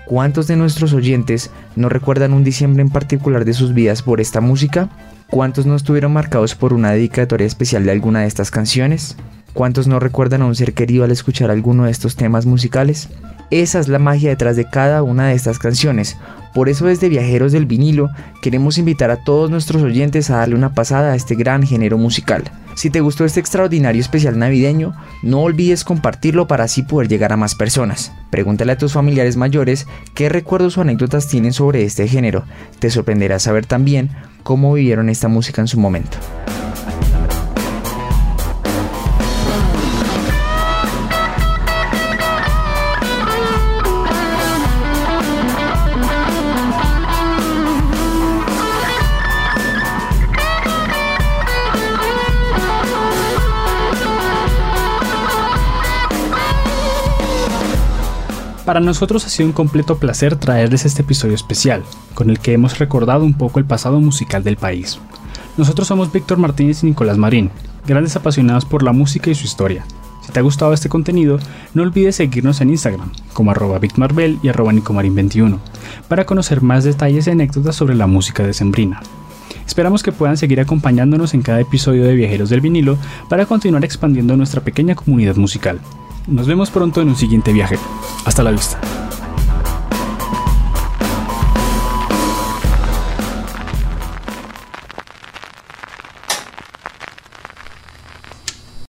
¿Cuántos 0.08 0.48
de 0.48 0.56
nuestros 0.56 0.94
oyentes 0.94 1.52
no 1.76 1.90
recuerdan 1.90 2.34
un 2.34 2.44
diciembre 2.44 2.82
en 2.82 2.90
particular 2.90 3.46
de 3.46 3.54
sus 3.54 3.76
vidas 3.76 4.02
por 4.02 4.20
esta 4.20 4.42
música? 4.42 4.90
¿Cuántos 5.32 5.66
no 5.66 5.78
estuvieron 5.78 6.12
marcados 6.12 6.56
por 6.56 6.74
una 6.74 6.92
dedicatoria 6.92 7.48
especial 7.48 7.86
de 7.86 7.92
alguna 7.92 8.20
de 8.20 8.28
estas 8.28 8.52
canciones? 8.52 9.16
¿Cuántos 9.54 9.88
no 9.88 9.98
recuerdan 9.98 10.42
a 10.42 10.46
un 10.46 10.56
ser 10.56 10.74
querido 10.74 11.06
al 11.06 11.12
escuchar 11.12 11.52
alguno 11.52 11.86
de 11.86 11.92
estos 11.92 12.18
temas 12.18 12.46
musicales? 12.46 13.08
Esa 13.52 13.80
es 13.80 13.90
la 13.90 14.00
magia 14.00 14.30
detrás 14.30 14.56
de 14.56 14.64
cada 14.64 15.04
una 15.04 15.28
de 15.28 15.34
estas 15.34 15.60
canciones. 15.60 16.18
Por 16.54 16.70
eso 16.70 16.86
desde 16.86 17.10
Viajeros 17.10 17.52
del 17.52 17.66
Vinilo 17.66 18.10
queremos 18.42 18.78
invitar 18.78 19.12
a 19.12 19.24
todos 19.26 19.52
nuestros 19.52 19.84
oyentes 19.84 20.30
a 20.30 20.38
darle 20.38 20.56
una 20.56 20.74
pasada 20.74 21.12
a 21.12 21.16
este 21.16 21.36
gran 21.36 21.64
género 21.64 21.98
musical. 21.98 22.46
Si 22.76 22.90
te 22.90 23.02
gustó 23.02 23.26
este 23.26 23.42
extraordinario 23.42 24.00
especial 24.00 24.40
navideño, 24.40 24.96
no 25.22 25.42
olvides 25.42 25.84
compartirlo 25.84 26.48
para 26.48 26.64
así 26.64 26.84
poder 26.84 27.10
llegar 27.10 27.34
a 27.34 27.38
más 27.38 27.54
personas. 27.56 28.14
Pregúntale 28.30 28.72
a 28.72 28.78
tus 28.78 28.94
familiares 28.94 29.36
mayores 29.36 29.86
qué 30.14 30.30
recuerdos 30.30 30.78
o 30.78 30.82
anécdotas 30.82 31.28
tienen 31.28 31.52
sobre 31.52 31.84
este 31.84 32.08
género. 32.08 32.46
Te 32.80 32.90
sorprenderá 32.90 33.38
saber 33.40 33.66
también 33.66 34.12
cómo 34.44 34.74
vivieron 34.74 35.10
esta 35.10 35.28
música 35.28 35.60
en 35.60 35.68
su 35.68 35.78
momento. 35.78 36.18
Para 58.72 58.80
nosotros 58.80 59.26
ha 59.26 59.30
sido 59.30 59.48
un 59.48 59.52
completo 59.52 59.98
placer 59.98 60.38
traerles 60.38 60.86
este 60.86 61.02
episodio 61.02 61.36
especial, 61.36 61.84
con 62.14 62.30
el 62.30 62.40
que 62.40 62.54
hemos 62.54 62.80
recordado 62.80 63.26
un 63.26 63.34
poco 63.34 63.60
el 63.60 63.66
pasado 63.66 64.00
musical 64.00 64.46
del 64.46 64.56
país. 64.56 64.98
Nosotros 65.58 65.90
somos 65.90 66.14
Víctor 66.14 66.38
Martínez 66.38 66.82
y 66.82 66.86
Nicolás 66.86 67.18
Marín, 67.18 67.52
grandes 67.86 68.16
apasionados 68.16 68.64
por 68.64 68.82
la 68.82 68.94
música 68.94 69.30
y 69.30 69.36
su 69.36 69.44
historia. 69.44 69.84
Si 70.26 70.32
te 70.32 70.40
ha 70.40 70.42
gustado 70.42 70.72
este 70.72 70.88
contenido, 70.88 71.38
no 71.74 71.84
olvides 71.84 72.16
seguirnos 72.16 72.62
en 72.62 72.70
Instagram, 72.70 73.12
como 73.34 73.52
arroba 73.52 73.78
y 74.42 74.48
arroba 74.48 74.72
nicomarin21, 74.72 75.58
para 76.08 76.26
conocer 76.26 76.62
más 76.62 76.86
detalles 76.86 77.28
y 77.28 77.32
anécdotas 77.32 77.76
sobre 77.76 77.96
la 77.96 78.08
música 78.08 78.44
de 78.48 78.54
Sembrina. 78.54 79.02
Esperamos 79.68 80.02
que 80.02 80.14
puedan 80.14 80.38
seguir 80.38 80.62
acompañándonos 80.62 81.34
en 81.34 81.42
cada 81.42 81.60
episodio 81.60 82.06
de 82.06 82.16
Viajeros 82.16 82.50
del 82.50 82.62
Vinilo 82.62 82.98
para 83.28 83.46
continuar 83.46 83.84
expandiendo 83.84 84.38
nuestra 84.38 84.62
pequeña 84.62 84.96
comunidad 84.96 85.36
musical. 85.36 85.82
Nos 86.28 86.48
vemos 86.48 86.70
pronto 86.70 87.02
en 87.02 87.10
un 87.10 87.16
siguiente 87.16 87.54
viaje. 87.54 87.78
Hasta 88.26 88.44
la 88.44 88.52
vista. 88.52 89.01